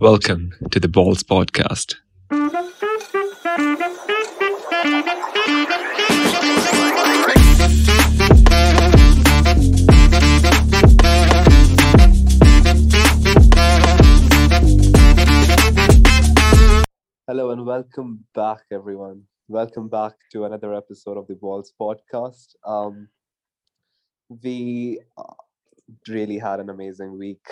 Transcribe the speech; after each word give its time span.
Welcome 0.00 0.52
to 0.72 0.80
the 0.80 0.88
Balls 0.88 1.22
Podcast. 1.22 1.94
Hello 17.28 17.50
and 17.52 17.64
welcome 17.64 18.24
back, 18.34 18.62
everyone. 18.72 19.22
Welcome 19.46 19.88
back 19.88 20.14
to 20.32 20.44
another 20.44 20.74
episode 20.74 21.16
of 21.16 21.28
the 21.28 21.36
Balls 21.36 21.72
podcast. 21.80 22.56
Um, 22.66 23.08
we 24.42 25.00
uh, 25.16 25.22
really 26.08 26.38
had 26.38 26.58
an 26.58 26.70
amazing 26.70 27.16
week, 27.16 27.46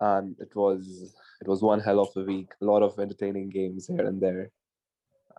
and 0.00 0.36
it 0.40 0.54
was 0.54 1.14
it 1.40 1.48
was 1.48 1.62
one 1.62 1.80
hell 1.80 2.00
of 2.00 2.08
a 2.16 2.24
week. 2.24 2.52
A 2.60 2.64
lot 2.64 2.82
of 2.82 2.98
entertaining 2.98 3.50
games 3.50 3.86
here 3.86 4.06
and 4.06 4.20
there. 4.20 4.50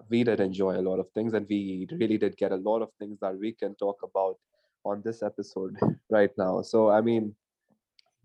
We 0.09 0.23
did 0.23 0.39
enjoy 0.39 0.77
a 0.77 0.87
lot 0.89 0.99
of 0.99 1.09
things, 1.11 1.33
and 1.33 1.47
we 1.49 1.87
really 1.91 2.17
did 2.17 2.37
get 2.37 2.51
a 2.51 2.57
lot 2.57 2.81
of 2.81 2.89
things 2.99 3.19
that 3.21 3.37
we 3.37 3.53
can 3.53 3.75
talk 3.75 3.99
about 4.03 4.37
on 4.85 5.01
this 5.03 5.23
episode 5.23 5.75
right 6.09 6.31
now. 6.37 6.61
So, 6.61 6.89
I 6.89 7.01
mean, 7.01 7.35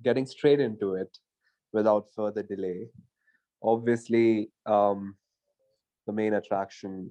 getting 0.03 0.27
straight 0.27 0.61
into 0.61 0.95
it 0.95 1.17
without 1.73 2.09
further 2.15 2.43
delay 2.43 2.89
obviously 3.63 4.51
um, 4.67 5.17
the 6.07 6.13
main 6.13 6.35
attraction 6.35 7.11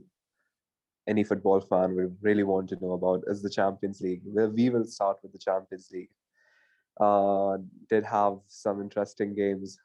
any 1.08 1.24
football 1.24 1.60
fan 1.60 1.96
would 1.96 2.16
really 2.22 2.44
want 2.44 2.70
to 2.70 2.78
know 2.82 2.92
about 2.92 3.24
is 3.28 3.42
the 3.42 3.50
champions 3.50 4.02
league 4.02 4.22
well, 4.26 4.50
we 4.50 4.70
will 4.70 4.86
start 4.86 5.18
with 5.24 5.32
the 5.32 5.40
champions 5.40 5.90
league 5.92 6.10
uh, 7.02 7.58
did 7.90 8.06
have 8.06 8.38
some 8.48 8.80
interesting 8.80 9.34
games. 9.34 9.78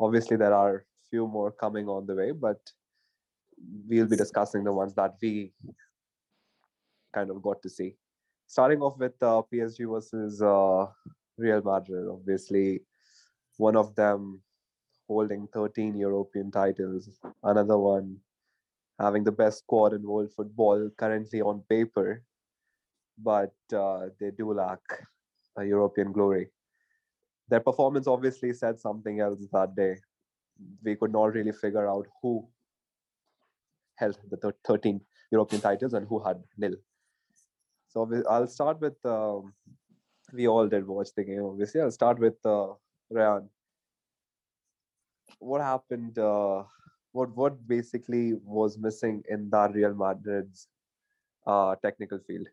Obviously 0.00 0.36
there 0.36 0.54
are 0.54 0.84
few 1.10 1.28
more 1.28 1.52
coming 1.52 1.86
on 1.88 2.06
the 2.06 2.14
way 2.14 2.30
but 2.32 2.58
we'll 3.88 4.06
be 4.06 4.16
discussing 4.16 4.64
the 4.64 4.72
ones 4.72 4.94
that 4.94 5.14
we 5.22 5.52
kind 7.14 7.30
of 7.30 7.42
got 7.42 7.62
to 7.62 7.68
see. 7.68 7.94
Starting 8.46 8.80
off 8.80 8.98
with 8.98 9.22
uh, 9.22 9.42
psg 9.52 9.90
versus 9.92 10.42
uh, 10.42 10.86
real 11.36 11.62
madrid 11.62 12.06
obviously. 12.10 12.80
One 13.58 13.76
of 13.76 13.94
them 13.94 14.40
holding 15.08 15.46
13 15.52 15.96
European 15.96 16.50
titles, 16.50 17.08
another 17.42 17.78
one 17.78 18.16
having 18.98 19.24
the 19.24 19.32
best 19.32 19.58
squad 19.58 19.92
in 19.92 20.02
world 20.02 20.32
football 20.34 20.90
currently 20.96 21.42
on 21.42 21.62
paper, 21.68 22.22
but 23.18 23.54
uh, 23.74 24.06
they 24.18 24.30
do 24.30 24.52
lack 24.52 24.80
European 25.64 26.12
glory. 26.12 26.48
Their 27.48 27.60
performance 27.60 28.06
obviously 28.06 28.52
said 28.52 28.80
something 28.80 29.20
else 29.20 29.46
that 29.52 29.74
day. 29.76 29.96
We 30.82 30.96
could 30.96 31.12
not 31.12 31.34
really 31.34 31.52
figure 31.52 31.88
out 31.88 32.06
who 32.22 32.48
held 33.96 34.18
the 34.30 34.52
13 34.64 35.00
European 35.30 35.62
titles 35.62 35.92
and 35.94 36.06
who 36.06 36.18
had 36.22 36.42
nil. 36.56 36.74
So 37.88 38.10
I'll 38.28 38.48
start 38.48 38.80
with. 38.80 38.96
Um, 39.04 39.52
we 40.32 40.48
all 40.48 40.66
did 40.68 40.86
watch 40.86 41.08
the 41.16 41.22
game, 41.22 41.44
obviously. 41.44 41.80
I'll 41.80 41.92
start 41.92 42.18
with 42.18 42.34
uh, 42.44 42.72
Ryan 43.10 43.48
what 45.38 45.60
happened? 45.60 46.18
Uh, 46.18 46.64
what 47.12 47.34
what 47.36 47.66
basically 47.66 48.34
was 48.44 48.78
missing 48.78 49.22
in 49.28 49.48
that 49.50 49.74
Real 49.74 49.94
Madrid's 49.94 50.68
uh, 51.46 51.74
technical 51.82 52.18
field? 52.26 52.48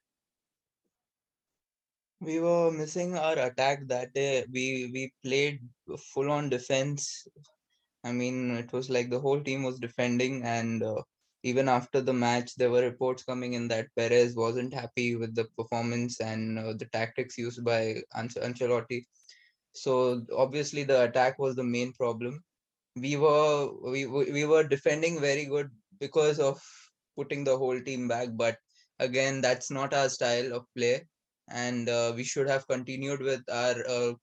We 2.26 2.40
were 2.40 2.72
missing 2.72 3.18
our 3.18 3.38
attack 3.38 3.88
that 3.88 4.14
day. 4.14 4.46
We 4.52 4.90
we 4.94 5.14
played 5.24 5.60
full 6.14 6.32
on 6.32 6.50
defense. 6.50 7.28
I 8.04 8.12
mean, 8.12 8.52
it 8.58 8.72
was 8.74 8.90
like 8.90 9.10
the 9.10 9.20
whole 9.20 9.42
team 9.42 9.64
was 9.64 9.80
defending, 9.80 10.44
and 10.44 10.82
uh, 10.84 11.02
even 11.44 11.70
after 11.70 12.02
the 12.02 12.14
match, 12.14 12.56
there 12.56 12.72
were 12.72 12.82
reports 12.82 13.24
coming 13.24 13.54
in 13.54 13.68
that 13.68 13.94
Perez 13.96 14.36
wasn't 14.36 14.74
happy 14.74 15.16
with 15.16 15.36
the 15.36 15.46
performance 15.58 16.20
and 16.22 16.60
uh, 16.60 16.74
the 16.74 16.86
tactics 16.86 17.38
used 17.38 17.64
by 17.64 18.02
Ancelotti. 18.16 19.06
So 19.74 20.26
obviously, 20.36 20.84
the 20.84 21.04
attack 21.04 21.40
was 21.40 21.56
the 21.56 21.64
main 21.64 21.94
problem 21.94 22.44
we 22.96 23.16
were 23.18 23.72
we 23.82 24.06
we 24.06 24.46
were 24.46 24.64
defending 24.64 25.20
very 25.20 25.46
good 25.46 25.70
because 26.00 26.40
of 26.40 26.62
putting 27.16 27.44
the 27.44 27.58
whole 27.58 27.80
team 27.82 28.08
back 28.08 28.30
but 28.34 28.58
again 29.00 29.42
that's 29.42 29.72
not 29.72 29.94
our 29.94 30.10
style 30.10 30.54
of 30.54 30.66
play 30.76 31.04
and 31.50 31.90
uh, 31.90 32.14
we 32.16 32.24
should 32.24 32.48
have 32.48 32.68
continued 32.68 33.22
with 33.22 33.42
our 33.50 33.76
uh, 33.88 34.14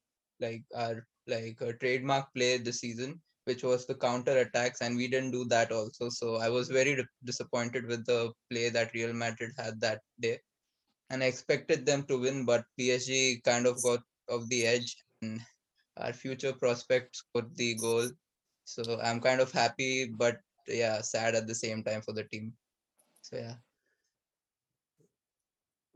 like 0.41 0.62
our 0.75 1.06
like 1.26 1.58
a 1.60 1.72
trademark 1.75 2.26
play 2.34 2.58
this 2.58 2.81
season 2.81 3.20
which 3.44 3.62
was 3.62 3.86
the 3.86 3.94
counter 3.94 4.38
attacks 4.38 4.81
and 4.81 4.97
we 4.97 5.08
didn't 5.08 5.30
do 5.30 5.44
that 5.44 5.72
also 5.72 6.09
so 6.09 6.36
i 6.36 6.48
was 6.48 6.69
very 6.69 6.97
disappointed 7.25 7.86
with 7.86 8.04
the 8.06 8.32
play 8.50 8.69
that 8.69 8.94
real 8.94 9.12
madrid 9.12 9.53
had 9.59 9.80
that 9.80 10.00
day 10.20 10.38
and 11.10 11.22
i 11.22 11.26
expected 11.26 11.84
them 11.84 12.03
to 12.04 12.19
win 12.19 12.44
but 12.44 12.64
psg 12.78 13.42
kind 13.44 13.66
of 13.66 13.82
got 13.82 14.00
off 14.30 14.47
the 14.48 14.66
edge 14.66 14.97
and 15.22 15.41
our 15.98 16.12
future 16.12 16.53
prospects 16.53 17.22
got 17.34 17.54
the 17.56 17.75
goal 17.75 18.09
so 18.70 19.00
I'm 19.03 19.20
kind 19.20 19.41
of 19.41 19.50
happy, 19.50 20.06
but 20.06 20.38
yeah, 20.69 21.00
sad 21.00 21.34
at 21.34 21.48
the 21.48 21.54
same 21.54 21.82
time 21.82 22.03
for 22.03 22.12
the 22.12 22.25
team. 22.25 22.53
So 23.22 23.36
yeah. 23.36 23.54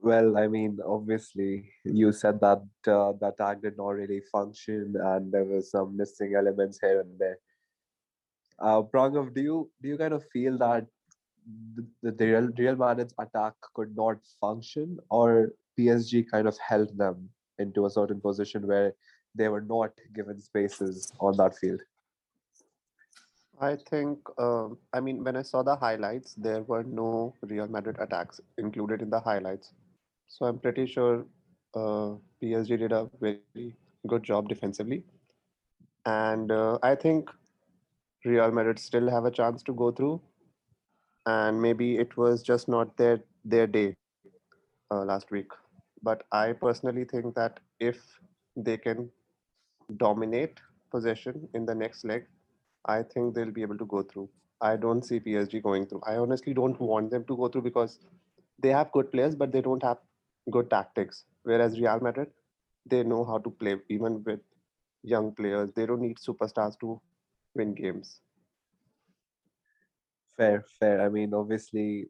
Well, 0.05 0.37
I 0.37 0.49
mean, 0.49 0.81
obviously, 0.85 1.71
you 1.83 2.13
said 2.13 2.39
that 2.41 2.63
uh, 2.87 3.13
the 3.19 3.33
tag 3.39 3.63
did 3.63 3.79
not 3.79 3.95
really 3.95 4.21
function, 4.31 4.95
and 5.03 5.33
there 5.33 5.45
were 5.45 5.63
some 5.63 5.97
missing 5.97 6.35
elements 6.37 6.79
here 6.79 7.01
and 7.01 7.19
there. 7.19 7.39
Uh, 8.59 8.83
Pranav, 8.83 9.33
do 9.35 9.41
you 9.41 9.71
do 9.81 9.89
you 9.89 9.97
kind 9.97 10.13
of 10.13 10.23
feel 10.29 10.59
that 10.59 10.87
the, 12.03 12.13
the 12.13 12.27
Real 12.27 12.51
Real 12.59 12.77
Madrid's 12.77 13.15
attack 13.19 13.55
could 13.73 13.97
not 13.97 14.19
function, 14.39 14.99
or 15.09 15.53
PSG 15.79 16.27
kind 16.31 16.47
of 16.49 16.59
held 16.59 16.99
them 16.99 17.31
into 17.59 17.87
a 17.87 17.91
certain 17.91 18.21
position 18.21 18.67
where 18.67 18.93
they 19.35 19.49
were 19.49 19.63
not 19.63 19.93
given 20.15 20.39
spaces 20.39 21.15
on 21.19 21.35
that 21.39 21.57
field? 21.57 21.81
I 23.59 23.77
think, 23.89 24.19
uh, 24.37 24.69
I 24.93 25.01
mean, 25.01 25.25
when 25.25 25.37
I 25.37 25.43
saw 25.43 25.63
the 25.63 25.77
highlights, 25.77 26.35
there 26.35 26.63
were 26.63 26.83
no 26.83 27.35
Real 27.41 27.69
Madrid 27.69 27.97
attacks 27.99 28.39
included 28.59 29.01
in 29.01 29.09
the 29.09 29.21
highlights. 29.21 29.73
So 30.37 30.47
I'm 30.47 30.59
pretty 30.59 30.85
sure 30.87 31.25
uh, 31.77 32.15
PSG 32.43 32.77
did 32.77 32.91
a 32.91 33.09
very 33.21 33.77
good 34.09 34.25
job 34.25 34.49
defensively. 34.49 35.05
And 36.07 36.51
uh, 36.51 36.77
I 36.83 36.97
think 36.97 37.31
Real 38.25 38.51
Madrid 38.51 38.81
still 38.81 39.09
have 39.09 39.27
a 39.27 39.31
chance 39.31 39.63
to 39.63 39.73
go 39.73 39.93
through. 39.93 40.21
And 41.27 41.63
maybe 41.63 41.99
it 41.99 42.17
was 42.17 42.43
just 42.43 42.67
not 42.67 42.97
their, 42.97 43.21
their 43.45 43.69
day 43.69 43.95
uh, 44.91 45.05
last 45.05 45.31
week. 45.31 45.53
But 46.03 46.25
I 46.33 46.53
personally 46.53 47.05
think 47.05 47.37
that 47.37 47.61
if 47.79 48.03
they 48.57 48.77
can 48.77 49.11
dominate 49.99 50.59
possession 50.91 51.49
in 51.55 51.65
the 51.65 51.77
next 51.77 52.05
leg, 52.05 52.27
I 52.87 53.05
think 53.05 53.37
they'll 53.37 53.53
be 53.53 53.63
able 53.63 53.79
to 53.79 53.87
go 53.87 54.03
through. 54.03 54.29
I 54.61 54.75
don't 54.75 55.05
see 55.05 55.21
PSG 55.21 55.63
going 55.63 55.87
through. 55.87 56.03
I 56.05 56.17
honestly 56.17 56.55
don't 56.55 56.81
want 56.81 57.13
them 57.13 57.25
to 57.27 57.37
go 57.37 57.47
through 57.47 57.63
because 57.63 58.01
they 58.61 58.71
have 58.71 58.91
good 58.91 59.13
players, 59.13 59.37
but 59.37 59.53
they 59.53 59.61
don't 59.61 59.83
have 59.85 59.99
good 60.51 60.71
tactics. 60.71 61.25
Whereas 61.43 61.79
Real 61.79 62.01
Madrid, 62.01 62.29
they 62.87 63.03
know 63.03 63.25
how 63.25 63.39
to 63.39 63.51
play, 63.51 63.77
even 63.89 64.23
with 64.25 64.41
young 65.03 65.33
players. 65.35 65.71
They 65.75 65.87
don't 65.87 66.01
need 66.01 66.19
superstars 66.19 66.79
to 66.81 67.01
win 67.55 67.75
games. 67.75 68.21
Fair, 70.37 70.65
fair. 70.81 71.01
I 71.01 71.09
mean, 71.09 71.33
obviously, 71.33 72.07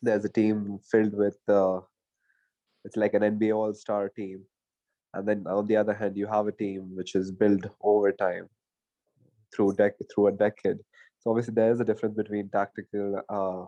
there's 0.00 0.24
a 0.24 0.28
team 0.28 0.78
filled 0.90 1.14
with 1.14 1.38
uh, 1.48 1.80
it's 2.84 2.96
like 2.96 3.14
an 3.14 3.22
NBA 3.22 3.54
All 3.54 3.74
Star 3.74 4.08
team, 4.08 4.42
and 5.14 5.26
then 5.26 5.44
on 5.46 5.66
the 5.66 5.76
other 5.76 5.94
hand, 5.94 6.16
you 6.16 6.26
have 6.26 6.46
a 6.46 6.52
team 6.52 6.90
which 6.94 7.14
is 7.14 7.30
built 7.30 7.66
over 7.80 8.12
time 8.12 8.48
through 9.54 9.74
dec- 9.74 10.08
through 10.12 10.28
a 10.28 10.32
decade. 10.32 10.78
So 11.20 11.30
obviously 11.30 11.54
there 11.54 11.70
is 11.70 11.80
a 11.80 11.84
difference 11.84 12.16
between 12.16 12.48
tactical, 12.48 13.20
uh, 13.28 13.66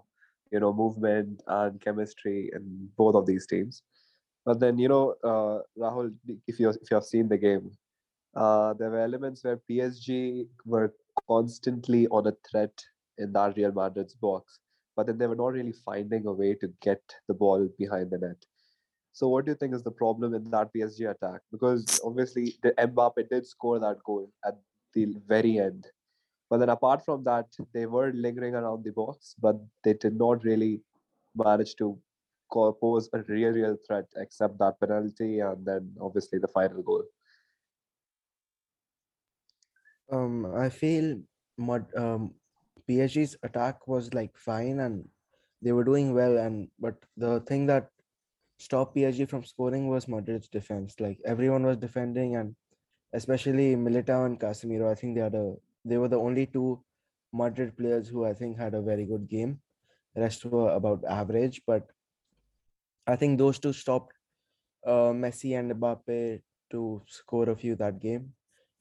you 0.50 0.60
know, 0.60 0.72
movement 0.72 1.42
and 1.46 1.80
chemistry 1.80 2.50
in 2.54 2.88
both 2.96 3.14
of 3.14 3.26
these 3.26 3.46
teams. 3.46 3.82
But 4.44 4.60
then 4.60 4.78
you 4.78 4.88
know, 4.88 5.14
uh, 5.24 5.60
Rahul, 5.78 6.14
if 6.46 6.60
you 6.60 6.70
if 6.70 6.90
you 6.90 6.94
have 6.94 7.04
seen 7.04 7.28
the 7.28 7.38
game, 7.38 7.70
uh, 8.36 8.74
there 8.74 8.90
were 8.90 9.00
elements 9.00 9.44
where 9.44 9.60
PSG 9.70 10.46
were 10.66 10.94
constantly 11.28 12.06
on 12.08 12.26
a 12.26 12.34
threat 12.50 12.72
in 13.18 13.32
that 13.32 13.56
Real 13.56 13.72
Madrid's 13.72 14.14
box, 14.14 14.58
but 14.96 15.06
then 15.06 15.18
they 15.18 15.26
were 15.26 15.36
not 15.36 15.52
really 15.52 15.72
finding 15.72 16.26
a 16.26 16.32
way 16.32 16.54
to 16.54 16.68
get 16.82 17.02
the 17.28 17.34
ball 17.34 17.68
behind 17.78 18.10
the 18.10 18.18
net. 18.18 18.44
So, 19.12 19.28
what 19.28 19.44
do 19.44 19.52
you 19.52 19.56
think 19.56 19.74
is 19.74 19.82
the 19.82 19.90
problem 19.92 20.34
in 20.34 20.50
that 20.50 20.72
PSG 20.74 21.10
attack? 21.10 21.40
Because 21.52 22.00
obviously, 22.04 22.56
the 22.62 22.72
Mbappe 22.72 23.28
did 23.30 23.46
score 23.46 23.78
that 23.78 24.02
goal 24.04 24.30
at 24.44 24.58
the 24.94 25.06
very 25.26 25.58
end. 25.58 25.86
But 26.54 26.58
then 26.58 26.68
apart 26.68 27.04
from 27.04 27.24
that, 27.24 27.46
they 27.72 27.84
were 27.84 28.12
lingering 28.12 28.54
around 28.54 28.84
the 28.84 28.92
box, 28.92 29.34
but 29.42 29.56
they 29.82 29.94
did 29.94 30.16
not 30.16 30.44
really 30.44 30.82
manage 31.34 31.74
to 31.78 31.98
pose 32.52 33.08
a 33.12 33.24
real, 33.26 33.50
real 33.50 33.76
threat 33.84 34.04
except 34.14 34.56
that 34.60 34.78
penalty 34.78 35.40
and 35.40 35.66
then 35.66 35.90
obviously 36.00 36.38
the 36.38 36.46
final 36.46 36.80
goal. 36.80 37.02
Um, 40.12 40.46
I 40.54 40.68
feel 40.68 41.18
Mud, 41.58 41.86
um, 41.96 42.34
PSG's 42.88 43.36
attack 43.42 43.88
was 43.88 44.14
like 44.14 44.36
fine 44.36 44.78
and 44.78 45.08
they 45.60 45.72
were 45.72 45.82
doing 45.82 46.14
well. 46.14 46.38
And 46.38 46.68
but 46.78 46.94
the 47.16 47.40
thing 47.40 47.66
that 47.66 47.90
stopped 48.60 48.94
PSG 48.94 49.28
from 49.28 49.42
scoring 49.44 49.88
was 49.88 50.06
Madrid's 50.06 50.46
defense. 50.46 50.94
Like 51.00 51.18
everyone 51.24 51.66
was 51.66 51.78
defending, 51.78 52.36
and 52.36 52.54
especially 53.12 53.74
Militao 53.74 54.26
and 54.26 54.38
Casemiro. 54.38 54.88
I 54.88 54.94
think 54.94 55.16
they 55.16 55.22
had 55.22 55.34
a 55.34 55.56
they 55.84 55.96
were 55.98 56.08
the 56.08 56.18
only 56.18 56.46
two 56.46 56.82
Madrid 57.32 57.76
players 57.76 58.08
who 58.08 58.24
I 58.24 58.32
think 58.32 58.58
had 58.58 58.74
a 58.74 58.82
very 58.82 59.04
good 59.04 59.28
game. 59.28 59.60
The 60.14 60.22
rest 60.22 60.44
were 60.44 60.70
about 60.70 61.04
average, 61.04 61.62
but 61.66 61.88
I 63.06 63.16
think 63.16 63.38
those 63.38 63.58
two 63.58 63.72
stopped 63.72 64.12
uh, 64.86 65.12
Messi 65.12 65.58
and 65.58 65.72
Mbappe 65.72 66.40
to 66.70 67.02
score 67.06 67.50
a 67.50 67.56
few 67.56 67.74
that 67.76 68.00
game. 68.00 68.32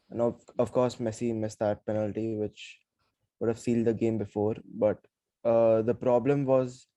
And 0.10 0.22
of, 0.22 0.42
of 0.60 0.72
course, 0.72 0.98
Messi 0.98 1.34
missed 1.36 1.60
that 1.60 1.86
penalty, 1.86 2.36
which 2.36 2.80
would 3.40 3.50
have 3.50 3.60
sealed 3.60 3.86
the 3.86 3.94
game 3.94 4.18
before. 4.18 4.56
But 4.76 5.00
uh, 5.44 5.82
the 5.82 5.96
problem 5.96 6.46
was 6.46 6.88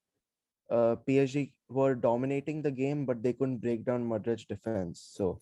uh, 0.71 0.97
PSG 1.09 1.53
were 1.69 1.95
dominating 1.95 2.63
the 2.63 2.71
game, 2.71 3.07
but 3.07 3.23
they 3.23 3.33
couldn't 3.33 3.59
break 3.59 3.85
down 3.85 4.09
Madrid's 4.09 4.45
defense. 4.45 5.09
So 5.15 5.41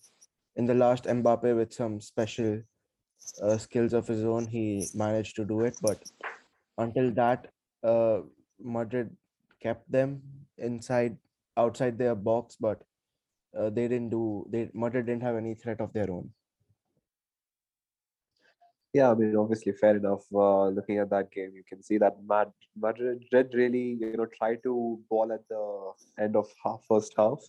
in 0.56 0.66
the 0.66 0.74
last, 0.74 1.04
Mbappe 1.04 1.56
with 1.56 1.72
some 1.72 2.00
special 2.00 2.62
uh, 3.42 3.58
skills 3.58 3.92
of 3.92 4.06
his 4.06 4.24
own, 4.24 4.46
he 4.46 4.86
managed 4.94 5.36
to 5.36 5.44
do 5.44 5.60
it. 5.62 5.76
But 5.82 6.02
until 6.78 7.10
that, 7.12 7.48
uh, 7.82 8.20
Madrid 8.60 9.16
kept 9.62 9.90
them 9.90 10.22
inside, 10.58 11.16
outside 11.56 11.98
their 11.98 12.14
box, 12.14 12.56
but 12.60 12.82
uh, 13.58 13.70
they 13.70 13.88
didn't 13.88 14.10
do. 14.10 14.46
They 14.50 14.70
Madrid 14.74 15.06
didn't 15.06 15.22
have 15.22 15.36
any 15.36 15.54
threat 15.54 15.80
of 15.80 15.92
their 15.92 16.10
own. 16.10 16.30
Yeah, 18.92 19.10
I 19.10 19.14
mean, 19.14 19.36
obviously, 19.36 19.72
fair 19.72 19.96
enough. 19.96 20.24
Uh, 20.32 20.68
looking 20.68 20.98
at 20.98 21.10
that 21.10 21.32
game, 21.32 21.52
you 21.54 21.64
can 21.68 21.82
see 21.82 21.98
that 21.98 22.16
Mad- 22.24 22.52
Madrid 22.76 23.24
really, 23.52 23.98
you 24.00 24.16
know, 24.16 24.26
try 24.26 24.54
to 24.56 25.00
ball 25.10 25.32
at 25.32 25.48
the 25.48 26.22
end 26.22 26.36
of 26.36 26.46
half, 26.64 26.84
first 26.88 27.12
half. 27.16 27.40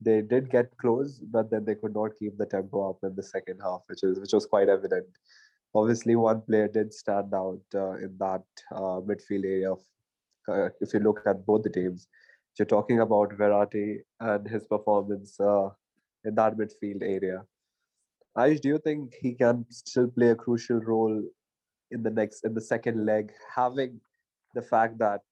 They 0.00 0.20
did 0.20 0.50
get 0.50 0.76
close, 0.78 1.18
but 1.18 1.50
then 1.50 1.64
they 1.64 1.74
could 1.74 1.94
not 1.94 2.16
keep 2.18 2.36
the 2.36 2.46
tempo 2.46 2.90
up 2.90 2.98
in 3.02 3.14
the 3.16 3.22
second 3.22 3.60
half, 3.62 3.82
which 3.86 4.02
is 4.02 4.20
which 4.20 4.32
was 4.32 4.46
quite 4.46 4.68
evident. 4.68 5.06
Obviously, 5.74 6.16
one 6.16 6.42
player 6.42 6.68
did 6.68 6.92
stand 6.92 7.34
out 7.34 7.60
uh, 7.74 7.92
in 7.92 8.16
that 8.18 8.44
uh, 8.72 9.00
midfield 9.08 9.44
area. 9.44 9.72
Of, 9.72 9.80
uh, 10.48 10.68
if 10.80 10.94
you 10.94 11.00
look 11.00 11.20
at 11.26 11.44
both 11.46 11.62
the 11.62 11.70
teams, 11.70 12.08
you're 12.58 12.66
talking 12.66 13.00
about 13.00 13.30
Verratti 13.30 13.98
and 14.20 14.46
his 14.48 14.64
performance 14.64 15.38
uh, 15.40 15.68
in 16.24 16.34
that 16.34 16.56
midfield 16.56 17.02
area. 17.02 17.42
Ayush, 18.36 18.60
do 18.60 18.68
you 18.68 18.78
think 18.78 19.14
he 19.20 19.32
can 19.32 19.64
still 19.70 20.08
play 20.08 20.28
a 20.28 20.34
crucial 20.34 20.80
role 20.80 21.22
in 21.90 22.02
the 22.02 22.10
next 22.10 22.44
in 22.44 22.54
the 22.54 22.60
second 22.60 23.06
leg, 23.06 23.32
having 23.54 24.00
the 24.54 24.62
fact 24.62 24.98
that 24.98 25.22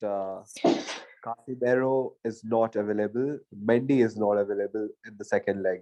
Casemiro 1.24 2.12
is 2.24 2.44
not 2.44 2.76
available, 2.76 3.38
Mendy 3.64 4.04
is 4.04 4.16
not 4.16 4.32
available 4.32 4.88
in 5.06 5.16
the 5.16 5.24
second 5.24 5.62
leg. 5.62 5.80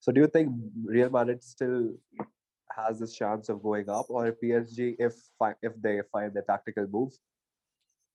So, 0.00 0.12
do 0.12 0.20
you 0.20 0.26
think 0.26 0.52
Real 0.84 1.10
Madrid 1.10 1.42
still 1.42 1.94
has 2.76 2.98
this 2.98 3.14
chance 3.14 3.48
of 3.48 3.62
going 3.62 3.88
up, 3.88 4.06
or 4.08 4.32
PSG, 4.32 4.96
if 4.98 5.14
if 5.62 5.72
they 5.80 6.00
find 6.12 6.34
the 6.34 6.42
tactical 6.42 6.86
move, 6.86 7.12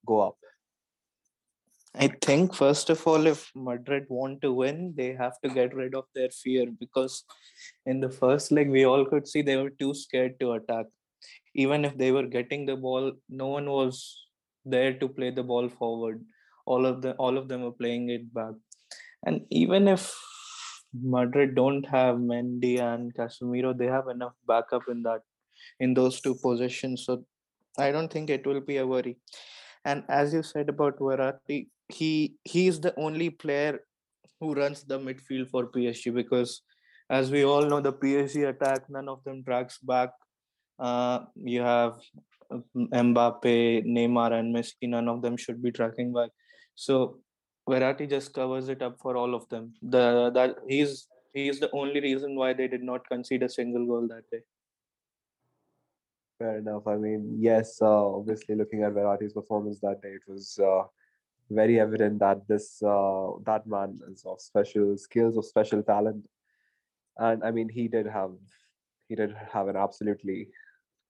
go 0.06 0.21
up? 0.21 0.38
I 1.95 2.09
think 2.21 2.53
first 2.53 2.91
of 2.91 3.07
all, 3.07 3.25
if 3.25 3.51
Madrid 3.56 4.06
want 4.09 4.41
to 4.41 4.53
win, 4.53 4.94
they 4.95 5.13
have 5.13 5.39
to 5.41 5.50
get 5.50 5.73
rid 5.73 5.95
of 5.95 6.06
their 6.13 6.30
fear 6.30 6.68
because 6.80 7.23
in 7.88 8.00
the 8.00 8.09
first 8.09 8.51
leg 8.51 8.69
we 8.69 8.85
all 8.85 9.03
could 9.06 9.27
see 9.27 9.41
they 9.41 9.57
were 9.57 9.71
too 9.71 9.94
scared 9.95 10.39
to 10.41 10.51
attack. 10.53 10.85
Even 11.56 11.85
if 11.85 11.97
they 11.97 12.12
were 12.12 12.27
getting 12.27 12.65
the 12.68 12.75
ball, 12.75 13.13
no 13.30 13.47
one 13.47 13.68
was 13.68 14.27
there 14.63 14.94
to 14.94 15.07
play 15.07 15.31
the 15.31 15.41
ball 15.41 15.69
forward. 15.69 16.23
All 16.73 16.85
of 16.85 17.01
the 17.01 17.13
all 17.25 17.37
of 17.37 17.47
them 17.47 17.63
are 17.65 17.77
playing 17.81 18.09
it 18.09 18.33
back. 18.33 18.53
And 19.25 19.41
even 19.49 19.87
if 19.87 20.13
Madrid 20.93 21.55
don't 21.55 21.85
have 21.85 22.17
Mendy 22.17 22.79
and 22.79 23.13
Casemiro, 23.15 23.77
they 23.77 23.87
have 23.87 24.07
enough 24.07 24.33
backup 24.47 24.83
in 24.89 25.03
that 25.03 25.21
in 25.79 25.93
those 25.93 26.21
two 26.21 26.35
positions. 26.35 27.05
So 27.05 27.23
I 27.77 27.91
don't 27.91 28.11
think 28.11 28.29
it 28.29 28.45
will 28.45 28.61
be 28.61 28.77
a 28.77 28.87
worry. 28.87 29.17
And 29.85 30.03
as 30.09 30.33
you 30.33 30.43
said 30.43 30.69
about 30.69 30.99
Verratti, 30.99 31.67
he 31.89 32.37
he 32.43 32.67
is 32.67 32.79
the 32.79 32.93
only 32.97 33.29
player 33.29 33.79
who 34.39 34.53
runs 34.53 34.83
the 34.83 34.99
midfield 34.99 35.49
for 35.49 35.67
PSG 35.67 36.13
because 36.13 36.61
as 37.09 37.31
we 37.31 37.43
all 37.45 37.65
know 37.65 37.79
the 37.79 37.93
PSG 37.93 38.49
attack 38.49 38.89
none 38.89 39.07
of 39.07 39.23
them 39.23 39.43
tracks 39.43 39.77
back 39.77 40.09
uh, 40.79 41.19
you 41.35 41.61
have 41.61 41.97
Mbappe, 42.77 43.85
Neymar 43.85 44.33
and 44.33 44.55
Messi 44.55 44.83
none 44.83 45.07
of 45.07 45.21
them 45.21 45.37
should 45.37 45.61
be 45.61 45.71
tracking 45.71 46.13
back 46.13 46.29
so 46.85 46.97
Verratti 47.69 48.09
just 48.09 48.33
covers 48.33 48.69
it 48.69 48.81
up 48.88 49.00
for 49.06 49.18
all 49.21 49.35
of 49.35 49.47
them 49.53 49.74
the 49.95 50.31
that 50.38 50.56
he's 50.68 51.07
he 51.33 51.50
is 51.53 51.59
the 51.59 51.71
only 51.81 52.01
reason 52.09 52.35
why 52.41 52.53
they 52.59 52.68
did 52.75 52.83
not 52.91 53.07
concede 53.13 53.44
a 53.47 53.50
single 53.56 53.85
goal 53.91 54.07
that 54.13 54.29
day 54.35 54.44
Fair 56.39 56.59
enough. 56.59 56.85
I 56.85 56.97
mean, 56.97 57.35
yes, 57.39 57.81
uh, 57.81 58.15
obviously, 58.15 58.53
looking 58.56 58.83
at 58.83 58.94
Verratti's 58.94 59.33
performance 59.33 59.79
that 59.79 60.03
day, 60.03 60.09
it 60.09 60.21
was 60.27 60.59
uh, 60.59 60.83
very 61.50 61.79
evident 61.79 62.19
that 62.19 62.47
this 62.47 62.81
uh, 62.83 63.30
that 63.45 63.65
man 63.65 64.00
is 64.12 64.23
of 64.23 64.39
special 64.39 64.97
skills, 64.97 65.35
of 65.35 65.45
special 65.45 65.81
talent, 65.81 66.27
and 67.18 67.44
I 67.44 67.50
mean, 67.50 67.69
he 67.69 67.88
did 67.88 68.06
have 68.06 68.35
he 69.07 69.15
did 69.15 69.35
have 69.51 69.68
an 69.68 69.75
absolutely 69.75 70.50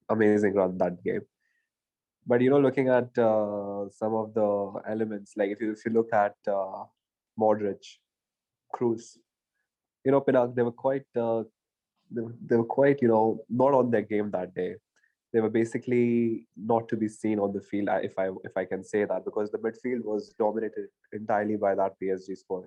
amazing 0.09 0.53
run 0.53 0.77
that 0.77 1.03
game. 1.03 1.25
But 2.27 2.41
you 2.41 2.49
know, 2.49 2.59
looking 2.59 2.89
at 2.89 3.17
uh, 3.17 3.89
some 3.89 4.13
of 4.13 4.33
the 4.33 4.81
elements, 4.87 5.33
like 5.37 5.49
if 5.49 5.61
you 5.61 5.71
if 5.71 5.85
you 5.85 5.91
look 5.93 6.11
at 6.13 6.35
uh, 6.47 6.83
Modric, 7.39 7.83
Kroos, 8.75 9.17
you 10.03 10.11
know, 10.11 10.21
Pinak, 10.21 10.53
they 10.55 10.61
were 10.63 10.71
quite 10.73 11.05
uh, 11.15 11.43
they, 12.11 12.21
were- 12.21 12.35
they 12.45 12.55
were 12.57 12.65
quite 12.65 13.01
you 13.01 13.07
know 13.07 13.39
not 13.49 13.73
on 13.73 13.91
their 13.91 14.01
game 14.01 14.29
that 14.31 14.53
day. 14.53 14.75
They 15.33 15.41
were 15.41 15.49
basically 15.49 16.47
not 16.55 16.87
to 16.89 16.97
be 16.97 17.07
seen 17.07 17.39
on 17.39 17.53
the 17.53 17.61
field 17.61 17.89
if 18.01 18.17
i 18.17 18.29
if 18.49 18.55
i 18.55 18.63
can 18.65 18.83
say 18.83 19.03
that 19.05 19.25
because 19.25 19.51
the 19.51 19.57
midfield 19.65 20.03
was 20.11 20.29
dominated 20.39 20.87
entirely 21.13 21.57
by 21.57 21.75
that 21.75 21.95
psg 22.01 22.37
squad. 22.37 22.63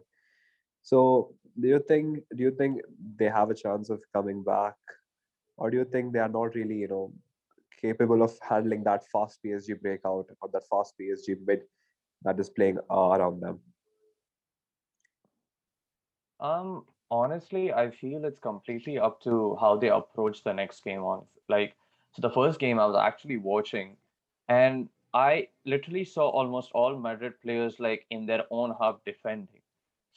So 0.83 1.35
do 1.61 1.69
you 1.69 1.81
think 1.89 2.21
do 2.37 2.43
you 2.43 2.51
think 2.51 2.83
they 3.17 3.31
have 3.39 3.51
a 3.51 3.55
chance 3.55 3.91
of 3.91 4.01
coming 4.15 4.43
back? 4.43 4.75
Or 5.57 5.71
do 5.71 5.77
you 5.79 5.85
think 5.85 6.13
they 6.13 6.19
are 6.21 6.29
not 6.29 6.55
really 6.55 6.77
you 6.77 6.89
know 6.89 7.13
capable 7.81 8.23
of 8.23 8.33
handling 8.49 8.85
that 8.85 9.07
fast 9.11 9.39
psg 9.45 9.81
breakout 9.81 10.27
or 10.41 10.49
that 10.53 10.67
fast 10.69 10.95
psg 10.99 11.37
mid 11.47 11.63
that 12.23 12.39
is 12.39 12.51
playing 12.51 12.79
uh, 12.91 13.11
around 13.17 13.41
them 13.41 13.61
Um, 16.41 16.87
honestly, 17.11 17.73
I 17.73 17.91
feel 17.91 18.25
it's 18.25 18.41
completely 18.41 18.99
up 18.99 19.21
to 19.23 19.57
how 19.61 19.77
they 19.77 19.89
approach 19.89 20.43
the 20.43 20.53
next 20.55 20.83
game 20.83 21.03
on. 21.03 21.25
Like, 21.49 21.75
so 22.13 22.23
the 22.23 22.31
first 22.31 22.59
game 22.59 22.79
I 22.79 22.87
was 22.87 22.97
actually 22.97 23.37
watching, 23.37 23.97
and 24.49 24.89
I 25.13 25.49
literally 25.65 26.05
saw 26.05 26.29
almost 26.29 26.71
all 26.73 26.97
Madrid 26.99 27.35
players 27.43 27.79
like 27.79 28.07
in 28.11 28.27
their 28.27 28.45
own 28.51 28.75
hub 28.81 29.05
defending. 29.05 29.60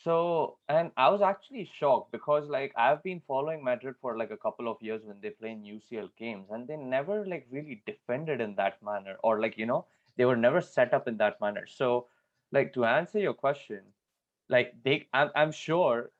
So, 0.03 0.57
and 0.67 0.91
I 0.97 1.09
was 1.09 1.21
actually 1.21 1.69
shocked 1.79 2.11
because 2.11 2.49
like 2.49 2.73
I've 2.75 3.01
been 3.03 3.21
following 3.27 3.63
Madrid 3.63 3.95
for 4.01 4.17
like 4.17 4.31
a 4.31 4.37
couple 4.37 4.67
of 4.67 4.81
years 4.81 5.01
when 5.05 5.21
they 5.21 5.29
play 5.29 5.51
in 5.51 5.63
UCL 5.63 6.09
games, 6.17 6.47
and 6.51 6.67
they 6.67 6.75
never 6.77 7.25
like 7.25 7.47
really 7.51 7.81
defended 7.85 8.41
in 8.41 8.55
that 8.55 8.81
manner, 8.83 9.17
or 9.23 9.39
like 9.39 9.57
you 9.57 9.65
know 9.65 9.85
they 10.17 10.25
were 10.25 10.35
never 10.35 10.61
set 10.61 10.93
up 10.93 11.07
in 11.07 11.17
that 11.17 11.39
manner. 11.41 11.65
So, 11.67 12.07
like 12.51 12.73
to 12.73 12.85
answer 12.85 13.19
your 13.19 13.33
question 13.33 13.81
like 14.49 14.73
they 14.83 15.07
I'm, 15.13 15.29
I'm 15.35 15.51
sure 15.51 16.11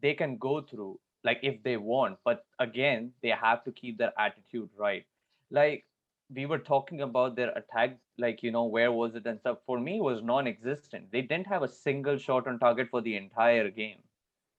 they 0.00 0.14
can 0.14 0.36
go 0.38 0.60
through 0.60 0.98
like 1.24 1.40
if 1.42 1.62
they 1.62 1.76
want 1.76 2.18
but 2.24 2.44
again 2.58 3.12
they 3.22 3.30
have 3.30 3.64
to 3.64 3.72
keep 3.72 3.98
their 3.98 4.12
attitude 4.18 4.70
right 4.78 5.04
like 5.50 5.84
we 6.34 6.46
were 6.46 6.58
talking 6.58 7.00
about 7.02 7.36
their 7.36 7.50
attack 7.50 7.98
like 8.18 8.42
you 8.42 8.50
know 8.50 8.64
where 8.64 8.92
was 8.92 9.14
it 9.14 9.26
and 9.26 9.38
stuff 9.40 9.58
for 9.66 9.78
me 9.80 10.00
was 10.00 10.22
non-existent 10.22 11.10
they 11.12 11.22
didn't 11.22 11.46
have 11.46 11.62
a 11.62 11.68
single 11.68 12.16
shot 12.18 12.46
on 12.46 12.58
target 12.58 12.88
for 12.90 13.00
the 13.00 13.16
entire 13.16 13.70
game 13.70 13.98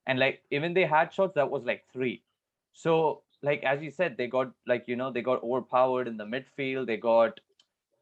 and 0.07 0.19
like 0.19 0.41
even 0.51 0.73
they 0.73 0.85
had 0.85 1.13
shots 1.13 1.33
that 1.35 1.49
was 1.49 1.63
like 1.63 1.83
three 1.93 2.23
so 2.73 3.21
like 3.43 3.63
as 3.63 3.81
you 3.81 3.91
said 3.91 4.17
they 4.17 4.27
got 4.27 4.51
like 4.67 4.87
you 4.87 4.95
know 4.95 5.11
they 5.11 5.21
got 5.21 5.43
overpowered 5.43 6.07
in 6.07 6.17
the 6.17 6.25
midfield 6.25 6.87
they 6.87 6.97
got 6.97 7.39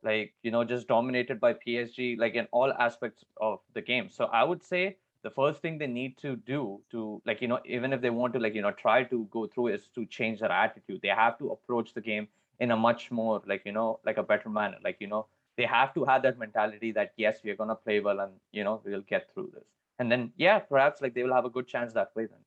like 0.04 0.34
you 0.44 0.52
know 0.52 0.64
just 0.64 0.88
dominated 0.88 1.40
by 1.40 1.54
PSG 1.54 2.16
like 2.18 2.36
in 2.36 2.48
all 2.52 2.72
aspects 2.74 3.26
of 3.42 3.60
the 3.74 3.82
game. 3.82 4.10
So 4.10 4.26
I 4.26 4.44
would 4.44 4.64
say 4.64 4.98
the 5.24 5.30
first 5.32 5.62
thing 5.62 5.78
they 5.78 5.88
need 5.88 6.18
to 6.20 6.38
do 6.38 6.82
to 6.92 7.22
like 7.26 7.42
you 7.42 7.48
know 7.48 7.60
even 7.66 7.92
if 7.94 8.02
they 8.02 8.10
want 8.10 8.34
to 8.34 8.40
like 8.40 8.56
you 8.56 8.62
know 8.62 8.72
try 8.72 9.04
to 9.04 9.28
go 9.32 9.48
through 9.48 9.68
is 9.68 9.88
to 9.96 10.06
change 10.06 10.40
their 10.40 10.52
attitude. 10.52 11.02
They 11.02 11.10
have 11.10 11.38
to 11.40 11.50
approach 11.52 11.94
the 11.94 12.02
game 12.02 12.28
in 12.60 12.72
a 12.72 12.78
much 12.78 13.12
more 13.12 13.42
like 13.46 13.62
you 13.66 13.72
know 13.72 14.00
like 14.06 14.18
a 14.18 14.24
better 14.24 14.50
manner. 14.50 14.78
Like 14.84 14.98
you 15.00 15.08
know 15.08 15.28
they 15.58 15.66
have 15.66 15.94
to 15.94 16.06
have 16.06 16.24
that 16.24 16.38
mentality 16.38 16.92
that 16.94 17.14
yes 17.18 17.40
we 17.44 17.52
are 17.52 17.56
gonna 17.56 17.76
play 17.76 18.00
well 18.00 18.20
and 18.20 18.34
you 18.52 18.64
know 18.64 18.82
we'll 18.86 19.02
get 19.02 19.32
through 19.34 19.52
this. 19.54 19.68
And 20.00 20.12
then 20.12 20.32
yeah 20.38 20.60
perhaps 20.60 21.02
like 21.02 21.14
they 21.14 21.24
will 21.24 21.34
have 21.34 21.46
a 21.46 21.50
good 21.50 21.68
chance 21.68 21.94
that 21.94 22.12
way 22.16 22.26
then. 22.26 22.40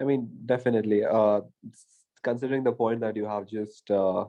I 0.00 0.04
mean, 0.04 0.30
definitely. 0.46 1.04
Uh, 1.04 1.42
considering 2.22 2.64
the 2.64 2.72
point 2.72 3.00
that 3.00 3.16
you 3.16 3.26
have 3.26 3.46
just 3.46 3.90
uh, 3.90 4.24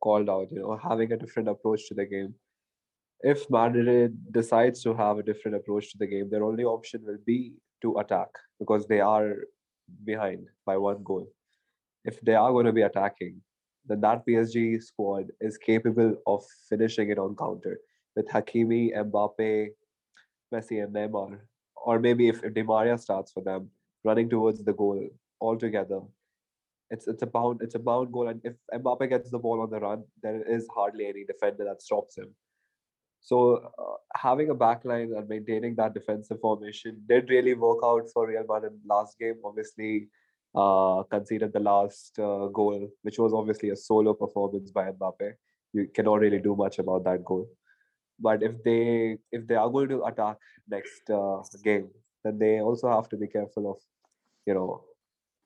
called 0.00 0.28
out, 0.28 0.50
you 0.50 0.60
know, 0.60 0.78
having 0.82 1.12
a 1.12 1.16
different 1.16 1.48
approach 1.48 1.86
to 1.88 1.94
the 1.94 2.06
game. 2.06 2.34
If 3.20 3.48
Madrid 3.50 4.16
decides 4.32 4.82
to 4.82 4.94
have 4.94 5.18
a 5.18 5.22
different 5.22 5.56
approach 5.56 5.92
to 5.92 5.98
the 5.98 6.06
game, 6.06 6.28
their 6.28 6.44
only 6.44 6.64
option 6.64 7.02
will 7.04 7.22
be 7.24 7.52
to 7.82 7.98
attack 7.98 8.28
because 8.58 8.86
they 8.86 9.00
are 9.00 9.36
behind 10.04 10.48
by 10.66 10.76
one 10.76 11.02
goal. 11.04 11.28
If 12.04 12.20
they 12.20 12.34
are 12.34 12.50
going 12.50 12.66
to 12.66 12.72
be 12.72 12.82
attacking, 12.82 13.40
then 13.86 14.00
that 14.00 14.26
PSG 14.26 14.82
squad 14.82 15.26
is 15.40 15.58
capable 15.58 16.16
of 16.26 16.44
finishing 16.68 17.10
it 17.10 17.18
on 17.18 17.36
counter 17.36 17.78
with 18.16 18.28
Hakimi, 18.28 18.94
Mbappe, 18.96 19.68
Messi, 20.52 20.82
and 20.82 20.94
Neymar. 20.94 21.38
Or 21.84 21.98
maybe 21.98 22.28
if, 22.28 22.44
if 22.44 22.54
Di 22.54 22.62
Maria 22.62 22.98
starts 22.98 23.32
for 23.32 23.42
them, 23.42 23.70
running 24.04 24.28
towards 24.28 24.62
the 24.64 24.72
goal 24.72 25.08
altogether. 25.40 26.00
It's 26.90 27.08
it's 27.08 27.22
a 27.22 27.26
bound 27.26 27.62
it's 27.62 27.74
a 27.74 27.78
bound 27.78 28.12
goal, 28.12 28.28
and 28.28 28.40
if 28.44 28.54
Mbappe 28.74 29.08
gets 29.08 29.30
the 29.30 29.38
ball 29.38 29.62
on 29.62 29.70
the 29.70 29.80
run, 29.80 30.04
there 30.22 30.42
is 30.42 30.66
hardly 30.74 31.06
any 31.06 31.24
defender 31.24 31.64
that 31.64 31.82
stops 31.82 32.18
him. 32.18 32.34
So 33.20 33.70
uh, 33.78 33.96
having 34.16 34.50
a 34.50 34.54
backline 34.54 35.16
and 35.16 35.28
maintaining 35.28 35.76
that 35.76 35.94
defensive 35.94 36.40
formation 36.40 37.00
did 37.08 37.30
really 37.30 37.54
work 37.54 37.78
out 37.84 38.10
for 38.12 38.26
Real 38.26 38.44
Madrid 38.48 38.72
last 38.84 39.18
game. 39.18 39.36
Obviously, 39.44 40.08
uh, 40.54 41.02
conceded 41.04 41.52
the 41.52 41.60
last 41.60 42.18
uh, 42.18 42.46
goal, 42.46 42.88
which 43.02 43.18
was 43.18 43.32
obviously 43.32 43.70
a 43.70 43.76
solo 43.76 44.14
performance 44.14 44.70
by 44.70 44.90
Mbappe. 44.90 45.32
You 45.72 45.88
cannot 45.94 46.20
really 46.20 46.38
do 46.40 46.54
much 46.54 46.78
about 46.78 47.04
that 47.04 47.24
goal. 47.24 47.48
But 48.18 48.42
if 48.42 48.62
they 48.62 49.18
if 49.32 49.46
they 49.46 49.54
are 49.54 49.70
going 49.70 49.88
to 49.88 50.04
attack 50.04 50.36
next 50.68 51.08
uh, 51.10 51.42
game, 51.64 51.88
then 52.24 52.38
they 52.38 52.60
also 52.60 52.90
have 52.90 53.08
to 53.10 53.16
be 53.16 53.26
careful 53.26 53.70
of, 53.70 53.78
you 54.46 54.54
know, 54.54 54.84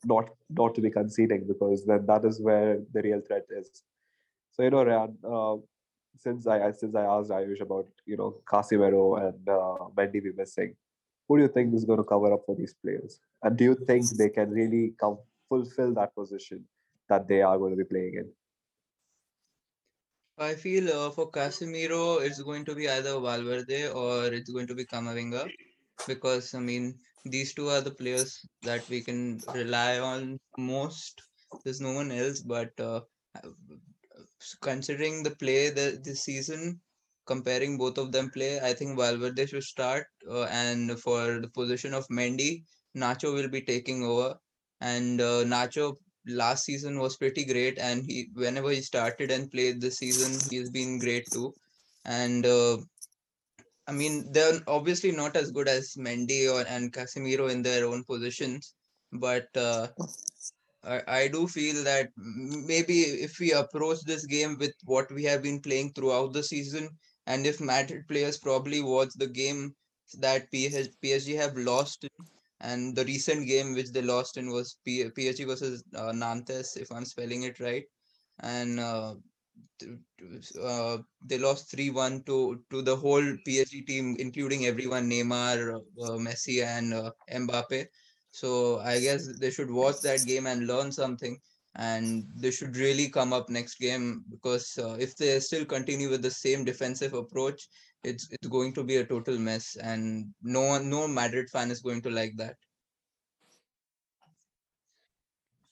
not 0.04 0.28
not 0.50 0.74
to 0.74 0.80
be 0.80 0.90
conceding 0.90 1.46
because 1.46 1.84
then 1.86 2.04
that 2.06 2.24
is 2.24 2.40
where 2.40 2.78
the 2.92 3.02
real 3.02 3.20
threat 3.26 3.46
is. 3.50 3.82
So 4.52 4.62
you 4.62 4.70
know, 4.70 4.84
Ryan, 4.84 5.16
uh, 5.24 5.56
since 6.18 6.46
I 6.46 6.72
since 6.72 6.94
I 6.94 7.04
asked 7.04 7.30
Ayush 7.30 7.60
about 7.60 7.86
you 8.04 8.16
know 8.16 8.40
Casemiro 8.50 9.26
and 9.26 9.48
uh, 9.48 9.88
Mendy 9.96 10.22
be 10.22 10.32
missing, 10.36 10.74
who 11.28 11.36
do 11.36 11.42
you 11.42 11.48
think 11.48 11.74
is 11.74 11.84
going 11.84 11.98
to 11.98 12.04
cover 12.04 12.32
up 12.32 12.42
for 12.46 12.54
these 12.54 12.74
players? 12.74 13.20
And 13.42 13.56
do 13.56 13.64
you 13.64 13.74
think 13.86 14.08
they 14.10 14.28
can 14.28 14.50
really 14.50 14.94
come 15.00 15.18
fulfill 15.48 15.94
that 15.94 16.14
position 16.14 16.64
that 17.08 17.28
they 17.28 17.42
are 17.42 17.58
going 17.58 17.72
to 17.72 17.76
be 17.76 17.84
playing 17.84 18.14
in? 18.14 18.28
I 20.38 20.54
feel 20.54 20.92
uh, 20.92 21.10
for 21.10 21.30
Casemiro, 21.30 22.20
it's 22.22 22.42
going 22.42 22.64
to 22.66 22.74
be 22.74 22.88
either 22.88 23.18
Valverde 23.18 23.88
or 23.88 24.26
it's 24.26 24.50
going 24.50 24.66
to 24.66 24.74
be 24.74 24.84
Camavinga 24.84 25.48
because 26.06 26.54
I 26.54 26.58
mean 26.58 26.98
these 27.24 27.54
two 27.54 27.70
are 27.70 27.80
the 27.80 27.90
players 27.90 28.46
that 28.62 28.86
we 28.90 29.00
can 29.00 29.40
rely 29.54 29.98
on 29.98 30.38
most. 30.58 31.22
There's 31.64 31.80
no 31.80 31.92
one 31.92 32.12
else, 32.12 32.40
but 32.40 32.78
uh, 32.78 33.00
considering 34.60 35.22
the 35.22 35.30
play 35.30 35.70
the, 35.70 35.98
this 36.02 36.22
season, 36.22 36.80
comparing 37.26 37.76
both 37.76 37.98
of 37.98 38.12
them 38.12 38.30
play, 38.30 38.60
I 38.60 38.72
think 38.72 38.98
Valverde 38.98 39.46
should 39.46 39.64
start. 39.64 40.06
Uh, 40.30 40.44
and 40.44 40.98
for 41.00 41.40
the 41.40 41.48
position 41.48 41.94
of 41.94 42.06
Mendy, 42.08 42.64
Nacho 42.96 43.34
will 43.34 43.48
be 43.48 43.60
taking 43.60 44.04
over. 44.04 44.36
And 44.80 45.20
uh, 45.20 45.44
Nacho 45.44 45.96
last 46.26 46.64
season 46.64 46.98
was 46.98 47.16
pretty 47.16 47.44
great, 47.44 47.78
and 47.78 48.04
he 48.04 48.28
whenever 48.34 48.70
he 48.70 48.80
started 48.80 49.30
and 49.30 49.50
played 49.50 49.80
this 49.80 49.98
season, 49.98 50.38
he's 50.50 50.70
been 50.70 50.98
great 50.98 51.24
too. 51.32 51.54
And 52.04 52.44
uh, 52.44 52.78
I 53.86 53.92
mean, 53.92 54.32
they're 54.32 54.60
obviously 54.66 55.12
not 55.12 55.36
as 55.36 55.50
good 55.50 55.68
as 55.68 55.94
Mendy 55.96 56.52
or 56.52 56.66
and 56.68 56.92
Casemiro 56.92 57.50
in 57.50 57.62
their 57.62 57.86
own 57.86 58.04
positions, 58.04 58.74
but 59.12 59.48
uh, 59.56 59.88
I, 60.84 61.02
I 61.06 61.28
do 61.28 61.46
feel 61.48 61.82
that 61.84 62.10
maybe 62.16 63.00
if 63.02 63.38
we 63.38 63.52
approach 63.52 64.00
this 64.02 64.26
game 64.26 64.56
with 64.58 64.74
what 64.84 65.10
we 65.10 65.24
have 65.24 65.42
been 65.42 65.60
playing 65.60 65.92
throughout 65.92 66.32
the 66.32 66.42
season, 66.42 66.88
and 67.26 67.46
if 67.46 67.60
Madrid 67.60 68.06
players 68.08 68.38
probably 68.38 68.80
watch 68.82 69.10
the 69.16 69.26
game 69.28 69.74
that 70.18 70.50
PSG 70.50 71.34
have 71.34 71.56
lost 71.56 72.06
and 72.60 72.96
the 72.96 73.04
recent 73.04 73.46
game 73.46 73.74
which 73.74 73.92
they 73.92 74.02
lost 74.02 74.36
in 74.36 74.50
was 74.50 74.76
PSG 74.84 75.44
versus 75.44 75.82
uh, 75.94 76.12
Nantes, 76.12 76.76
if 76.76 76.90
I'm 76.92 77.04
spelling 77.04 77.42
it 77.44 77.60
right, 77.60 77.84
and 78.40 78.80
uh, 78.80 79.14
uh, 80.62 80.98
they 81.24 81.38
lost 81.38 81.70
3-1 81.70 82.22
to 82.24 82.62
to 82.70 82.82
the 82.82 82.96
whole 82.96 83.26
PSG 83.44 83.82
team, 83.82 84.16
including 84.18 84.66
everyone, 84.66 85.08
Neymar, 85.10 85.76
uh, 85.76 86.16
Messi, 86.26 86.62
and 86.64 86.94
uh, 86.94 87.10
Mbappe. 87.30 87.86
So 88.30 88.78
I 88.80 89.00
guess 89.00 89.28
they 89.38 89.50
should 89.50 89.70
watch 89.70 90.00
that 90.02 90.26
game 90.26 90.46
and 90.46 90.66
learn 90.66 90.92
something, 90.92 91.38
and 91.76 92.24
they 92.34 92.50
should 92.50 92.76
really 92.76 93.08
come 93.08 93.32
up 93.32 93.48
next 93.48 93.78
game 93.78 94.24
because 94.30 94.78
uh, 94.78 94.96
if 94.98 95.16
they 95.16 95.38
still 95.40 95.64
continue 95.64 96.08
with 96.08 96.22
the 96.22 96.30
same 96.30 96.64
defensive 96.64 97.14
approach, 97.14 97.68
it's 98.04 98.28
it's 98.30 98.46
going 98.48 98.72
to 98.74 98.84
be 98.84 98.96
a 98.96 99.04
total 99.04 99.38
mess, 99.38 99.76
and 99.76 100.26
no 100.42 100.62
one, 100.62 100.88
no 100.88 101.08
Madrid 101.08 101.50
fan 101.50 101.70
is 101.70 101.80
going 101.80 102.02
to 102.02 102.10
like 102.10 102.36
that. 102.36 102.56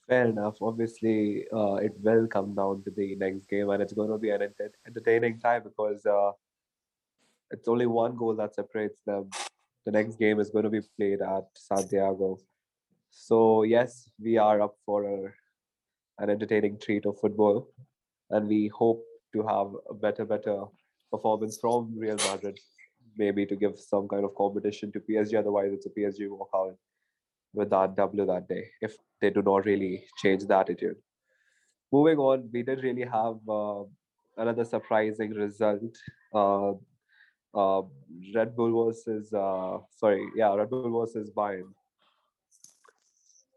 Fair 0.08 0.26
enough. 0.26 0.56
Obviously, 0.60 1.46
uh, 1.50 1.76
it 1.76 1.92
will 2.02 2.26
come 2.26 2.54
down 2.54 2.82
to 2.84 2.90
the 2.90 3.16
next 3.16 3.48
game, 3.48 3.70
and 3.70 3.82
it's 3.82 3.94
going 3.94 4.10
to 4.10 4.18
be 4.18 4.30
an 4.30 4.42
entertaining 4.86 5.40
time 5.40 5.62
because 5.62 6.04
uh, 6.04 6.32
it's 7.50 7.68
only 7.68 7.86
one 7.86 8.16
goal 8.16 8.34
that 8.34 8.54
separates 8.54 9.00
them. 9.06 9.30
The 9.86 9.92
next 9.92 10.18
game 10.18 10.40
is 10.40 10.50
going 10.50 10.64
to 10.64 10.70
be 10.70 10.82
played 10.96 11.22
at 11.22 11.46
Santiago. 11.54 12.38
So 13.10 13.62
yes, 13.62 14.10
we 14.20 14.36
are 14.38 14.60
up 14.60 14.76
for 14.84 15.04
a, 15.04 15.32
an 16.18 16.30
entertaining 16.30 16.78
treat 16.78 17.06
of 17.06 17.18
football, 17.20 17.68
and 18.30 18.48
we 18.48 18.68
hope 18.68 19.04
to 19.32 19.46
have 19.46 19.68
a 19.90 19.94
better, 19.94 20.24
better 20.24 20.64
performance 21.10 21.58
from 21.60 21.92
Real 21.96 22.16
Madrid, 22.28 22.58
maybe 23.16 23.46
to 23.46 23.56
give 23.56 23.78
some 23.78 24.08
kind 24.08 24.24
of 24.24 24.34
competition 24.34 24.92
to 24.92 25.00
PSG. 25.00 25.38
Otherwise, 25.38 25.72
it's 25.72 25.86
a 25.86 25.90
PSG 25.90 26.28
walkout 26.28 26.76
with 27.52 27.70
that 27.70 27.96
W 27.96 28.26
that 28.26 28.48
day 28.48 28.64
if 28.80 28.96
they 29.20 29.30
do 29.30 29.42
not 29.42 29.64
really 29.64 30.04
change 30.22 30.44
the 30.44 30.56
attitude. 30.56 30.96
Moving 31.92 32.18
on, 32.18 32.48
we 32.52 32.62
did 32.62 32.82
really 32.82 33.04
have 33.04 33.36
uh, 33.48 33.84
another 34.36 34.64
surprising 34.64 35.30
result. 35.30 35.96
Uh, 36.34 36.72
uh, 37.54 37.82
Red 38.34 38.56
Bull 38.56 38.86
versus 38.86 39.32
uh, 39.32 39.78
sorry, 39.96 40.26
yeah, 40.34 40.54
Red 40.54 40.70
Bull 40.70 41.00
versus 41.00 41.30
Bayern. 41.30 41.70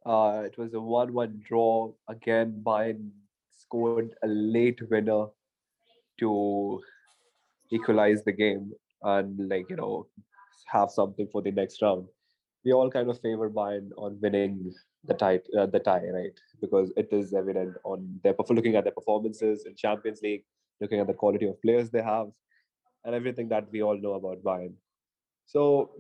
Uh, 0.07 0.43
it 0.45 0.57
was 0.57 0.73
a 0.73 0.79
one-one 0.79 1.41
draw. 1.45 1.91
Again, 2.07 2.61
Bayern 2.63 3.09
scored 3.51 4.15
a 4.23 4.27
late 4.27 4.79
winner 4.89 5.25
to 6.19 6.81
equalize 7.71 8.23
the 8.23 8.31
game 8.31 8.71
and 9.03 9.49
like 9.49 9.69
you 9.69 9.75
know 9.75 10.07
have 10.65 10.89
something 10.89 11.27
for 11.31 11.41
the 11.41 11.51
next 11.51 11.81
round 11.81 12.07
we 12.67 12.73
all 12.73 12.91
kind 12.91 13.09
of 13.09 13.19
favor 13.21 13.49
Bayern 13.49 13.89
on 13.97 14.17
winning 14.21 14.73
the 15.05 15.13
tie, 15.13 15.39
uh, 15.57 15.65
the 15.67 15.79
tie, 15.79 16.05
right? 16.13 16.37
Because 16.59 16.91
it 16.97 17.07
is 17.11 17.33
evident 17.33 17.77
on 17.85 18.19
their 18.23 18.35
looking 18.49 18.75
at 18.75 18.83
their 18.83 18.93
performances 18.93 19.65
in 19.65 19.75
Champions 19.75 20.19
League, 20.21 20.43
looking 20.81 20.99
at 20.99 21.07
the 21.07 21.13
quality 21.13 21.47
of 21.47 21.61
players 21.61 21.89
they 21.89 22.01
have, 22.01 22.27
and 23.05 23.15
everything 23.15 23.47
that 23.49 23.71
we 23.71 23.81
all 23.81 23.97
know 23.97 24.13
about 24.13 24.43
Bayern. 24.43 24.73
So, 25.45 25.91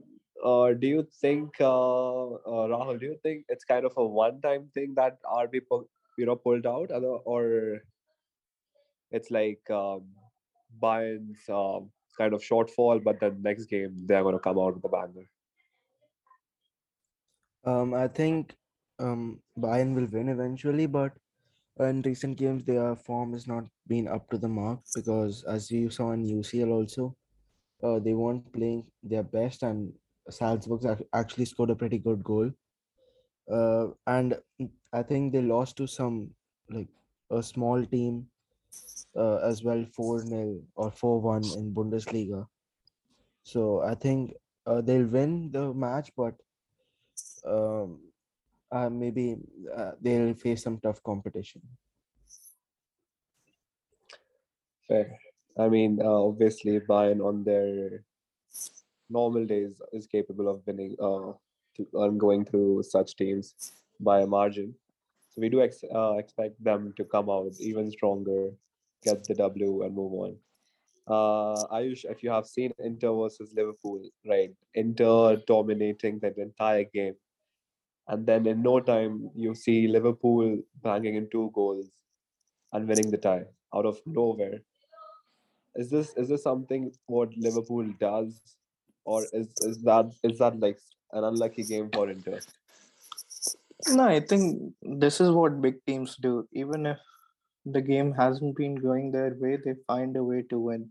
uh, 0.43 0.73
do 0.73 0.87
you 0.87 1.07
think, 1.21 1.59
uh, 1.59 2.25
uh, 2.33 2.67
Rahul? 2.71 2.99
Do 2.99 3.05
you 3.05 3.17
think 3.23 3.45
it's 3.49 3.65
kind 3.65 3.85
of 3.85 3.93
a 3.97 4.05
one-time 4.05 4.69
thing 4.73 4.93
that 4.95 5.17
RB, 5.23 5.61
you 6.17 6.25
know, 6.25 6.35
pulled 6.35 6.65
out, 6.65 6.91
or 7.25 7.81
it's 9.11 9.31
like 9.31 9.61
um, 9.69 10.03
Bayern's 10.81 11.39
um, 11.49 11.89
kind 12.17 12.33
of 12.33 12.41
shortfall, 12.41 13.03
but 13.03 13.19
the 13.19 13.35
next 13.41 13.65
game 13.65 13.93
they're 14.05 14.23
going 14.23 14.35
to 14.35 14.39
come 14.39 14.59
out 14.59 14.75
with 14.75 14.85
a 14.85 14.89
banger? 14.89 15.27
Um, 17.65 17.93
I 17.93 18.07
think 18.07 18.55
um, 18.99 19.41
Bayern 19.57 19.93
will 19.95 20.07
win 20.07 20.29
eventually, 20.29 20.85
but 20.85 21.13
in 21.79 22.01
recent 22.01 22.37
games, 22.37 22.63
their 22.65 22.95
form 22.95 23.33
has 23.33 23.47
not 23.47 23.65
been 23.87 24.07
up 24.07 24.29
to 24.29 24.37
the 24.37 24.47
mark 24.47 24.79
because, 24.95 25.43
as 25.43 25.69
you 25.69 25.89
saw 25.89 26.11
in 26.11 26.23
UCL 26.25 26.71
also, 26.71 27.15
uh, 27.83 27.99
they 27.99 28.13
weren't 28.13 28.51
playing 28.53 28.85
their 29.03 29.23
best, 29.23 29.63
and 29.63 29.93
Salzburg 30.29 31.05
actually 31.13 31.45
scored 31.45 31.69
a 31.69 31.75
pretty 31.75 31.97
good 31.97 32.23
goal. 32.23 32.51
Uh, 33.51 33.87
and 34.05 34.37
I 34.93 35.03
think 35.03 35.31
they 35.33 35.41
lost 35.41 35.77
to 35.77 35.87
some 35.87 36.33
like 36.69 36.89
a 37.31 37.41
small 37.41 37.85
team 37.85 38.29
uh, 39.15 39.37
as 39.37 39.63
well, 39.63 39.85
4 39.85 40.19
0 40.19 40.61
or 40.75 40.91
4 40.91 41.21
1 41.21 41.43
in 41.57 41.73
Bundesliga. 41.73 42.47
So 43.43 43.81
I 43.81 43.95
think 43.95 44.35
uh, 44.65 44.81
they'll 44.81 45.07
win 45.07 45.51
the 45.51 45.73
match, 45.73 46.11
but 46.15 46.35
um, 47.45 48.01
uh, 48.71 48.89
maybe 48.89 49.37
uh, 49.75 49.91
they'll 50.01 50.33
face 50.33 50.63
some 50.63 50.79
tough 50.79 51.01
competition. 51.03 51.61
Fair. 54.87 55.19
I 55.57 55.69
mean, 55.69 56.01
obviously, 56.01 56.79
Bayern 56.79 57.23
on 57.25 57.43
their 57.43 58.03
normal 59.09 59.45
days 59.45 59.81
is 59.93 60.07
capable 60.07 60.47
of 60.49 60.61
winning, 60.65 60.95
uh, 61.01 61.31
and 61.93 62.19
going 62.19 62.45
through 62.45 62.83
such 62.83 63.15
teams 63.15 63.53
by 63.99 64.21
a 64.21 64.27
margin. 64.27 64.73
So 65.29 65.41
we 65.41 65.49
do 65.49 65.61
ex- 65.61 65.83
uh, 65.93 66.13
expect 66.17 66.61
them 66.63 66.93
to 66.97 67.05
come 67.05 67.29
out 67.29 67.51
even 67.59 67.91
stronger, 67.91 68.51
get 69.03 69.23
the 69.23 69.35
W, 69.35 69.83
and 69.83 69.95
move 69.95 70.13
on. 70.13 70.37
Uh, 71.07 71.67
Ayush, 71.73 72.03
if 72.09 72.21
you 72.21 72.29
have 72.29 72.45
seen 72.45 72.73
Inter 72.79 73.13
versus 73.13 73.53
Liverpool, 73.55 74.01
right? 74.27 74.51
Inter 74.73 75.37
dominating 75.47 76.19
that 76.19 76.37
entire 76.37 76.83
game. 76.83 77.15
And 78.09 78.25
then 78.25 78.45
in 78.47 78.61
no 78.61 78.79
time, 78.79 79.29
you 79.35 79.53
see 79.55 79.87
Liverpool 79.87 80.59
banging 80.81 81.15
in 81.15 81.29
two 81.29 81.51
goals 81.53 81.89
and 82.73 82.87
winning 82.87 83.11
the 83.11 83.17
tie 83.17 83.45
out 83.75 83.85
of 83.85 83.99
nowhere. 84.05 84.59
Is 85.75 85.89
this 85.89 86.13
is 86.15 86.29
this 86.29 86.43
something 86.43 86.91
what 87.05 87.37
Liverpool 87.37 87.85
does, 87.99 88.41
or 89.07 89.25
is 89.39 89.47
is 89.71 89.81
that 89.89 90.13
is 90.29 90.37
that 90.43 90.59
like 90.59 90.79
an 91.13 91.23
unlucky 91.23 91.63
game 91.63 91.89
for 91.93 92.09
Inter? 92.09 92.39
No, 93.89 94.03
I 94.03 94.19
think 94.19 94.73
this 95.03 95.21
is 95.25 95.31
what 95.31 95.61
big 95.61 95.77
teams 95.85 96.15
do. 96.27 96.33
Even 96.51 96.85
if 96.93 96.97
the 97.65 97.81
game 97.81 98.11
hasn't 98.19 98.57
been 98.57 98.75
going 98.75 99.11
their 99.11 99.33
way, 99.39 99.57
they 99.63 99.75
find 99.87 100.17
a 100.17 100.23
way 100.23 100.43
to 100.49 100.59
win. 100.59 100.89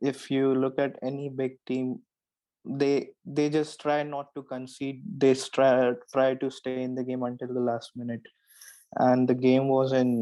If 0.00 0.30
you 0.30 0.54
look 0.54 0.78
at 0.78 0.98
any 1.02 1.28
big 1.28 1.56
team, 1.66 2.00
they 2.64 3.10
they 3.38 3.48
just 3.50 3.80
try 3.80 4.02
not 4.02 4.34
to 4.34 4.42
concede. 4.42 5.02
They 5.24 5.34
try 5.34 5.92
try 6.12 6.28
to 6.42 6.50
stay 6.58 6.76
in 6.82 6.94
the 7.00 7.04
game 7.10 7.22
until 7.30 7.54
the 7.54 7.66
last 7.72 7.92
minute. 8.02 8.28
And 9.06 9.28
the 9.28 9.34
game 9.34 9.68
was 9.68 9.92
in 9.92 10.12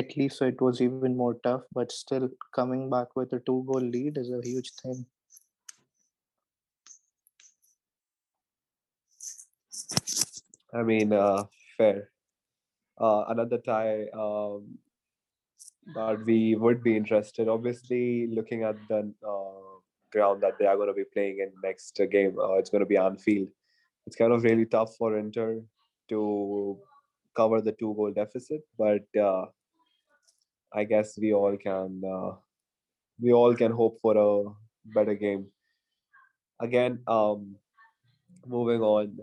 Italy, 0.00 0.28
so 0.28 0.46
it 0.46 0.60
was 0.60 0.80
even 0.86 1.16
more 1.16 1.36
tough. 1.42 1.62
But 1.78 1.90
still, 2.00 2.28
coming 2.54 2.90
back 2.90 3.16
with 3.16 3.32
a 3.32 3.40
two 3.40 3.64
goal 3.70 3.88
lead 3.96 4.18
is 4.18 4.30
a 4.30 4.40
huge 4.44 4.70
thing. 4.82 5.06
I 10.72 10.82
mean, 10.82 11.12
uh, 11.12 11.44
fair. 11.76 12.10
Uh, 13.00 13.24
another 13.28 13.58
tie 13.58 14.04
um, 14.12 14.78
that 15.94 16.24
we 16.24 16.54
would 16.54 16.82
be 16.82 16.96
interested. 16.96 17.48
Obviously, 17.48 18.28
looking 18.28 18.62
at 18.62 18.76
the 18.88 19.12
uh, 19.26 19.80
ground 20.12 20.42
that 20.42 20.58
they 20.58 20.66
are 20.66 20.76
going 20.76 20.88
to 20.88 20.94
be 20.94 21.04
playing 21.12 21.38
in 21.40 21.52
next 21.64 22.00
game, 22.10 22.38
uh, 22.38 22.54
it's 22.54 22.70
going 22.70 22.80
to 22.80 22.86
be 22.86 22.96
Anfield. 22.96 23.48
It's 24.06 24.16
kind 24.16 24.32
of 24.32 24.44
really 24.44 24.66
tough 24.66 24.96
for 24.96 25.18
Inter 25.18 25.62
to 26.10 26.78
cover 27.36 27.60
the 27.60 27.72
two 27.72 27.94
goal 27.94 28.12
deficit, 28.12 28.62
but 28.78 29.04
uh, 29.18 29.46
I 30.72 30.84
guess 30.84 31.18
we 31.18 31.32
all 31.32 31.56
can 31.56 32.02
uh, 32.04 32.32
we 33.20 33.32
all 33.32 33.54
can 33.54 33.72
hope 33.72 33.98
for 34.00 34.16
a 34.16 34.50
better 34.94 35.14
game. 35.14 35.46
Again, 36.60 37.00
um, 37.06 37.56
moving 38.46 38.80
on, 38.82 39.18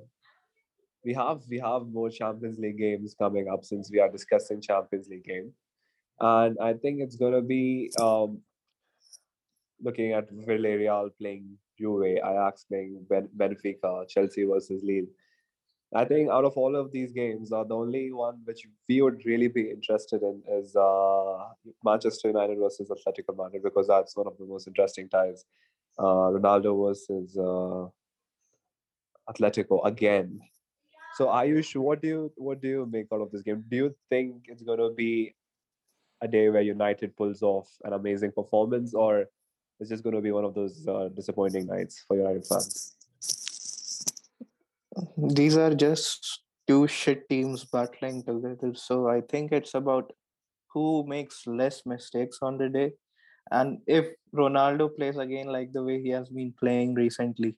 we 1.07 1.13
have 1.13 1.41
we 1.49 1.57
have 1.59 1.83
more 1.87 2.09
Champions 2.09 2.59
League 2.59 2.77
games 2.77 3.15
coming 3.17 3.47
up 3.47 3.63
since 3.63 3.89
we 3.89 3.99
are 3.99 4.11
discussing 4.11 4.61
Champions 4.61 5.07
League 5.07 5.23
game, 5.23 5.53
and 6.19 6.57
I 6.61 6.73
think 6.73 6.99
it's 6.99 7.15
gonna 7.15 7.41
be 7.41 7.89
um, 8.01 8.41
looking 9.81 10.11
at 10.11 10.29
Villarreal 10.47 11.09
playing 11.19 11.45
Juve, 11.79 12.17
Ajax 12.17 12.65
playing 12.65 13.05
ben- 13.09 13.29
Benfica, 13.37 14.07
Chelsea 14.09 14.43
versus 14.43 14.83
Lille. 14.83 15.07
I 15.95 16.03
think 16.03 16.29
out 16.29 16.43
of 16.43 16.57
all 16.57 16.75
of 16.75 16.91
these 16.91 17.13
games, 17.13 17.53
uh, 17.53 17.63
the 17.63 17.75
only 17.75 18.11
one 18.11 18.41
which 18.43 18.67
we 18.89 19.01
would 19.01 19.21
really 19.25 19.47
be 19.47 19.69
interested 19.69 20.21
in 20.21 20.43
is 20.59 20.75
uh, 20.75 21.37
Manchester 21.85 22.27
United 22.27 22.57
versus 22.59 22.89
Atletico 22.89 23.37
Madrid 23.37 23.63
because 23.63 23.87
that's 23.87 24.17
one 24.17 24.27
of 24.27 24.37
the 24.37 24.45
most 24.45 24.67
interesting 24.67 25.07
ties. 25.07 25.45
Uh, 25.97 26.27
Ronaldo 26.35 26.73
versus 26.85 27.37
uh, 27.37 27.87
Atletico 29.31 29.85
again. 29.85 30.41
So 31.17 31.25
Ayush, 31.29 31.75
what 31.75 31.99
do 31.99 32.07
you 32.07 32.31
what 32.35 32.61
do 32.61 32.67
you 32.67 32.85
make 32.85 33.07
out 33.11 33.21
of 33.21 33.31
this 33.31 33.41
game? 33.41 33.63
Do 33.67 33.75
you 33.75 33.95
think 34.07 34.43
it's 34.49 34.61
going 34.61 34.77
to 34.77 34.91
be 34.91 35.33
a 36.21 36.27
day 36.27 36.47
where 36.49 36.61
United 36.61 37.15
pulls 37.17 37.41
off 37.41 37.71
an 37.85 37.93
amazing 37.93 38.33
performance, 38.33 38.93
or 38.93 39.25
it's 39.79 39.89
just 39.89 40.03
going 40.03 40.15
to 40.15 40.21
be 40.21 40.31
one 40.31 40.45
of 40.45 40.53
those 40.53 40.87
uh, 40.87 41.09
disappointing 41.15 41.65
nights 41.65 42.05
for 42.07 42.17
United 42.17 42.45
fans? 42.45 42.95
These 45.17 45.57
are 45.57 45.73
just 45.73 46.43
two 46.67 46.87
shit 46.87 47.27
teams 47.29 47.65
battling 47.65 48.21
together. 48.21 48.75
So 48.75 49.09
I 49.09 49.21
think 49.21 49.51
it's 49.51 49.73
about 49.73 50.13
who 50.71 51.03
makes 51.07 51.47
less 51.47 51.83
mistakes 51.87 52.37
on 52.43 52.59
the 52.59 52.69
day. 52.69 52.91
And 53.49 53.79
if 53.87 54.05
Ronaldo 54.35 54.95
plays 54.95 55.17
again 55.17 55.47
like 55.47 55.73
the 55.73 55.81
way 55.83 55.99
he 55.99 56.09
has 56.09 56.29
been 56.29 56.53
playing 56.59 56.93
recently, 56.93 57.55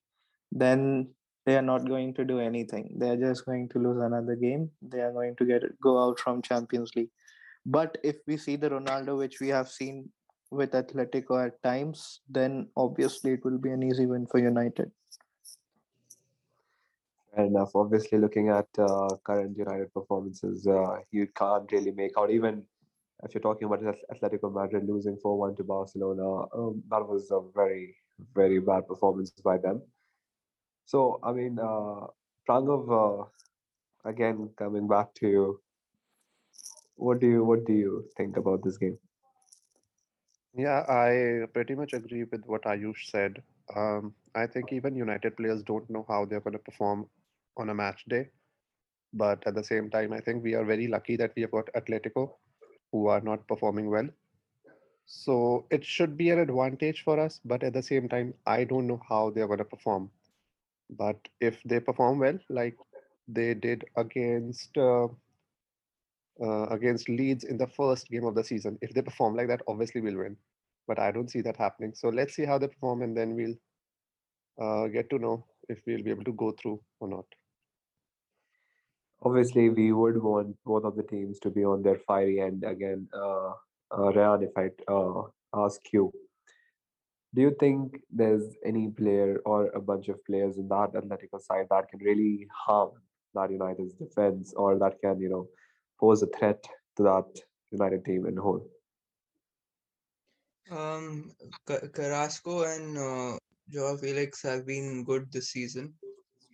then 0.50 1.10
they 1.50 1.56
are 1.56 1.64
not 1.64 1.86
going 1.90 2.14
to 2.14 2.24
do 2.24 2.40
anything. 2.40 2.92
They 2.96 3.10
are 3.10 3.18
just 3.18 3.44
going 3.44 3.70
to 3.70 3.80
lose 3.80 4.00
another 4.08 4.36
game. 4.36 4.70
They 4.84 5.00
are 5.00 5.12
going 5.12 5.36
to 5.38 5.46
get 5.46 5.64
go 5.82 5.94
out 6.02 6.20
from 6.20 6.44
Champions 6.44 6.92
League. 6.96 7.10
But 7.66 7.98
if 8.04 8.18
we 8.28 8.38
see 8.38 8.56
the 8.56 8.70
Ronaldo 8.70 9.18
which 9.18 9.40
we 9.40 9.48
have 9.48 9.68
seen 9.68 10.10
with 10.52 10.78
Atletico 10.82 11.44
at 11.48 11.62
times, 11.64 12.22
then 12.30 12.68
obviously 12.78 13.32
it 13.32 13.44
will 13.44 13.58
be 13.58 13.72
an 13.72 13.82
easy 13.82 14.06
win 14.06 14.28
for 14.28 14.40
United. 14.40 14.92
Fair 17.36 17.46
enough. 17.46 17.76
Obviously, 17.76 18.20
looking 18.20 18.50
at 18.50 18.68
uh, 18.78 19.10
current 19.24 19.58
United 19.58 19.92
performances, 19.92 20.68
uh, 20.68 20.98
you 21.12 21.28
can't 21.36 21.72
really 21.72 21.92
make 21.92 22.18
out. 22.18 22.30
Even 22.30 22.64
if 23.24 23.34
you're 23.34 23.48
talking 23.50 23.66
about 23.66 23.84
Atletico 24.14 24.54
Madrid 24.54 24.88
losing 24.88 25.18
4 25.18 25.38
1 25.38 25.56
to 25.56 25.64
Barcelona, 25.64 26.32
um, 26.56 26.84
that 26.92 27.08
was 27.14 27.32
a 27.32 27.42
very, 27.56 27.96
very 28.36 28.60
bad 28.60 28.88
performance 28.88 29.32
by 29.32 29.58
them. 29.58 29.82
So, 30.90 31.20
I 31.24 31.32
mean, 31.34 31.60
uh, 31.60 32.08
Pranav, 32.48 32.84
uh, 33.02 33.26
again, 34.10 34.50
coming 34.58 34.88
back 34.88 35.14
to 35.16 35.28
you, 35.28 35.62
what 36.96 37.20
do 37.20 37.28
you 37.28 37.44
what 37.44 37.66
do 37.66 37.74
you 37.74 38.06
think 38.18 38.38
about 38.38 38.64
this 38.64 38.78
game? 38.78 38.98
Yeah, 40.54 40.86
I 40.90 41.46
pretty 41.54 41.76
much 41.76 41.94
agree 41.94 42.24
with 42.24 42.44
what 42.46 42.64
Ayush 42.64 43.10
said. 43.10 43.42
Um, 43.76 44.14
I 44.36 44.48
think 44.48 44.72
even 44.74 44.96
United 44.96 45.38
players 45.38 45.64
don't 45.64 45.90
know 45.90 46.06
how 46.08 46.26
they're 46.26 46.42
going 46.42 46.54
to 46.54 46.60
perform 46.60 47.08
on 47.58 47.70
a 47.70 47.76
match 47.76 48.06
day. 48.06 48.30
But 49.14 49.46
at 49.48 49.56
the 49.56 49.64
same 49.64 49.90
time, 49.90 50.14
I 50.14 50.22
think 50.22 50.44
we 50.44 50.56
are 50.56 50.66
very 50.66 50.88
lucky 50.88 51.18
that 51.18 51.34
we 51.36 51.44
have 51.44 51.52
got 51.52 51.70
Atletico, 51.76 52.38
who 52.92 53.08
are 53.08 53.22
not 53.22 53.48
performing 53.48 53.90
well. 53.90 54.10
So 55.06 55.68
it 55.72 55.84
should 55.86 56.18
be 56.18 56.30
an 56.32 56.40
advantage 56.40 57.04
for 57.04 57.20
us. 57.20 57.40
But 57.46 57.64
at 57.64 57.74
the 57.74 57.84
same 57.84 58.10
time, 58.10 58.34
I 58.46 58.64
don't 58.66 58.88
know 58.88 59.02
how 59.10 59.30
they're 59.32 59.48
going 59.48 59.60
to 59.60 59.66
perform. 59.66 60.12
But 60.90 61.18
if 61.40 61.62
they 61.64 61.80
perform 61.80 62.20
well, 62.20 62.40
like 62.50 62.76
they 63.28 63.54
did 63.54 63.86
against 63.96 64.78
uh, 64.78 65.08
uh, 66.42 66.68
against 66.68 67.10
Leeds 67.10 67.44
in 67.44 67.58
the 67.58 67.68
first 67.68 68.10
game 68.10 68.26
of 68.26 68.36
the 68.36 68.44
season, 68.44 68.78
if 68.82 68.94
they 68.94 69.02
perform 69.02 69.36
like 69.36 69.48
that, 69.48 69.62
obviously 69.68 70.02
we'll 70.02 70.18
win. 70.18 70.38
But 70.88 71.00
I 71.00 71.12
don't 71.12 71.30
see 71.30 71.42
that 71.42 71.58
happening. 71.58 71.94
So 71.96 72.10
let's 72.10 72.36
see 72.36 72.46
how 72.46 72.58
they 72.58 72.68
perform, 72.68 73.04
and 73.04 73.16
then 73.16 73.36
we'll 73.36 73.56
uh, 74.60 74.88
get 74.88 75.10
to 75.12 75.20
know 75.20 75.46
if 75.68 75.82
we'll 75.86 76.04
be 76.04 76.10
able 76.10 76.24
to 76.24 76.34
go 76.34 76.52
through 76.52 76.82
or 77.00 77.08
not. 77.08 77.26
Obviously, 79.22 79.70
we 79.70 79.92
would 79.92 80.22
want 80.22 80.56
both 80.66 80.86
of 80.86 80.96
the 80.96 81.04
teams 81.04 81.40
to 81.40 81.50
be 81.50 81.64
on 81.66 81.84
their 81.84 82.00
fiery 82.08 82.40
end 82.40 82.64
again. 82.64 83.08
Uh, 83.14 83.52
uh, 83.92 84.14
Ryan, 84.14 84.44
if 84.44 84.52
I 84.58 84.70
uh, 84.92 85.24
ask 85.54 85.82
you, 85.92 86.12
do 87.34 87.42
you 87.42 87.56
think 87.60 88.00
there's 88.12 88.56
any 88.66 88.90
player 88.90 89.40
or 89.46 89.68
a 89.68 89.82
bunch 89.82 90.08
of 90.08 90.24
players 90.26 90.58
in 90.58 90.68
that 90.70 90.94
Atletico 90.94 91.40
side 91.40 91.68
that 91.70 91.90
can 91.90 92.00
really 92.00 92.48
harm 92.52 92.92
that 93.36 93.52
United's 93.52 93.94
defense 93.94 94.54
or 94.56 94.80
that 94.80 95.00
can, 95.02 95.20
you 95.20 95.30
know, 95.30 95.48
pose 96.00 96.24
a 96.24 96.28
threat 96.28 96.64
to 96.98 97.04
that 97.04 97.42
United 97.72 98.04
team 98.04 98.26
in 98.26 98.36
whole? 98.36 98.68
Um, 100.72 101.32
Carrasco 101.94 102.64
and 102.64 102.98
uh, 102.98 103.38
Joao 103.70 103.98
Felix 103.98 104.42
have 104.44 104.66
been 104.66 105.04
good 105.04 105.32
this 105.32 105.50
season. 105.52 105.94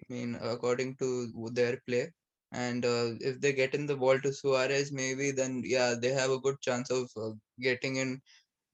I 0.10 0.14
mean, 0.14 0.38
according 0.42 0.98
to 0.98 1.32
their 1.54 1.80
play. 1.88 2.12
And 2.52 2.86
uh, 2.86 3.16
if 3.20 3.42
they 3.42 3.54
get 3.54 3.74
in 3.76 3.86
the 3.86 3.96
ball 3.96 4.20
to 4.20 4.32
Suarez, 4.32 4.92
maybe 4.92 5.32
then 5.32 5.62
yeah, 5.66 5.96
they 6.00 6.10
have 6.10 6.32
a 6.32 6.40
good 6.40 6.60
chance 6.62 6.90
of 6.92 7.10
uh, 7.18 7.32
getting 7.60 7.98
in 7.98 8.22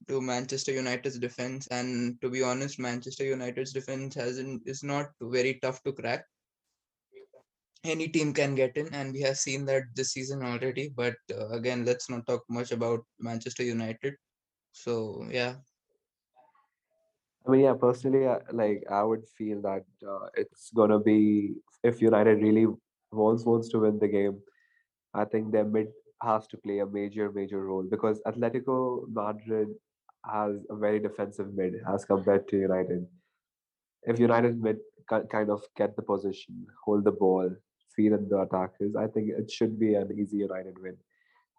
to 0.08 0.22
Manchester 0.22 0.72
United's 0.72 1.20
defense. 1.20 1.68
And 1.68 2.20
to 2.22 2.30
be 2.30 2.44
honest, 2.44 2.80
Manchester 2.80 3.26
United's 3.26 3.74
defense 3.74 4.16
hasn't 4.16 4.64
is 4.66 4.84
not 4.84 5.12
very 5.22 5.60
tough 5.62 5.82
to 5.84 5.94
crack. 5.94 6.26
Any 7.84 8.08
team 8.08 8.34
can 8.34 8.54
get 8.54 8.78
in, 8.78 8.94
and 8.94 9.12
we 9.12 9.22
have 9.22 9.38
seen 9.38 9.66
that 9.66 9.84
this 9.96 10.12
season 10.12 10.44
already. 10.44 10.90
But 10.96 11.16
uh, 11.34 11.50
again, 11.50 11.84
let's 11.84 12.10
not 12.10 12.28
talk 12.28 12.44
much 12.48 12.72
about 12.72 13.00
Manchester 13.20 13.64
United. 13.64 14.16
So 14.72 15.26
yeah, 15.32 15.56
I 17.46 17.52
mean, 17.52 17.62
yeah, 17.62 17.74
personally, 17.74 18.28
I, 18.28 18.40
like 18.52 18.84
I 18.90 19.04
would 19.04 19.28
feel 19.38 19.62
that 19.64 19.84
uh, 20.08 20.28
it's 20.36 20.70
gonna 20.76 21.00
be 21.00 21.56
if 21.84 22.02
United 22.02 22.42
really 22.42 22.68
wants 23.12 23.46
wants 23.46 23.70
to 23.70 23.80
win 23.80 23.98
the 23.98 24.08
game, 24.08 24.40
I 25.14 25.26
think 25.26 25.52
their 25.52 25.66
mid 25.66 25.88
has 26.22 26.46
to 26.48 26.58
play 26.58 26.80
a 26.80 26.86
major 26.86 27.32
major 27.32 27.66
role 27.66 27.84
because 27.84 28.22
Atletico 28.28 29.08
Madrid 29.10 29.70
has 30.26 30.56
a 30.70 30.76
very 30.76 31.00
defensive 31.00 31.54
mid 31.54 31.76
as 31.94 32.06
compared 32.06 32.48
to 32.50 32.58
United. 32.58 33.08
If 34.04 34.20
United 34.20 34.62
mid 34.62 34.78
kind 35.10 35.50
of 35.50 35.64
get 35.76 35.96
the 35.96 36.02
position, 36.02 36.66
hold 36.86 37.04
the 37.04 37.12
ball, 37.12 37.50
feed 37.96 38.14
in 38.14 38.30
the 38.30 38.42
attack 38.42 38.72
is. 38.80 38.96
I 38.96 39.08
think 39.08 39.30
it 39.30 39.52
should 39.52 39.80
be 39.80 39.96
an 39.96 40.12
easy 40.18 40.38
United 40.38 40.76
win. 40.82 40.98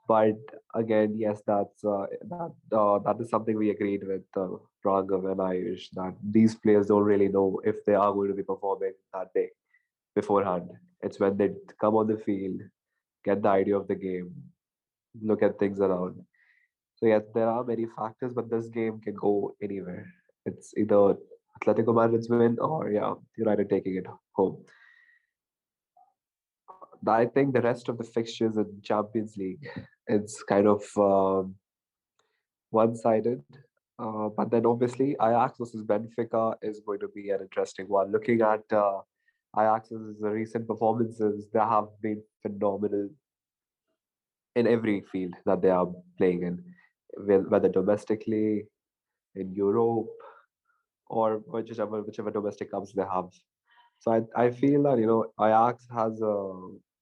But 0.09 0.39
again, 0.75 1.15
yes, 1.17 1.43
that's 1.47 1.85
uh, 1.85 2.07
that 2.29 2.53
uh, 2.77 2.99
that 3.01 3.17
is 3.21 3.31
something 3.31 3.57
we 3.57 3.71
agreed 3.71 4.03
with 4.07 4.23
uh, 4.37 4.49
Raghav 4.85 5.31
and 5.31 5.41
Ayush 5.41 5.91
that 5.93 6.15
these 6.23 6.55
players 6.57 6.87
don't 6.87 7.05
really 7.05 7.29
know 7.29 7.61
if 7.65 7.85
they 7.85 7.95
are 7.95 8.13
going 8.13 8.29
to 8.29 8.35
be 8.35 8.43
performing 8.43 8.93
that 9.15 9.33
day 9.33 9.51
beforehand. 10.15 10.71
It's 11.03 11.21
when 11.21 11.37
they 11.37 11.51
come 11.81 11.95
on 11.95 12.09
the 12.09 12.17
field, 12.19 12.61
get 13.25 13.43
the 13.43 13.49
idea 13.49 13.77
of 13.77 13.87
the 13.87 13.95
game, 13.95 14.35
look 15.23 15.43
at 15.43 15.59
things 15.59 15.81
around. 15.81 16.17
So 17.03 17.09
yes, 17.09 17.23
there 17.35 17.49
are 17.49 17.65
many 17.65 17.87
factors, 17.97 18.33
but 18.33 18.49
this 18.49 18.69
game 18.69 19.01
can 19.01 19.15
go 19.15 19.57
anywhere. 19.61 20.07
It's 20.47 20.73
either 20.77 21.17
Atletico 21.61 21.93
Madrid's 21.93 22.29
win 22.29 22.59
or 22.61 22.93
yeah, 22.93 23.15
United 23.37 23.69
taking 23.69 23.97
it 23.97 24.07
home. 24.37 24.65
I 27.05 27.27
think 27.27 27.55
the 27.55 27.61
rest 27.61 27.89
of 27.89 27.99
the 27.99 28.05
fixtures 28.05 28.57
in 28.57 28.81
Champions 28.85 29.37
League 29.37 29.69
it's 30.07 30.45
kind 30.45 30.69
of 30.69 30.85
um, 30.97 31.57
one-sided. 32.71 33.43
Uh, 33.99 34.29
but 34.37 34.53
then 34.53 34.65
obviously 34.65 35.17
Ajax 35.21 35.59
versus 35.59 35.83
Benfica 35.85 36.55
is 36.63 36.83
going 36.87 37.01
to 37.01 37.09
be 37.09 37.31
an 37.31 37.41
interesting 37.41 37.87
one. 37.87 38.13
Looking 38.13 38.43
at 38.43 38.63
uh, 38.73 39.01
Ajax's 39.59 40.19
recent 40.21 40.69
performances, 40.69 41.49
they 41.53 41.59
have 41.59 41.89
been 42.01 42.23
phenomenal 42.43 43.11
in 44.55 44.69
every 44.69 45.03
field 45.11 45.35
that 45.47 45.63
they 45.63 45.71
are 45.71 45.89
playing 46.17 46.43
in, 46.45 46.63
whether 47.17 47.69
domestically, 47.69 48.65
in 49.35 49.53
Europe, 49.53 50.09
or 51.09 51.39
whichever 51.47 52.03
whichever 52.03 52.31
domestic 52.31 52.71
cups 52.71 52.93
they 52.93 53.03
have. 53.03 53.31
So 53.99 54.13
I, 54.13 54.45
I 54.45 54.51
feel 54.51 54.83
that 54.85 54.99
you 54.99 55.07
know 55.07 55.33
Ajax 55.41 55.87
has 55.95 56.21
a 56.21 56.35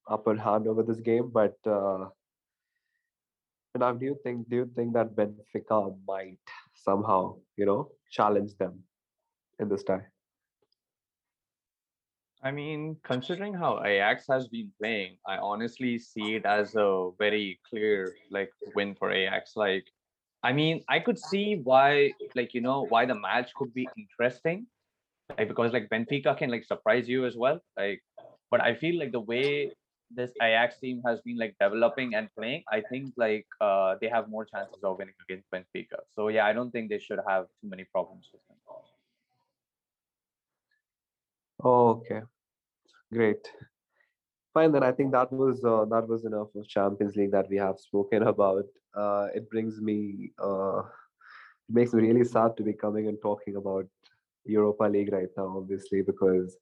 upper 0.09 0.37
hand 0.37 0.67
over 0.67 0.83
this 0.83 1.01
game, 1.01 1.31
but 1.33 1.57
uh, 1.67 2.09
now 3.79 3.93
do 3.93 4.05
you 4.05 4.17
think 4.23 4.49
do 4.49 4.57
you 4.57 4.71
think 4.75 4.95
that 4.95 5.15
Benfica 5.15 5.97
might 6.07 6.39
somehow 6.75 7.37
you 7.57 7.67
know 7.67 7.91
challenge 8.11 8.57
them 8.59 8.81
in 9.59 9.69
this 9.69 9.85
tie? 9.85 10.07
I 12.43 12.51
mean, 12.51 12.97
considering 13.05 13.53
how 13.53 13.85
Ajax 13.85 14.25
has 14.31 14.49
been 14.49 14.71
playing, 14.79 15.17
I 15.27 15.37
honestly 15.37 15.99
see 15.99 16.37
it 16.37 16.47
as 16.47 16.75
a 16.75 17.11
very 17.19 17.61
clear 17.69 18.15
like 18.31 18.51
win 18.75 18.95
for 18.95 19.13
Ajax. 19.13 19.57
Like, 19.57 19.87
I 20.43 20.53
mean, 20.53 20.83
I 20.89 21.01
could 21.01 21.19
see 21.19 21.61
why, 21.63 22.13
like, 22.35 22.55
you 22.55 22.61
know, 22.61 22.87
why 22.89 23.05
the 23.05 23.15
match 23.15 23.53
could 23.55 23.75
be 23.75 23.87
interesting, 23.97 24.67
like 25.39 25.49
because 25.49 25.73
like 25.73 25.89
Benfica 25.91 26.37
can 26.37 26.51
like 26.51 26.65
surprise 26.65 27.09
you 27.09 27.27
as 27.27 27.37
well. 27.37 27.61
Like, 27.77 28.03
but 28.51 28.61
I 28.61 28.75
feel 28.75 28.99
like 28.99 29.13
the 29.13 29.21
way 29.21 29.73
this 30.11 30.33
Ajax 30.43 30.79
team 30.79 31.03
has 31.07 31.21
been 31.21 31.39
like 31.39 31.55
developing 31.61 32.15
and 32.15 32.29
playing, 32.37 32.65
I 32.71 32.83
think 32.91 33.13
like 33.17 33.47
uh, 33.61 33.97
they 34.01 34.09
have 34.09 34.29
more 34.29 34.45
chances 34.45 34.83
of 34.83 34.99
winning 34.99 35.15
against 35.29 35.51
Benfica. 35.51 36.01
So 36.15 36.29
yeah, 36.29 36.47
I 36.47 36.53
don't 36.53 36.71
think 36.71 36.89
they 36.91 36.99
should 36.99 37.21
have 37.29 37.47
too 37.61 37.69
many 37.69 37.85
problems 37.85 38.29
with 38.33 38.43
them. 38.49 38.57
okay, 41.63 42.23
great. 43.13 43.47
Fine, 44.61 44.73
then 44.73 44.83
I 44.83 44.93
think 44.93 45.13
that 45.13 45.33
was 45.33 45.65
uh, 45.65 45.87
that 45.87 46.07
was 46.07 46.27
enough 46.27 46.55
of 46.55 46.69
Champions 46.69 47.17
League 47.17 47.31
that 47.31 47.49
we 47.49 47.57
have 47.57 47.79
spoken 47.81 48.25
about. 48.25 48.67
Uh, 48.95 49.29
it 49.35 49.49
brings 49.49 49.81
me, 49.81 50.33
uh, 50.39 50.81
it 50.81 51.71
makes 51.71 51.95
me 51.95 52.03
really 52.03 52.25
sad 52.25 52.59
to 52.59 52.63
be 52.63 52.75
coming 52.75 53.09
and 53.09 53.17
talking 53.23 53.57
about 53.57 53.87
Europa 54.45 54.85
League 54.85 55.15
right 55.15 55.31
now, 55.35 55.55
obviously, 55.57 56.03
because 56.03 56.59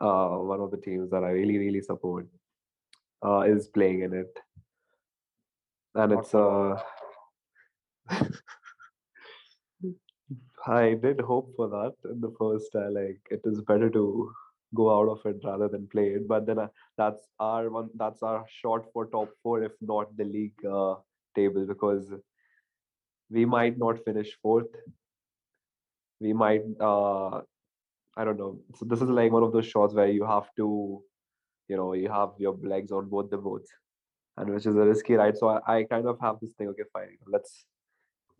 uh, 0.00 0.30
one 0.52 0.58
of 0.58 0.72
the 0.72 0.78
teams 0.78 1.08
that 1.10 1.22
I 1.22 1.30
really, 1.30 1.58
really 1.58 1.80
support 1.80 2.26
uh, 3.24 3.42
is 3.42 3.68
playing 3.68 4.00
in 4.00 4.12
it, 4.12 4.36
and 5.94 6.12
it's 6.12 6.34
uh, 6.34 6.82
I 10.66 10.94
did 10.94 11.20
hope 11.20 11.52
for 11.54 11.68
that 11.68 11.94
in 12.10 12.20
the 12.20 12.34
first. 12.36 12.74
Uh, 12.74 12.90
like 12.90 13.20
it 13.30 13.42
is 13.44 13.60
better 13.60 13.90
to 13.90 14.32
go 14.76 14.86
out 14.96 15.08
of 15.08 15.24
it 15.30 15.40
rather 15.44 15.68
than 15.68 15.88
play 15.88 16.08
it. 16.18 16.28
But 16.28 16.46
then 16.46 16.58
uh, 16.58 16.68
that's 16.96 17.28
our 17.40 17.70
one. 17.70 17.90
That's 17.94 18.22
our 18.22 18.44
shot 18.60 18.86
for 18.92 19.06
top 19.06 19.30
four, 19.42 19.62
if 19.62 19.72
not 19.80 20.16
the 20.16 20.24
league 20.24 20.64
uh, 20.64 20.94
table, 21.34 21.66
because 21.66 22.12
we 23.30 23.44
might 23.44 23.78
not 23.78 24.04
finish 24.04 24.36
fourth. 24.42 24.72
We 26.20 26.32
might. 26.32 26.62
Uh, 26.80 27.42
I 28.18 28.24
don't 28.24 28.38
know. 28.38 28.60
So 28.76 28.86
this 28.86 29.02
is 29.02 29.08
like 29.08 29.32
one 29.32 29.42
of 29.42 29.52
those 29.52 29.66
shots 29.66 29.94
where 29.94 30.08
you 30.08 30.24
have 30.24 30.48
to 30.56 31.02
you 31.68 31.76
know 31.76 31.92
you 31.94 32.08
have 32.08 32.30
your 32.38 32.56
legs 32.62 32.92
on 32.92 33.08
both 33.08 33.30
the 33.30 33.36
boats 33.36 33.70
and 34.36 34.52
which 34.52 34.66
is 34.66 34.76
a 34.76 34.84
risky 34.84 35.14
ride 35.14 35.36
so 35.36 35.48
i, 35.48 35.78
I 35.78 35.84
kind 35.84 36.06
of 36.06 36.18
have 36.20 36.36
this 36.40 36.52
thing 36.52 36.68
okay 36.68 36.84
fine 36.92 37.16
let's 37.26 37.64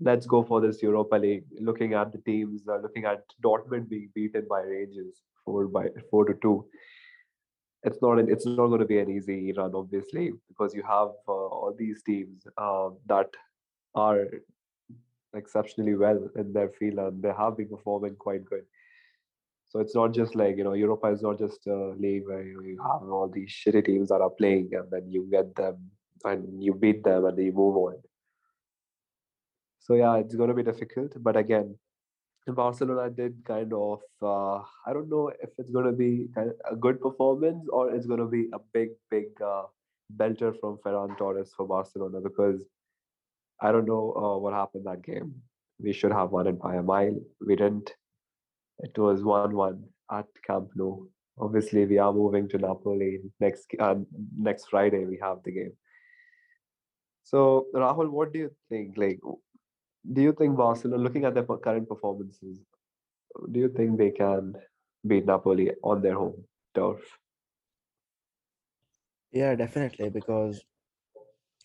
let's 0.01 0.27
go 0.27 0.42
for 0.42 0.61
this 0.61 0.83
europa 0.83 1.16
league 1.16 1.44
looking 1.61 1.94
at 1.94 2.12
the 2.12 2.18
teams 2.18 2.62
uh, 2.68 2.79
looking 2.79 3.05
at 3.05 3.22
dortmund 3.44 3.88
being 3.88 4.11
beaten 4.14 4.46
by 4.49 4.61
rangers 4.61 5.22
four 5.46 5.66
by 5.68 5.87
four 6.11 6.26
to 6.26 6.35
two 6.42 6.66
it's 7.82 8.02
not 8.02 8.18
an, 8.18 8.30
it's 8.30 8.46
not 8.46 8.66
going 8.66 8.80
to 8.80 8.92
be 8.94 8.98
an 8.98 9.11
easy 9.11 9.52
run 9.56 9.72
obviously 9.74 10.32
because 10.48 10.74
you 10.74 10.82
have 10.82 11.11
uh, 11.28 11.46
all 11.56 11.74
these 11.78 12.02
teams 12.02 12.46
uh, 12.59 12.90
that 13.06 13.30
are 13.94 14.26
exceptionally 15.35 15.94
well 15.94 16.28
in 16.37 16.52
their 16.52 16.70
field 16.78 16.98
and 16.98 17.22
they 17.22 17.32
have 17.38 17.56
been 17.56 17.68
performing 17.68 18.16
quite 18.16 18.44
good 18.44 18.64
so 19.68 19.80
it's 19.80 19.94
not 19.94 20.14
just 20.14 20.35
like 20.35 20.56
you 20.56 20.64
know 20.64 20.72
Europa 20.72 21.09
is 21.09 21.22
not 21.22 21.38
just 21.38 21.66
a 21.66 21.94
league 21.98 22.24
where 22.26 22.42
you, 22.42 22.62
you 22.62 22.78
have 22.82 23.09
all 23.09 23.30
these 23.32 23.50
shitty 23.50 23.85
teams 23.85 24.09
that 24.09 24.20
are 24.20 24.30
playing 24.30 24.70
and 24.72 24.90
then 24.90 25.11
you 25.11 25.28
get 25.30 25.54
them 25.54 25.90
and 26.24 26.62
you 26.62 26.74
beat 26.74 27.04
them 27.04 27.24
and 27.24 27.38
you 27.38 27.52
move 27.52 27.76
on. 27.76 27.96
So 29.80 29.94
yeah, 29.94 30.16
it's 30.16 30.35
going 30.35 30.48
to 30.48 30.54
be 30.54 30.62
difficult. 30.62 31.12
But 31.22 31.37
again, 31.37 31.78
Barcelona 32.54 33.11
did 33.11 33.44
kind 33.44 33.72
of 33.72 34.00
uh, 34.22 34.59
I 34.87 34.92
don't 34.92 35.09
know 35.09 35.28
if 35.42 35.50
it's 35.59 35.70
going 35.70 35.87
to 35.87 35.92
be 35.92 36.28
a 36.70 36.76
good 36.76 37.00
performance 37.00 37.66
or 37.70 37.94
it's 37.94 38.06
going 38.06 38.20
to 38.20 38.26
be 38.26 38.48
a 38.52 38.59
big 38.72 38.90
big 39.11 39.26
uh, 39.44 39.64
belter 40.16 40.54
from 40.61 40.78
Ferran 40.85 41.16
Torres 41.18 41.52
for 41.56 41.66
Barcelona 41.66 42.20
because 42.20 42.64
I 43.61 43.72
don't 43.72 43.87
know 43.87 44.12
uh, 44.12 44.38
what 44.38 44.54
happened 44.54 44.85
that 44.87 45.02
game. 45.02 45.35
We 45.80 45.92
should 45.92 46.12
have 46.12 46.30
won 46.30 46.46
it 46.46 46.59
by 46.61 46.76
a 46.76 46.82
mile. 46.82 47.16
We 47.44 47.56
didn't 47.56 47.92
it 48.78 48.96
was 48.98 49.22
1 49.24 49.54
1 49.56 49.85
at 50.12 50.26
Camp 50.46 50.70
Nou. 50.76 51.06
Obviously, 51.38 51.85
we 51.87 51.98
are 51.98 52.12
moving 52.12 52.48
to 52.48 52.59
Napoli 52.59 53.20
next 53.40 53.66
uh, 53.78 53.96
next 54.38 54.68
Friday. 54.70 55.04
We 55.04 55.18
have 55.22 55.38
the 55.44 55.52
game. 55.52 55.72
So, 57.24 57.66
Rahul, 57.74 58.11
what 58.11 58.32
do 58.32 58.38
you 58.38 58.50
think? 58.68 58.96
Like, 58.96 59.20
do 60.12 60.22
you 60.22 60.32
think 60.32 60.56
Barcelona, 60.56 61.02
looking 61.02 61.24
at 61.24 61.34
their 61.34 61.44
current 61.44 61.88
performances, 61.88 62.64
do 63.52 63.60
you 63.60 63.68
think 63.68 63.98
they 63.98 64.10
can 64.10 64.54
beat 65.06 65.26
Napoli 65.26 65.72
on 65.82 66.02
their 66.02 66.14
home 66.14 66.46
turf? 66.74 67.18
Yeah, 69.30 69.54
definitely. 69.54 70.08
Because, 70.10 70.64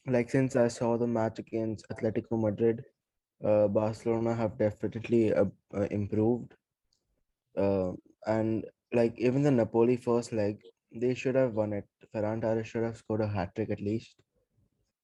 like, 0.05 0.29
since 0.29 0.55
I 0.55 0.67
saw 0.67 0.95
the 0.95 1.07
match 1.07 1.39
against 1.39 1.89
Atletico 1.89 2.39
Madrid, 2.39 2.85
uh, 3.43 3.67
Barcelona 3.67 4.35
have 4.35 4.57
definitely 4.57 5.33
uh, 5.33 5.45
uh, 5.73 5.87
improved 5.91 6.55
uh, 7.57 7.93
and 8.27 8.65
like 8.93 9.17
even 9.17 9.41
the 9.43 9.51
Napoli 9.51 9.95
first 9.97 10.31
leg, 10.33 10.61
they 10.91 11.13
should 11.13 11.35
have 11.35 11.53
won 11.53 11.73
it. 11.73 11.87
Ferran 12.13 12.41
Torres 12.41 12.67
should 12.67 12.83
have 12.83 12.97
scored 12.97 13.21
a 13.21 13.27
hat 13.27 13.55
trick 13.55 13.69
at 13.69 13.79
least. 13.81 14.21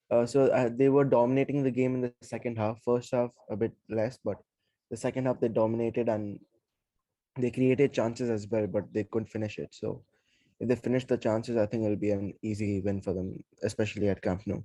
Uh, 0.10 0.26
so 0.26 0.48
uh, 0.48 0.70
they 0.74 0.90
were 0.90 1.04
dominating 1.04 1.64
the 1.64 1.72
game 1.72 1.96
in 1.96 2.02
the 2.02 2.14
second 2.22 2.58
half. 2.58 2.82
First 2.84 3.12
half 3.12 3.32
a 3.50 3.56
bit 3.56 3.74
less, 3.90 4.18
but 4.24 4.38
the 4.90 4.98
second 4.98 5.26
half 5.26 5.40
they 5.40 5.50
dominated 5.50 6.08
and 6.08 6.40
they 7.38 7.52
created 7.52 7.94
chances 7.94 8.30
as 8.30 8.48
well, 8.50 8.68
but 8.68 8.86
they 8.94 9.04
couldn't 9.04 9.30
finish 9.30 9.58
it. 9.58 9.70
So 9.72 10.04
if 10.60 10.70
they 10.70 10.76
finish 10.76 11.06
the 11.06 11.18
chances, 11.18 11.58
I 11.58 11.66
think 11.66 11.84
it'll 11.84 11.98
be 11.98 12.12
an 12.12 12.34
easy 12.42 12.82
win 12.82 13.02
for 13.02 13.14
them, 13.14 13.44
especially 13.64 14.10
at 14.10 14.22
Camp 14.22 14.48
Nou 14.48 14.64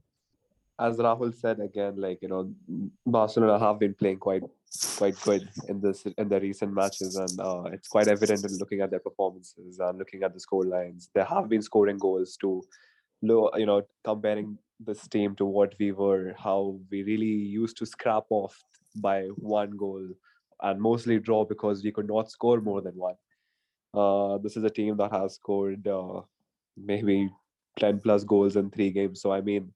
as 0.83 0.97
Rahul 0.97 1.35
said 1.35 1.61
again, 1.61 1.97
like 1.97 2.21
you 2.23 2.29
know, 2.29 2.53
Barcelona 3.07 3.59
have 3.59 3.79
been 3.79 3.95
playing 3.95 4.19
quite 4.19 4.43
quite 4.97 5.21
good 5.23 5.49
in 5.69 5.81
this 5.81 6.05
in 6.17 6.29
the 6.29 6.41
recent 6.41 6.73
matches, 6.73 7.17
and 7.17 7.41
uh, 7.41 7.65
it's 7.73 7.89
quite 7.89 8.09
evident 8.09 8.45
in 8.45 8.57
looking 8.59 8.81
at 8.81 8.91
their 8.91 9.01
performances 9.01 9.79
and 9.79 9.99
looking 9.99 10.23
at 10.23 10.33
the 10.35 10.41
score 10.41 10.65
lines. 10.65 11.11
They 11.15 11.25
have 11.25 11.49
been 11.49 11.63
scoring 11.63 11.99
goals 11.99 12.37
to, 12.39 12.63
low, 13.23 13.51
you 13.57 13.67
know, 13.67 13.83
comparing 14.03 14.59
this 14.85 15.07
team 15.09 15.35
to 15.37 15.45
what 15.45 15.75
we 15.79 15.93
were, 15.93 16.35
how 16.39 16.79
we 16.91 17.03
really 17.03 17.27
used 17.27 17.77
to 17.79 17.87
scrap 17.87 18.25
off 18.31 18.63
by 18.97 19.23
one 19.37 19.71
goal 19.77 20.07
and 20.63 20.81
mostly 20.81 21.19
draw 21.19 21.45
because 21.45 21.83
we 21.83 21.93
could 21.93 22.09
not 22.09 22.31
score 22.31 22.61
more 22.61 22.81
than 22.81 22.95
one. 22.95 23.17
Uh, 23.95 24.39
this 24.39 24.57
is 24.57 24.65
a 24.65 24.71
team 24.71 24.97
that 24.97 25.13
has 25.13 25.35
scored 25.35 25.87
uh, 25.87 26.21
maybe 26.77 27.29
10 27.79 28.01
plus 28.01 28.25
goals 28.25 28.57
in 28.57 28.71
three 28.71 28.91
games. 28.91 29.21
So, 29.21 29.33
I 29.33 29.41
mean, 29.41 29.73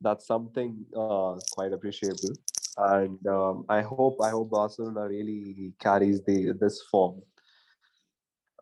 that's 0.00 0.26
something 0.26 0.84
uh, 0.96 1.36
quite 1.52 1.72
appreciable. 1.72 2.36
And 2.78 3.26
um, 3.26 3.64
I 3.68 3.80
hope 3.80 4.18
I 4.22 4.28
hope 4.30 4.50
Barcelona 4.50 5.08
really 5.08 5.72
carries 5.80 6.22
the 6.24 6.52
this 6.60 6.82
form 6.90 7.22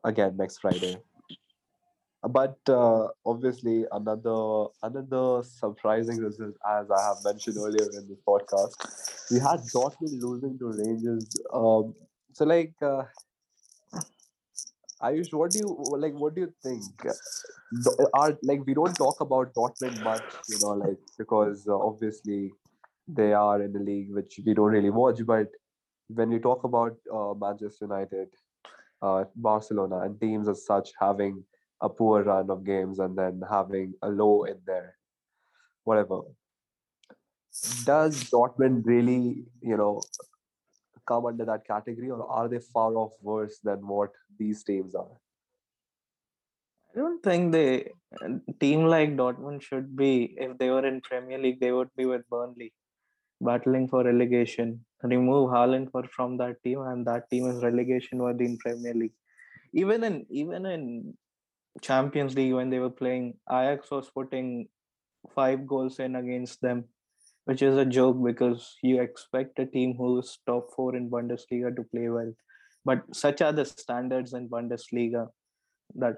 again 0.04 0.36
next 0.36 0.58
Friday. 0.58 0.98
But 2.28 2.58
uh, 2.68 3.08
obviously 3.26 3.84
another 3.92 4.66
another 4.82 5.42
surprising 5.42 6.18
result, 6.18 6.54
as 6.68 6.90
I 6.90 7.00
have 7.02 7.16
mentioned 7.24 7.56
earlier 7.58 7.88
in 7.98 8.08
this 8.08 8.20
podcast, 8.26 8.74
we 9.30 9.38
had 9.38 9.60
Dortmund 9.74 10.20
losing 10.22 10.58
to 10.58 10.72
Rangers. 10.72 11.26
Um, 11.52 11.94
so 12.32 12.44
like, 12.44 12.74
uh, 12.82 13.04
Ayush, 15.02 15.32
what 15.32 15.50
do 15.50 15.58
you 15.58 15.84
like? 15.98 16.14
What 16.14 16.34
do 16.34 16.42
you 16.42 16.52
think? 16.62 16.82
Are 18.14 18.38
like 18.42 18.64
we 18.66 18.74
don't 18.74 18.94
talk 18.94 19.20
about 19.20 19.52
Dortmund 19.54 20.02
much, 20.02 20.22
you 20.48 20.58
know, 20.62 20.70
like 20.70 20.98
because 21.18 21.66
uh, 21.68 21.76
obviously 21.76 22.52
they 23.08 23.32
are 23.32 23.62
in 23.62 23.72
the 23.72 23.80
league 23.80 24.12
which 24.14 24.40
we 24.46 24.54
don't 24.54 24.72
really 24.72 24.90
watch. 24.90 25.20
But 25.26 25.48
when 26.08 26.30
we 26.30 26.38
talk 26.38 26.64
about 26.64 26.96
uh, 27.12 27.34
Manchester 27.34 27.86
United, 27.86 28.28
uh, 29.02 29.24
Barcelona, 29.36 30.00
and 30.00 30.20
teams 30.20 30.48
as 30.48 30.64
such 30.66 30.92
having 31.00 31.44
a 31.80 31.88
poor 31.88 32.22
run 32.22 32.50
of 32.50 32.64
games 32.64 32.98
and 32.98 33.16
then 33.16 33.42
having 33.48 33.94
a 34.02 34.08
low 34.08 34.44
in 34.44 34.58
there, 34.66 34.96
whatever. 35.84 36.22
Does 37.84 38.24
Dortmund 38.30 38.84
really, 38.84 39.44
you 39.60 39.76
know, 39.76 40.02
come 41.06 41.26
under 41.26 41.44
that 41.44 41.66
category, 41.66 42.10
or 42.10 42.26
are 42.26 42.48
they 42.48 42.58
far 42.58 42.94
off 42.94 43.12
worse 43.20 43.58
than 43.62 43.86
what 43.86 44.10
these 44.38 44.64
teams 44.64 44.94
are? 44.94 45.16
I 46.94 47.00
don't 47.00 47.22
think 47.22 47.52
they 47.52 47.90
team 48.60 48.86
like 48.86 49.16
Dortmund 49.16 49.62
should 49.62 49.96
be 49.96 50.34
if 50.38 50.56
they 50.58 50.70
were 50.70 50.86
in 50.86 51.00
Premier 51.00 51.38
League, 51.38 51.60
they 51.60 51.72
would 51.72 51.90
be 51.96 52.06
with 52.06 52.28
Burnley, 52.28 52.72
battling 53.40 53.88
for 53.88 54.04
relegation. 54.04 54.84
Remove 55.02 55.50
Haaland 55.50 55.90
for 55.90 56.04
from 56.04 56.38
that 56.38 56.62
team, 56.62 56.80
and 56.80 57.06
that 57.06 57.28
team 57.30 57.46
is 57.50 57.62
relegation 57.62 58.18
worthy 58.18 58.46
in 58.46 58.56
Premier 58.58 58.94
League. 58.94 59.12
Even 59.72 60.02
in 60.02 60.24
even 60.30 60.64
in 60.64 61.14
Champions 61.80 62.34
League 62.34 62.54
when 62.54 62.70
they 62.70 62.78
were 62.78 62.90
playing, 62.90 63.34
Ajax 63.50 63.90
was 63.90 64.10
putting 64.10 64.68
five 65.34 65.66
goals 65.66 65.98
in 65.98 66.16
against 66.16 66.60
them, 66.60 66.84
which 67.44 67.62
is 67.62 67.76
a 67.76 67.84
joke 67.84 68.22
because 68.22 68.76
you 68.82 69.00
expect 69.00 69.58
a 69.58 69.66
team 69.66 69.94
who's 69.96 70.38
top 70.46 70.68
four 70.74 70.94
in 70.96 71.10
Bundesliga 71.10 71.74
to 71.74 71.82
play 71.82 72.08
well. 72.08 72.32
But 72.84 73.02
such 73.14 73.40
are 73.40 73.52
the 73.52 73.64
standards 73.64 74.34
in 74.34 74.48
Bundesliga 74.48 75.28
that 75.96 76.16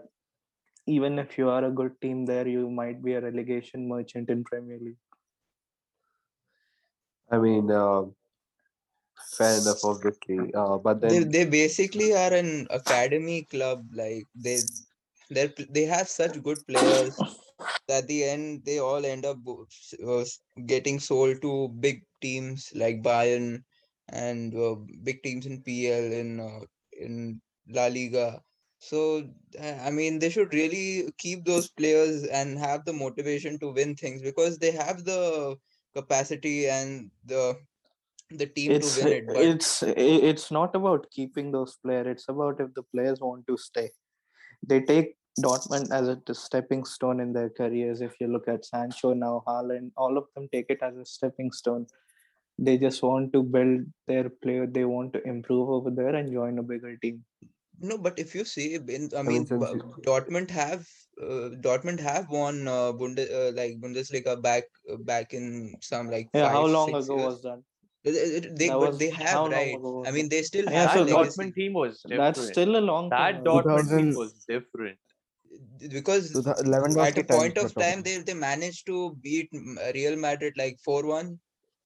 even 0.86 1.18
if 1.18 1.38
you 1.38 1.48
are 1.48 1.64
a 1.64 1.70
good 1.70 2.00
team 2.00 2.26
there, 2.26 2.46
you 2.46 2.70
might 2.70 3.02
be 3.02 3.14
a 3.14 3.20
relegation 3.20 3.88
merchant 3.88 4.30
in 4.30 4.44
Premier 4.44 4.78
League. 4.80 4.96
I 7.30 7.38
mean, 7.38 7.70
uh, 7.70 8.04
fair 9.36 9.58
enough, 9.60 9.84
obviously. 9.84 10.54
Uh, 10.54 10.78
but 10.78 11.00
they 11.00 11.08
then, 11.08 11.30
they 11.30 11.44
basically 11.44 12.14
are 12.14 12.32
an 12.32 12.68
academy 12.70 13.42
club 13.50 13.84
like 13.92 14.26
they 14.34 14.60
they 15.30 15.52
they 15.70 15.84
have 15.84 16.08
such 16.08 16.42
good 16.42 16.58
players 16.66 17.16
that 17.88 18.02
at 18.02 18.08
the 18.08 18.24
end 18.24 18.62
they 18.64 18.78
all 18.78 19.04
end 19.04 19.24
up 19.24 19.38
uh, 19.46 20.24
getting 20.66 21.00
sold 21.00 21.40
to 21.42 21.68
big 21.80 22.02
teams 22.20 22.70
like 22.74 23.02
Bayern 23.02 23.62
and 24.10 24.54
uh, 24.54 24.76
big 25.02 25.22
teams 25.22 25.46
in 25.46 25.62
PL 25.62 26.12
in 26.12 26.40
uh, 26.40 26.60
in 27.00 27.40
La 27.68 27.86
Liga 27.86 28.40
so 28.78 29.26
I 29.60 29.90
mean 29.90 30.18
they 30.18 30.30
should 30.30 30.52
really 30.54 31.10
keep 31.18 31.44
those 31.44 31.68
players 31.68 32.24
and 32.24 32.58
have 32.58 32.84
the 32.84 32.92
motivation 32.92 33.58
to 33.60 33.72
win 33.72 33.96
things 33.96 34.22
because 34.22 34.58
they 34.58 34.70
have 34.70 35.04
the 35.04 35.56
capacity 35.94 36.68
and 36.68 37.10
the 37.24 37.56
the 38.30 38.46
team 38.46 38.80
to 38.80 38.86
win 38.98 39.12
it 39.12 39.26
but 39.26 39.36
it's 39.36 39.82
it's 39.82 40.50
not 40.50 40.74
about 40.74 41.10
keeping 41.10 41.52
those 41.52 41.76
players. 41.82 42.06
It's 42.06 42.28
about 42.28 42.60
if 42.60 42.74
the 42.74 42.82
players 42.82 43.20
want 43.20 43.46
to 43.46 43.56
stay. 43.56 43.90
They 44.62 44.80
take 44.80 45.16
Dortmund 45.40 45.90
as 45.92 46.08
a 46.08 46.34
stepping 46.34 46.84
stone 46.84 47.20
in 47.20 47.32
their 47.32 47.50
careers. 47.50 48.00
If 48.00 48.14
you 48.20 48.28
look 48.28 48.48
at 48.48 48.64
Sancho 48.64 49.12
now, 49.12 49.44
Haaland, 49.46 49.92
all 49.96 50.16
of 50.16 50.26
them 50.34 50.48
take 50.52 50.66
it 50.68 50.78
as 50.82 50.96
a 50.96 51.04
stepping 51.04 51.52
stone. 51.52 51.86
They 52.58 52.78
just 52.78 53.02
want 53.02 53.32
to 53.34 53.42
build 53.42 53.86
their 54.06 54.30
player. 54.30 54.66
They 54.66 54.84
want 54.84 55.12
to 55.12 55.22
improve 55.28 55.68
over 55.68 55.90
there 55.90 56.14
and 56.14 56.32
join 56.32 56.58
a 56.58 56.62
bigger 56.62 56.96
team. 56.96 57.24
No, 57.80 57.98
but 57.98 58.18
if 58.18 58.34
you 58.34 58.44
see, 58.44 58.74
in, 58.76 59.10
I 59.14 59.22
mean, 59.22 59.24
mean, 59.24 59.46
since 59.46 59.64
Bu- 59.64 59.74
you, 59.74 59.94
Dortmund 60.06 60.50
have 60.50 60.88
uh, 61.22 61.50
Dortmund 61.60 62.00
have 62.00 62.30
won 62.30 62.66
uh, 62.66 62.92
Bunde, 62.92 63.30
uh, 63.30 63.52
like 63.52 63.78
Bundesliga 63.80 64.40
back 64.40 64.64
uh, 64.90 64.96
back 64.96 65.34
in 65.34 65.74
some 65.82 66.10
like 66.10 66.30
Yeah, 66.32 66.48
how 66.48 66.62
five 66.62 66.70
long 66.70 66.88
six 66.88 67.04
ago 67.04 67.16
years. 67.16 67.34
was 67.34 67.42
that? 67.42 67.62
They 68.06 68.68
That 68.68 68.78
but 68.78 68.78
was 68.78 68.98
they 68.98 69.10
have 69.10 69.50
right. 69.50 69.74
ago 69.74 70.04
I 70.06 70.12
mean, 70.12 70.28
they 70.28 70.42
still 70.42 70.64
Yeah, 70.70 70.86
have 70.86 70.96
so 70.96 71.02
a 71.02 71.04
That 71.04 71.10
Dort- 71.10 71.26
legacy 71.26 71.42
Dortmund 71.42 71.54
team 71.54 71.72
was 71.74 72.02
different. 72.02 72.20
that's 72.20 72.46
still 72.48 72.76
a 72.76 72.84
long 72.90 73.10
that 73.10 73.18
time 73.18 73.40
ago. 73.40 73.62
Dortmund 73.62 73.96
team 73.98 74.14
was 74.14 74.32
different. 74.48 74.98
because 75.96 76.30
To 76.32 77.00
at 77.06 77.18
a 77.18 77.24
point 77.24 77.58
of 77.58 77.74
time 77.74 78.02
they 78.02 78.18
they 78.18 78.34
managed 78.34 78.86
to 78.86 79.14
beat 79.26 79.50
mm, 79.52 79.94
Real 79.94 80.16
Madrid 80.16 80.54
like 80.56 80.78
four 80.84 81.04
one 81.06 81.38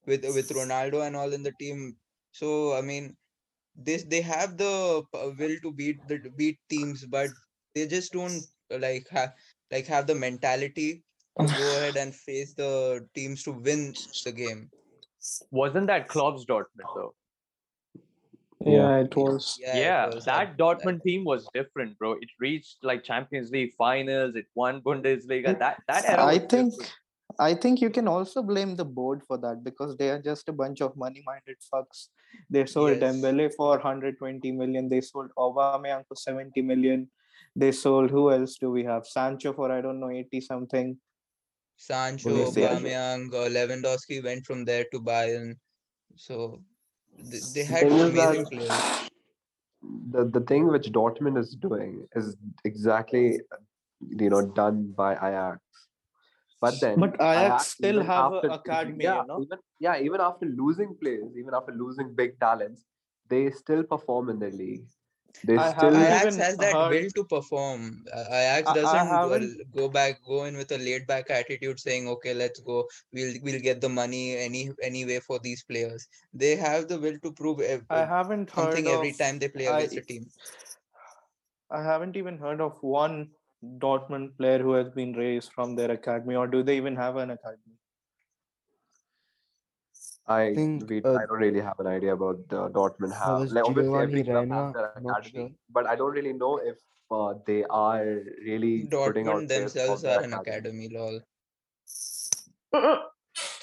with 0.07 0.25
with 0.37 0.51
Ronaldo 0.51 1.07
and 1.07 1.17
all 1.17 1.33
in 1.33 1.43
the 1.43 1.53
team. 1.63 1.97
So 2.33 2.75
I 2.77 2.83
mean, 2.83 3.17
this 3.75 4.05
they 4.05 4.21
have 4.21 4.57
the 4.59 4.75
will 5.39 5.57
to 5.63 5.73
beat 5.73 6.07
the 6.09 6.19
beat 6.43 6.59
teams, 6.69 7.07
but 7.07 7.31
they 7.75 7.87
just 7.87 8.13
don't 8.13 8.43
like 8.87 9.09
have 9.09 9.33
like 9.71 9.87
have 9.87 10.07
the 10.07 10.15
mentality 10.27 10.91
to 11.41 11.49
go 11.63 11.71
ahead 11.77 11.97
and 11.97 12.15
face 12.15 12.53
the 12.55 13.07
teams 13.15 13.43
to 13.45 13.53
win 13.53 13.95
the 14.25 14.33
game. 14.33 14.71
Wasn't 15.51 15.87
that 15.89 16.09
Klopp's 16.09 16.45
Dortmund 16.45 16.95
though? 16.95 17.15
yeah. 18.61 18.73
Yeah, 18.73 18.97
it 18.99 19.17
was. 19.17 19.59
Yeah, 19.61 20.07
it 20.07 20.15
was 20.15 20.25
that 20.27 20.57
that, 20.57 20.59
Dortmund 20.59 21.03
team 21.03 21.25
was 21.25 21.49
different, 21.55 21.99
bro. 21.99 22.13
It 22.13 22.29
reached 22.39 22.77
like 22.83 23.05
Champions 23.05 23.51
League 23.51 23.73
finals. 23.77 24.35
It 24.35 24.47
won 24.55 24.83
Bundesliga. 24.83 25.59
That 25.59 25.83
that 25.89 26.05
era 26.05 26.25
I 26.25 26.39
think 26.39 26.73
different. 26.73 26.93
I 27.39 27.55
think 27.55 27.81
you 27.81 27.91
can 27.91 28.09
also 28.09 28.43
blame 28.43 28.77
the 28.77 28.85
board 28.85 29.23
for 29.27 29.39
that 29.39 29.65
because 29.65 29.97
they 29.97 30.11
are 30.11 30.21
just 30.21 30.49
a 30.49 30.53
bunch 30.53 30.83
of 30.83 30.97
money-minded 30.97 31.57
fucks. 31.73 32.09
They 32.51 32.67
sold 32.67 33.01
yes. 33.01 33.03
Dembele 33.03 33.51
for 33.55 33.71
120 33.71 34.53
million. 34.53 34.89
They 34.89 35.01
sold 35.01 35.31
Aubameyang 35.39 36.07
for 36.07 36.17
70 36.17 36.61
million. 36.63 37.09
They 37.57 37.73
sold 37.73 38.11
who 38.11 38.31
else 38.31 38.57
do 38.57 38.71
we 38.71 38.85
have? 38.85 39.07
Sancho 39.07 39.53
for 39.53 39.73
I 39.73 39.81
don't 39.81 40.01
know 40.01 40.11
80 40.11 40.41
something. 40.41 40.99
Sancho, 41.81 42.29
Bundesliga. 42.29 42.71
Aubameyang, 42.71 43.35
uh, 43.35 43.49
Lewandowski 43.49 44.23
went 44.23 44.45
from 44.45 44.67
there 44.67 44.85
to 44.93 45.01
Bayern. 45.01 45.55
So 46.15 46.61
th- 47.31 47.43
they 47.55 47.65
had 47.65 47.81
thing 47.81 48.01
amazing 48.01 48.43
that 48.43 48.51
players. 48.51 49.11
the, 50.11 50.25
the 50.27 50.41
thing 50.43 50.67
which 50.69 50.93
Dortmund 50.93 51.39
is 51.39 51.57
doing 51.57 52.07
is 52.15 52.37
exactly, 52.67 53.41
you 54.11 54.29
know, 54.29 54.43
done 54.43 54.93
by 54.95 55.13
Ajax. 55.15 55.61
But 56.61 56.75
then 56.83 57.01
But 57.01 57.15
Ajax 57.15 57.45
Ajax, 57.45 57.71
still 57.71 58.03
have 58.03 58.33
after 58.35 58.49
academy, 58.49 59.05
yeah, 59.05 59.23
you 59.23 59.27
know. 59.27 59.41
even 59.41 59.59
yeah, 59.79 59.99
even 59.99 60.21
after 60.21 60.45
losing 60.45 60.95
players, 61.01 61.33
even 61.35 61.55
after 61.55 61.73
losing 61.73 62.15
big 62.15 62.39
talents, 62.39 62.85
they 63.31 63.51
still 63.51 63.85
perform 63.85 64.29
in 64.29 64.39
the 64.39 64.51
league. 64.51 64.85
They 65.45 65.57
I 65.57 65.73
still 65.73 65.97
Ajax 65.97 66.37
has 66.37 66.57
that 66.59 66.75
heard. 66.75 66.91
will 66.91 67.11
to 67.17 67.25
perform. 67.25 68.05
Uh, 68.13 68.25
Ajax 68.29 68.69
I, 68.69 68.73
I 68.73 68.75
doesn't 68.75 69.09
go, 69.09 69.41
go 69.81 69.89
back, 69.89 70.21
go 70.27 70.45
in 70.45 70.57
with 70.57 70.71
a 70.73 70.79
laid 70.79 71.07
back 71.07 71.31
attitude, 71.31 71.81
saying, 71.81 72.09
"Okay, 72.09 72.35
let's 72.35 72.61
go. 72.61 72.87
We'll 73.13 73.35
we'll 73.43 73.61
get 73.61 73.81
the 73.81 73.89
money 73.89 74.37
any 74.37 74.71
anyway 74.83 75.21
for 75.21 75.39
these 75.39 75.63
players." 75.65 76.07
They 76.35 76.57
have 76.57 76.89
the 76.89 76.99
will 76.99 77.19
to 77.23 77.33
prove 77.33 77.61
ev- 77.61 77.87
I 77.91 78.01
uh, 78.01 78.07
haven't 78.07 78.51
heard 78.51 78.73
something 78.75 78.87
every 78.89 79.13
of. 79.13 79.19
time 79.19 79.39
they 79.39 79.49
play 79.49 79.67
I 79.67 79.77
against 79.79 79.97
a 79.97 80.03
team. 80.03 80.27
I 81.71 81.83
haven't 81.83 82.17
even 82.17 82.39
heard 82.39 82.61
of 82.61 82.83
one 82.83 83.31
Dortmund 83.79 84.37
player 84.37 84.59
who 84.59 84.73
has 84.73 84.89
been 84.91 85.13
raised 85.13 85.53
from 85.53 85.75
their 85.77 85.91
academy, 85.91 86.35
or 86.35 86.47
do 86.47 86.63
they 86.63 86.77
even 86.77 86.97
have 86.97 87.17
an 87.17 87.31
academy? 87.31 87.77
I 90.31 90.55
think 90.55 90.89
we 90.89 91.03
uh, 91.03 91.15
I 91.15 91.27
don't 91.27 91.39
really 91.39 91.61
have 91.61 91.81
an 91.81 91.89
idea 91.89 92.13
about 92.15 92.49
the 92.49 92.69
Dortmund 92.71 93.15
have 93.19 93.51
like 93.51 93.65
obviously 93.65 93.99
every 94.03 94.23
Giovanni 94.23 94.49
club 94.49 94.75
has 94.75 94.75
Reyna, 94.75 94.75
their 94.75 95.13
academy, 95.13 95.33
sure. 95.33 95.51
but 95.79 95.87
I 95.87 95.97
don't 95.97 96.13
really 96.13 96.33
know 96.33 96.59
if 96.59 96.77
uh, 97.11 97.35
they 97.47 97.65
are 97.65 98.23
really 98.45 98.87
putting 98.91 99.27
out 99.27 99.35
Dortmund 99.35 99.49
themselves 99.49 100.05
are 100.05 100.23
an 100.23 100.35
academy. 100.35 100.87
academy, 100.87 101.21
lol. 102.73 103.01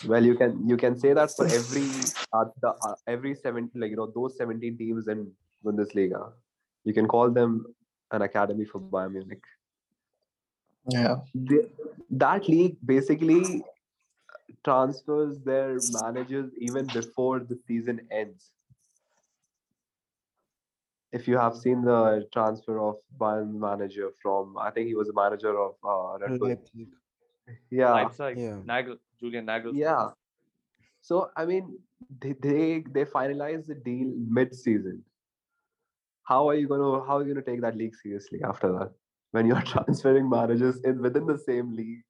Well, 0.05 0.23
you 0.23 0.35
can 0.35 0.67
you 0.67 0.77
can 0.77 0.99
say 0.99 1.13
that 1.13 1.31
for 1.35 1.45
every 1.45 1.87
uh, 2.33 2.45
the 2.61 2.69
uh, 2.69 2.95
every 3.07 3.33
seven 3.33 3.71
like 3.73 3.91
you 3.91 3.95
know 3.95 4.11
those 4.13 4.37
seventeen 4.37 4.77
teams 4.77 5.07
in 5.07 5.31
Bundesliga, 5.65 6.31
you 6.83 6.93
can 6.93 7.07
call 7.07 7.31
them 7.31 7.65
an 8.11 8.21
academy 8.21 8.65
for 8.65 8.79
Bayern 8.79 9.13
Munich. 9.13 9.43
Yeah. 10.89 11.15
The, 11.33 11.69
that 12.11 12.47
league 12.47 12.77
basically 12.85 13.63
transfers 14.67 15.39
their 15.49 15.77
managers 16.01 16.51
even 16.59 16.85
before 16.87 17.39
the 17.39 17.57
season 17.67 18.01
ends. 18.11 18.51
If 21.13 21.27
you 21.27 21.37
have 21.37 21.55
seen 21.55 21.83
the 21.83 22.27
transfer 22.33 22.79
of 22.81 22.95
Bayern 23.17 23.53
manager 23.53 24.09
from, 24.21 24.57
I 24.57 24.71
think 24.71 24.87
he 24.87 24.95
was 24.95 25.07
a 25.07 25.13
manager 25.13 25.53
of 25.57 25.75
uh, 25.83 26.17
Red 26.19 26.39
Bull. 26.39 26.49
Leipzig. 26.49 26.87
Yeah, 27.71 27.93
Leipzig, 27.93 28.37
Yeah. 28.37 28.57
Nagel, 28.65 28.97
Julian 29.21 29.45
Nagelsmann. 29.45 29.77
yeah. 29.87 30.09
So 31.01 31.29
I 31.37 31.45
mean, 31.45 31.79
they 32.21 32.33
they, 32.33 32.83
they 32.91 33.05
finalized 33.05 33.67
the 33.67 33.75
deal 33.75 34.11
mid-season. 34.39 35.03
How 36.23 36.49
are 36.49 36.55
you 36.55 36.67
gonna 36.67 37.05
how 37.07 37.17
are 37.17 37.23
you 37.25 37.33
gonna 37.33 37.45
take 37.45 37.61
that 37.61 37.77
league 37.77 37.95
seriously 38.03 38.41
after 38.43 38.71
that? 38.79 38.91
when 39.31 39.45
you're 39.45 39.61
transferring 39.73 40.29
managers 40.29 40.77
in 40.89 41.01
within 41.01 41.25
the 41.25 41.37
same 41.37 41.73
league 41.75 42.03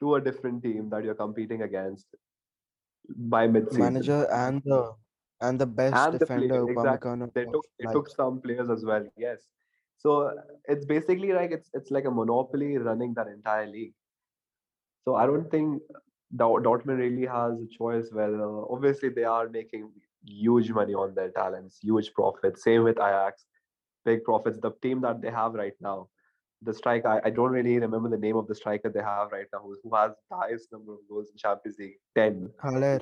to 0.00 0.14
a 0.16 0.20
different 0.20 0.62
team 0.62 0.88
that 0.90 1.04
you're 1.04 1.14
competing 1.14 1.62
against 1.62 2.06
by 3.08 3.46
mid-season. 3.46 3.82
Manager 3.82 4.26
and 4.30 4.62
the 4.64 4.92
and 5.40 5.60
the 5.60 5.66
best 5.66 5.94
And 5.94 6.18
defender 6.18 6.64
player, 6.64 6.70
exactly. 6.70 7.26
They 7.34 7.42
of 7.42 7.52
took 7.52 7.66
they 7.78 7.92
took 7.92 8.08
some 8.08 8.40
players 8.40 8.70
as 8.70 8.84
well. 8.84 9.06
Yes. 9.16 9.42
So 9.98 10.32
it's 10.64 10.84
basically 10.84 11.32
like 11.32 11.50
it's 11.50 11.70
it's 11.74 11.90
like 11.90 12.04
a 12.04 12.10
monopoly 12.10 12.78
running 12.78 13.14
that 13.14 13.28
entire 13.28 13.66
league. 13.66 13.94
So 15.04 15.16
I 15.16 15.26
don't 15.26 15.50
think 15.50 15.82
Dor- 16.34 16.62
Dortmund 16.62 16.98
really 16.98 17.26
has 17.26 17.54
a 17.60 17.66
choice. 17.76 18.08
Whether 18.12 18.42
obviously 18.42 19.10
they 19.10 19.24
are 19.24 19.48
making 19.48 19.90
huge 20.26 20.70
money 20.70 20.94
on 20.94 21.14
their 21.14 21.30
talents, 21.30 21.78
huge 21.82 22.12
profits. 22.14 22.64
Same 22.64 22.84
with 22.84 22.96
Ajax, 22.96 23.44
big 24.04 24.24
profits. 24.24 24.58
The 24.58 24.72
team 24.82 25.00
that 25.02 25.20
they 25.20 25.30
have 25.30 25.54
right 25.54 25.74
now, 25.80 26.08
the 26.64 26.74
striker 26.74 27.08
I, 27.08 27.28
I 27.28 27.30
don't 27.30 27.50
really 27.50 27.78
remember 27.78 28.08
the 28.08 28.18
name 28.18 28.36
of 28.36 28.46
the 28.46 28.54
striker 28.54 28.90
they 28.90 29.02
have 29.02 29.32
right 29.32 29.46
now, 29.52 29.60
who, 29.60 29.76
who 29.82 29.94
has 29.94 30.12
the 30.30 30.36
highest 30.36 30.72
number 30.72 30.92
of 30.92 31.00
goals 31.08 31.30
in 31.30 31.36
Champions 31.36 31.78
League, 31.78 31.98
ten. 32.16 32.50
Haller. 32.62 33.00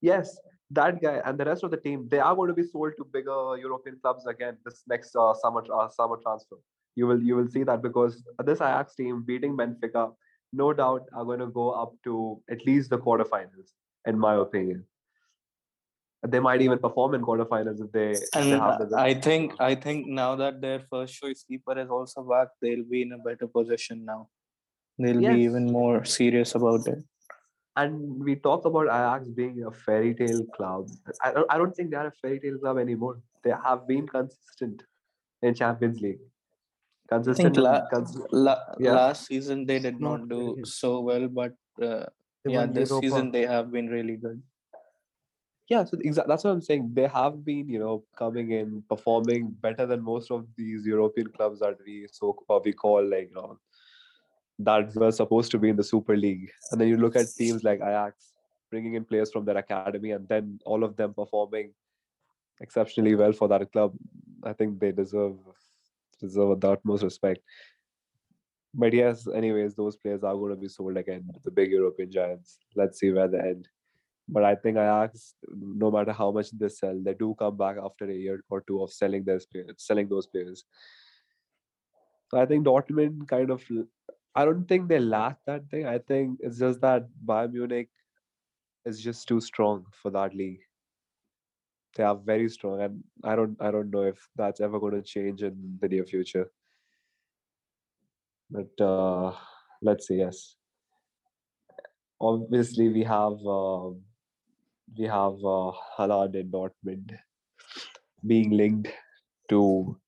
Yes, 0.00 0.38
that 0.70 1.00
guy 1.00 1.22
and 1.24 1.38
the 1.38 1.44
rest 1.44 1.64
of 1.64 1.70
the 1.70 1.76
team, 1.76 2.08
they 2.10 2.18
are 2.18 2.34
going 2.34 2.48
to 2.48 2.54
be 2.54 2.64
sold 2.64 2.92
to 2.98 3.04
bigger 3.04 3.56
European 3.56 3.98
clubs 4.02 4.26
again 4.26 4.56
this 4.64 4.82
next 4.88 5.14
uh, 5.16 5.34
summer 5.34 5.62
uh, 5.72 5.88
summer 5.88 6.18
transfer. 6.22 6.56
You 6.96 7.06
will 7.06 7.22
you 7.22 7.36
will 7.36 7.48
see 7.48 7.62
that 7.64 7.82
because 7.82 8.22
this 8.44 8.60
Ajax 8.60 8.94
team 8.94 9.22
beating 9.22 9.56
Benfica, 9.56 10.12
no 10.52 10.72
doubt, 10.72 11.08
are 11.14 11.24
going 11.24 11.40
to 11.40 11.46
go 11.46 11.70
up 11.70 11.94
to 12.04 12.40
at 12.50 12.66
least 12.66 12.90
the 12.90 12.98
quarterfinals, 12.98 13.72
in 14.06 14.18
my 14.18 14.34
opinion. 14.36 14.84
They 16.26 16.38
might 16.38 16.62
even 16.62 16.78
perform 16.78 17.14
in 17.14 17.22
quarterfinals 17.22 17.80
if 17.84 17.90
they, 17.90 18.10
if 18.12 18.30
they 18.32 18.40
And 18.40 18.62
have 18.62 18.88
the 18.90 18.96
I 18.96 19.14
think 19.14 19.54
I 19.58 19.74
think 19.74 20.06
now 20.06 20.36
that 20.36 20.60
their 20.60 20.80
first 20.90 21.14
choice 21.20 21.42
keeper 21.48 21.76
is 21.78 21.88
also 21.90 22.22
back, 22.22 22.48
they'll 22.60 22.84
be 22.84 23.02
in 23.02 23.12
a 23.12 23.18
better 23.18 23.48
position 23.48 24.04
now. 24.04 24.28
They'll 24.98 25.20
Yes. 25.20 25.34
be 25.36 25.42
even 25.42 25.66
more 25.72 26.04
serious 26.04 26.54
about 26.54 26.86
it. 26.94 27.02
and 27.80 28.22
we 28.24 28.32
talk 28.44 28.66
about 28.68 28.88
Ajax 28.94 29.28
being 29.36 29.54
a 29.68 29.70
fairy 29.84 30.10
tale 30.16 30.40
club. 30.56 30.88
I 31.26 31.32
don't, 31.36 31.46
I 31.52 31.56
don't 31.60 31.74
think 31.76 31.90
they 31.90 31.96
are 32.00 32.08
a 32.08 32.16
fairy 32.22 32.38
tale 32.42 32.58
club 32.64 32.78
anymore. 32.82 33.14
They 33.44 33.54
have 33.66 33.86
been 33.90 34.06
consistent 34.06 34.82
in 35.40 35.54
Champions 35.60 36.00
League. 36.06 36.20
Consistent. 37.12 37.56
la- 37.56 37.80
la- 38.30 38.58
Yeah. 38.78 38.92
last 38.98 39.26
season 39.26 39.64
they 39.70 39.78
did 39.86 39.98
Not 40.00 40.20
not 40.20 40.28
do 40.34 40.42
so 40.64 40.90
well, 41.08 41.26
but 41.40 41.54
uh, 41.88 42.04
yeah, 42.44 42.66
this 42.66 42.90
Europa. 42.90 43.06
season 43.06 43.30
they 43.38 43.46
have 43.54 43.72
been 43.72 43.88
really 43.98 44.16
good. 44.26 44.42
Yeah, 45.72 45.84
so 45.84 45.96
exa- 46.08 46.26
that's 46.26 46.44
what 46.44 46.50
I'm 46.50 46.60
saying. 46.60 46.90
They 46.92 47.06
have 47.06 47.44
been, 47.44 47.66
you 47.74 47.78
know, 47.78 48.04
coming 48.22 48.50
in, 48.50 48.82
performing 48.90 49.44
better 49.66 49.86
than 49.86 50.02
most 50.02 50.30
of 50.30 50.46
these 50.56 50.84
European 50.86 51.28
clubs 51.36 51.60
that 51.60 51.78
we 51.86 51.94
so 52.12 52.36
uh, 52.50 52.60
we 52.64 52.72
call 52.82 53.02
like 53.12 53.30
you 53.30 53.36
know 53.36 53.58
that 54.58 54.94
were 55.02 55.12
supposed 55.20 55.50
to 55.52 55.58
be 55.58 55.70
in 55.70 55.76
the 55.76 55.88
Super 55.92 56.16
League. 56.24 56.50
And 56.70 56.80
then 56.80 56.88
you 56.88 56.98
look 56.98 57.16
at 57.16 57.32
teams 57.38 57.64
like 57.64 57.80
Ajax 57.80 58.32
bringing 58.70 58.94
in 59.00 59.06
players 59.06 59.32
from 59.32 59.46
their 59.46 59.56
academy, 59.64 60.10
and 60.10 60.28
then 60.28 60.60
all 60.66 60.84
of 60.84 60.94
them 60.96 61.14
performing 61.14 61.72
exceptionally 62.60 63.14
well 63.14 63.32
for 63.32 63.48
that 63.48 63.72
club. 63.72 63.94
I 64.44 64.52
think 64.52 64.78
they 64.78 64.92
deserve 64.92 65.36
deserve 66.20 66.60
the 66.60 66.72
utmost 66.72 67.02
respect. 67.02 67.40
But 68.74 68.92
yes, 68.92 69.26
anyways, 69.42 69.74
those 69.74 69.96
players 69.96 70.22
are 70.22 70.34
going 70.34 70.56
to 70.56 70.64
be 70.66 70.68
sold 70.68 70.98
again 71.04 71.30
the 71.44 71.50
big 71.60 71.70
European 71.70 72.10
giants. 72.18 72.58
Let's 72.82 73.00
see 73.00 73.10
where 73.10 73.28
they 73.28 73.46
end. 73.52 73.68
But 74.32 74.44
I 74.44 74.54
think 74.54 74.78
Ajax, 74.78 75.34
no 75.54 75.90
matter 75.90 76.12
how 76.12 76.30
much 76.30 76.50
they 76.52 76.68
sell, 76.68 76.98
they 76.98 77.12
do 77.12 77.34
come 77.38 77.54
back 77.54 77.76
after 77.84 78.06
a 78.10 78.14
year 78.14 78.42
or 78.48 78.62
two 78.62 78.82
of 78.82 78.90
selling 78.90 79.24
their 79.24 79.40
selling 79.76 80.08
those 80.08 80.26
players. 80.26 80.64
So 82.30 82.40
I 82.40 82.46
think 82.46 82.64
Dortmund 82.64 83.28
kind 83.28 83.50
of, 83.50 83.62
I 84.34 84.46
don't 84.46 84.66
think 84.66 84.88
they 84.88 84.98
lack 84.98 85.36
that 85.46 85.68
thing. 85.68 85.86
I 85.86 85.98
think 85.98 86.38
it's 86.40 86.58
just 86.60 86.80
that 86.80 87.08
Bayern 87.26 87.52
Munich 87.52 87.90
is 88.86 89.02
just 89.02 89.28
too 89.28 89.42
strong 89.42 89.84
for 90.02 90.10
that 90.12 90.34
league. 90.34 90.60
They 91.94 92.04
are 92.04 92.16
very 92.16 92.48
strong, 92.48 92.80
and 92.80 93.04
I 93.22 93.36
don't, 93.36 93.54
I 93.60 93.70
don't 93.70 93.90
know 93.90 94.04
if 94.04 94.26
that's 94.34 94.62
ever 94.62 94.80
going 94.80 94.94
to 94.94 95.02
change 95.02 95.42
in 95.42 95.78
the 95.78 95.88
near 95.88 96.06
future. 96.06 96.50
But 98.50 98.82
uh, 98.82 99.34
let's 99.82 100.08
see. 100.08 100.16
Yes, 100.16 100.56
obviously 102.18 102.88
we 102.88 103.02
have 103.02 103.44
um 103.46 104.00
we 104.96 105.04
have 105.04 105.34
uh, 105.44 105.72
Haaland 105.96 106.34
in 106.34 106.50
Dortmund 106.50 107.18
being 108.26 108.50
linked 108.50 108.88
to 109.48 109.98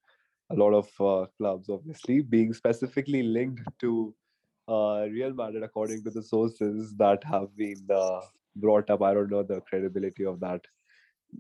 a 0.50 0.54
lot 0.54 0.74
of 0.74 0.88
uh, 1.00 1.26
clubs. 1.38 1.68
Obviously, 1.68 2.20
being 2.20 2.52
specifically 2.52 3.22
linked 3.22 3.62
to 3.80 4.14
uh, 4.68 5.06
Real 5.10 5.32
Madrid, 5.32 5.62
according 5.62 6.04
to 6.04 6.10
the 6.10 6.22
sources 6.22 6.94
that 6.96 7.22
have 7.24 7.56
been 7.56 7.86
uh, 7.90 8.20
brought 8.56 8.90
up. 8.90 9.02
I 9.02 9.14
don't 9.14 9.30
know 9.30 9.42
the 9.42 9.60
credibility 9.62 10.24
of 10.24 10.40
that 10.40 10.60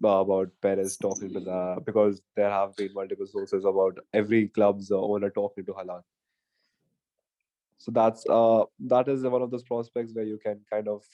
uh, 0.02 0.08
about 0.08 0.50
Perez 0.62 0.96
talking 0.96 1.32
to 1.32 1.40
the 1.40 1.76
because 1.84 2.22
there 2.36 2.50
have 2.50 2.74
been 2.76 2.92
multiple 2.94 3.26
sources 3.26 3.64
about 3.64 3.98
every 4.12 4.48
club's 4.48 4.90
uh, 4.90 5.00
owner 5.00 5.30
talking 5.30 5.64
to 5.66 5.72
Haaland. 5.72 6.02
So 7.78 7.92
that's 7.92 8.24
uh 8.30 8.64
that 8.80 9.08
is 9.08 9.22
one 9.24 9.42
of 9.42 9.50
those 9.50 9.62
prospects 9.62 10.14
where 10.14 10.24
you 10.24 10.38
can 10.38 10.60
kind 10.70 10.88
of 10.88 11.04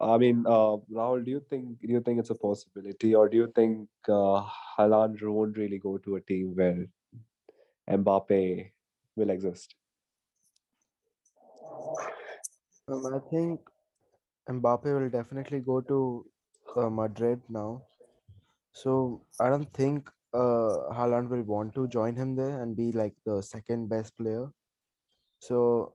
I 0.00 0.18
mean, 0.18 0.44
uh, 0.46 0.76
do 1.24 1.30
you 1.30 1.42
think 1.50 1.80
do 1.80 1.88
you 1.88 2.00
think 2.00 2.20
it's 2.20 2.30
a 2.30 2.34
possibility, 2.34 3.14
or 3.14 3.28
do 3.28 3.36
you 3.36 3.52
think 3.54 3.88
uh, 4.08 4.44
won't 4.78 5.56
really 5.56 5.78
go 5.78 5.98
to 5.98 6.16
a 6.16 6.20
team 6.20 6.52
where 6.54 6.86
Mbappe 7.90 8.70
will 9.16 9.30
exist? 9.30 9.74
Um, 12.88 13.06
I 13.06 13.18
think 13.30 13.60
Mbappe 14.48 15.00
will 15.00 15.10
definitely 15.10 15.60
go 15.60 15.80
to 15.80 16.26
uh, 16.76 16.90
Madrid 16.90 17.40
now. 17.48 17.82
So 18.72 19.22
I 19.40 19.48
don't 19.48 19.72
think 19.72 20.10
uh, 20.34 20.92
Haaland 20.92 21.28
will 21.28 21.42
want 21.42 21.74
to 21.74 21.88
join 21.88 22.16
him 22.16 22.36
there 22.36 22.62
and 22.62 22.76
be 22.76 22.92
like 22.92 23.14
the 23.24 23.42
second 23.42 23.88
best 23.88 24.16
player. 24.18 24.52
So 25.40 25.94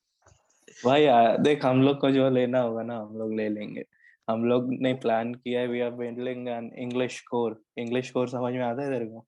भाई 0.84 1.04
आ, 1.06 1.36
देख 1.36 1.64
हम 1.64 1.82
लोग 1.82 2.00
को 2.00 2.10
जो 2.10 2.28
लेना 2.30 2.60
होगा 2.60 2.82
ना 2.82 2.96
हम 2.98 3.16
लोग 3.18 3.32
ले 3.34 3.48
लेंगे 3.48 3.84
हम 4.30 4.44
लोग 4.44 4.68
ने 4.82 4.92
प्लान 5.02 5.34
किया 5.34 5.60
है 5.60 5.66
we 5.68 5.80
are 5.80 5.90
building 6.00 6.48
an 6.48 6.70
English 6.84 7.20
core 7.30 7.60
English 7.78 8.10
core 8.10 8.28
समझ 8.28 8.52
में 8.52 8.62
आता 8.62 8.82
है 8.82 8.90
तेरे 8.92 9.06
को 9.06 9.26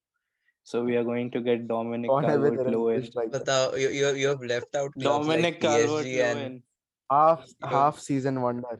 so 0.65 0.83
we 0.83 0.97
are 0.97 1.03
going 1.05 1.31
to 1.33 1.41
get 1.41 1.61
Dominic 1.69 2.11
कौन 2.11 2.25
है 2.25 2.37
वे 2.39 2.51
कैल्वर्ट 2.51 2.59
तेरा 2.59 2.71
लुइन 2.71 2.97
English 2.97 3.11
striker? 3.13 3.35
बताओ 3.39 3.71
you 3.83 3.91
you 4.01 4.13
you 4.23 4.29
have 4.35 4.45
left 4.53 4.77
out 4.83 4.93
clubs 4.99 5.05
Dominic 5.07 5.55
like 5.55 5.63
Calvert 5.63 6.07
PSG 6.07 6.21
and 6.27 6.39
Lewin 6.39 6.61
half 7.11 7.45
you 7.49 7.55
know, 7.61 7.73
half 7.75 7.99
season 8.11 8.41
wonder 8.47 8.77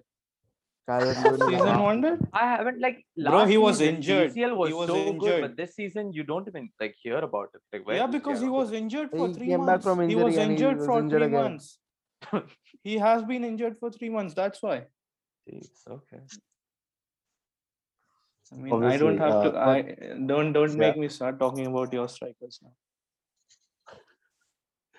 Calvert 0.89 1.19
Lewin 1.23 1.35
is 1.35 1.41
a 1.43 1.47
season 1.47 1.67
half- 1.69 1.81
wonder 1.83 2.19
I 2.43 2.45
haven't 2.51 2.79
like 2.85 2.99
Bro, 3.19 3.39
last 3.39 3.51
he 3.53 3.57
was 3.63 3.79
season, 3.79 3.95
injured. 3.97 4.31
DCL 4.35 4.55
was, 4.61 4.69
He 4.71 4.77
was 4.81 4.91
so 4.91 4.95
good, 4.99 5.09
injured. 5.15 5.43
but 5.47 5.57
this 5.63 5.75
season 5.81 6.13
you 6.19 6.25
don't 6.31 6.47
even 6.53 6.69
like 6.83 6.95
hear 7.03 7.19
about 7.27 7.51
it. 7.59 7.63
Like 7.75 7.87
where 7.91 7.99
Yeah, 7.99 8.07
is 8.09 8.15
because 8.15 8.45
he 8.45 8.49
Thiago? 8.49 8.61
was 8.61 8.73
injured 8.81 9.11
for 9.13 9.27
He 9.29 9.35
three 9.35 9.49
came 9.51 9.67
back 9.67 9.73
months. 9.73 9.89
from 9.89 10.03
he 10.03 10.17
was 10.21 10.31
injury 10.31 10.43
and 10.45 10.53
he 10.53 10.57
injured 10.59 10.79
was 10.83 10.91
for 10.93 10.99
injured 11.03 11.25
three 11.25 11.29
again. 11.31 11.49
months. 11.49 11.69
he 12.84 12.98
has 12.98 13.24
been 13.24 13.44
injured 13.44 13.78
for 13.80 13.92
three 13.92 14.10
months. 14.10 14.34
That's 14.34 14.62
why. 14.62 14.86
Jeez, 15.50 15.70
okay. 15.90 16.22
I 18.52 18.56
mean, 18.56 18.84
I 18.84 18.98
don't 18.98 19.18
have 19.18 19.34
uh, 19.34 19.52
to. 19.52 19.58
I 19.58 19.82
don't 20.28 20.54
don't 20.54 20.72
yeah. 20.72 20.78
make 20.78 20.98
me 20.98 21.10
start 21.10 21.40
talking 21.40 21.66
about 21.68 21.94
your 21.94 22.08
strikers 22.08 22.60
now. 22.62 22.74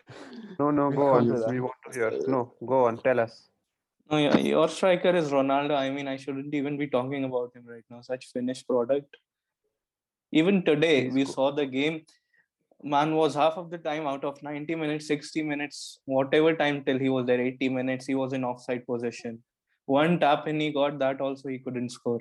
no 0.59 0.71
no 0.71 0.91
go 0.91 1.09
on 1.09 1.27
we 1.51 1.61
want 1.61 1.73
to 1.87 1.99
hear 1.99 2.13
no 2.29 2.53
go 2.67 2.85
on 2.85 2.99
tell 2.99 3.21
us 3.21 3.49
No, 4.11 4.19
yeah, 4.19 4.37
your 4.37 4.69
striker 4.69 5.11
is 5.19 5.31
Ronaldo. 5.31 5.77
I 5.77 5.91
mean, 5.91 6.09
I 6.09 6.17
shouldn't 6.23 6.55
even 6.55 6.77
be 6.81 6.87
talking 6.95 7.25
about 7.25 7.55
him 7.57 7.63
right 7.67 7.85
now. 7.93 8.01
Such 8.03 8.27
finished 8.33 8.67
product. 8.69 9.17
Even 10.41 10.63
today, 10.67 11.05
He's 11.05 11.15
we 11.15 11.25
go- 11.25 11.31
saw 11.31 11.47
the 11.53 11.65
game. 11.67 11.97
Man 12.93 13.15
was 13.17 13.35
half 13.35 13.55
of 13.57 13.71
the 13.71 13.79
time 13.79 14.07
out 14.07 14.25
of 14.25 14.43
90 14.43 14.75
minutes, 14.75 15.07
60 15.09 15.43
minutes, 15.43 16.01
whatever 16.05 16.55
time 16.55 16.85
till 16.85 16.99
he 16.99 17.09
was 17.09 17.27
there, 17.27 17.41
80 17.41 17.71
minutes, 17.71 18.07
he 18.07 18.15
was 18.15 18.33
in 18.35 18.45
offside 18.45 18.87
position. 18.87 19.43
One 19.87 20.21
tap 20.21 20.47
and 20.47 20.61
he 20.61 20.71
got 20.73 20.99
that 20.99 21.21
also, 21.21 21.49
he 21.49 21.59
couldn't 21.59 21.91
score. 21.91 22.21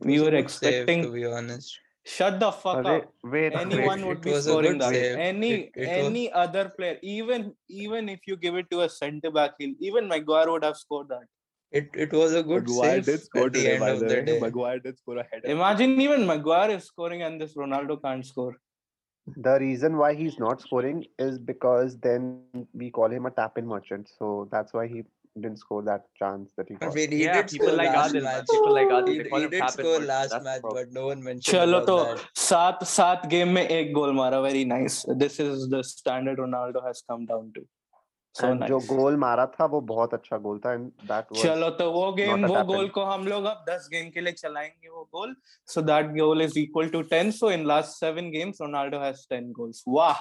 we 0.00 0.18
were 0.20 0.30
good 0.30 0.50
save, 0.50 0.74
expecting- 0.74 1.02
to 1.02 1.12
be 1.12 1.24
honest. 1.26 1.78
Shut 2.06 2.38
the 2.40 2.50
fuck 2.52 2.84
Arre, 2.84 2.96
up. 3.02 3.12
wait, 3.34 3.54
Anyone 3.54 4.00
wait. 4.00 4.06
would 4.08 4.20
be 4.20 4.34
scoring 4.40 4.76
that. 4.78 4.90
save. 4.96 5.16
Any 5.26 5.50
It- 5.52 5.70
it 5.76 5.86
was- 5.88 6.06
any 6.08 6.24
other 6.42 6.64
player, 6.78 6.98
even 7.02 7.46
even 7.84 8.10
if 8.14 8.26
you 8.30 8.36
give 8.36 8.56
it 8.62 8.68
to 8.72 8.80
a 8.86 8.88
centre 8.96 9.30
back, 9.38 9.52
he'll, 9.58 9.74
even 9.88 10.08
Maguire 10.08 10.50
would 10.54 10.64
have 10.68 10.76
scored 10.76 11.08
that. 11.14 11.24
It 11.80 11.88
it 12.06 12.12
was 12.12 12.34
a 12.40 12.42
good 12.50 12.68
Maguire 12.68 12.90
save 12.96 13.06
did 13.06 13.22
score 13.28 13.46
at 13.46 13.54
the 13.54 13.64
end 13.76 13.84
of 13.92 14.00
the 14.00 14.10
the 14.14 14.20
day. 14.28 14.36
Maguire 14.44 14.80
did 14.88 14.98
score 14.98 15.16
a 15.22 15.24
header. 15.30 15.48
Imagine 15.56 15.98
even 16.08 16.26
Maguire 16.32 16.72
is 16.76 16.84
scoring 16.92 17.22
and 17.28 17.40
this 17.40 17.54
Ronaldo 17.62 17.96
can't 18.02 18.26
score 18.32 18.54
The 19.37 19.59
reason 19.59 19.97
why 19.97 20.15
he's 20.15 20.39
not 20.39 20.61
scoring 20.61 21.05
is 21.19 21.37
because 21.37 21.97
then 21.99 22.41
we 22.73 22.89
call 22.89 23.09
him 23.11 23.25
a 23.25 23.31
tap-in 23.31 23.67
merchant. 23.67 24.09
So 24.17 24.47
that's 24.51 24.73
why 24.73 24.87
he 24.87 25.03
didn't 25.39 25.59
score 25.59 25.83
that 25.83 26.05
chance 26.17 26.51
that 26.57 26.67
he 26.67 26.75
I 26.75 26.85
got. 26.85 26.95
mean, 26.95 27.11
he 27.11 27.23
Yeah, 27.23 27.41
did 27.41 27.51
people 27.51 27.67
score 27.67 27.77
like 27.77 27.93
last 27.93 28.13
Adil, 28.13 28.23
man. 28.23 28.23
match. 28.23 28.47
People 28.49 28.73
like 28.73 28.87
He, 28.87 28.93
Adil, 28.93 29.23
they 29.23 29.29
call 29.29 29.39
he 29.39 29.45
him 29.45 29.51
did 29.51 29.59
tap 29.61 29.69
and 29.69 29.73
score 29.73 29.91
merchant. 29.91 30.07
last 30.07 30.29
That's 30.29 30.43
the 30.43 30.49
match, 30.49 30.61
problem. 30.61 30.85
but 30.85 30.93
no 30.93 31.05
one 31.07 31.23
mentioned 31.23 31.57
चलो 31.57 31.77
about 31.77 31.87
तो 31.87 32.17
that. 32.17 32.25
सात 32.35 32.83
सात 32.83 33.25
game 33.27 33.49
में 33.53 33.67
एक 33.67 33.93
गोल 33.93 34.13
मारा 34.15 34.41
very 34.41 34.65
nice. 34.65 35.05
This 35.23 35.39
is 35.39 35.69
the 35.69 35.83
standard 35.83 36.39
Ronaldo 36.39 36.85
has 36.87 37.03
come 37.09 37.25
down 37.25 37.51
to. 37.53 37.65
So 38.34 38.46
and 38.46 38.66
जो 38.66 38.78
गोल 38.78 39.16
मारा 39.16 39.46
था 39.46 39.64
वो 39.64 39.80
बहुत 39.80 40.14
अच्छा 40.14 40.36
गोल 40.38 40.58
था 40.58 40.74
and 40.76 41.08
that 41.08 41.28
was 41.32 41.42
चलो 41.42 41.70
तो 41.70 41.92
वो 41.92 42.12
गेम 42.12 42.46
वो 42.46 42.64
गोल 42.64 42.88
को 42.88 43.04
हम 43.04 43.26
लोग 43.26 43.44
अब 43.44 43.64
10 43.68 43.88
गेम 43.90 44.10
के 44.10 44.20
लिए 44.20 44.32
चलाएँगे 44.32 44.88
वो 44.88 45.08
गोल 45.14 45.36
so 45.68 45.82
that 45.82 46.14
goal 46.16 46.40
is 46.40 46.56
equal 46.56 46.90
to 46.90 47.02
10 47.02 47.32
so 47.40 47.48
in 47.48 47.64
last 47.64 47.98
7 48.04 48.30
games 48.32 48.58
Ronaldo 48.62 49.00
has 49.00 49.26
10 49.32 49.52
goals. 49.60 49.84
वाह! 49.88 50.14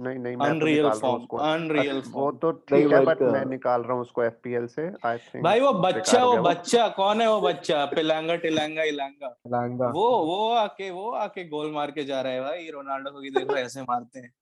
नहीं 0.00 0.18
नहीं 0.18 0.36
मैं 0.36 0.46
unreal 0.46 0.64
निकाल 0.64 0.84
रहा 0.84 1.00
form 1.00 1.20
उसको। 1.20 1.38
unreal 1.38 2.02
वो 2.08 2.32
तो 2.32 2.52
ठीक 2.52 2.92
है 2.92 3.04
बट 3.04 3.22
मैं 3.22 3.42
uh, 3.42 3.50
निकाल 3.50 3.82
रहा 3.82 3.92
हूँ 3.92 4.00
उसको 4.00 4.22
एफपीएल 4.22 4.66
से। 4.66 4.92
आई 5.04 5.18
थिंक 5.18 5.44
भाई 5.44 5.60
वो 5.60 5.72
बच्चा 5.72 6.24
वो 6.24 6.36
बच्चा 6.36 6.88
कौन 6.88 7.20
है 7.20 7.30
वो 7.30 7.40
बच्चा? 7.40 7.84
पिलांगा 7.84 8.36
टिलांगा 8.36 8.82
इलांगा। 8.82 9.36
Langa. 9.46 9.94
वो 9.94 10.08
वो 10.26 10.52
आके 10.52 10.90
वो 10.90 11.10
आके 11.10 11.44
गोल 11.48 11.72
मार 11.72 11.90
के 11.90 12.04
जा 12.04 12.20
रहा 12.20 12.32
है 12.32 12.40
भाई 12.40 12.70
रोनाल्डो 12.70 13.10
को 13.10 13.20
भी 13.20 13.30
देखो 13.30 13.56
ऐसे 13.56 13.82
मारते 13.82 14.20
हैं। 14.20 14.34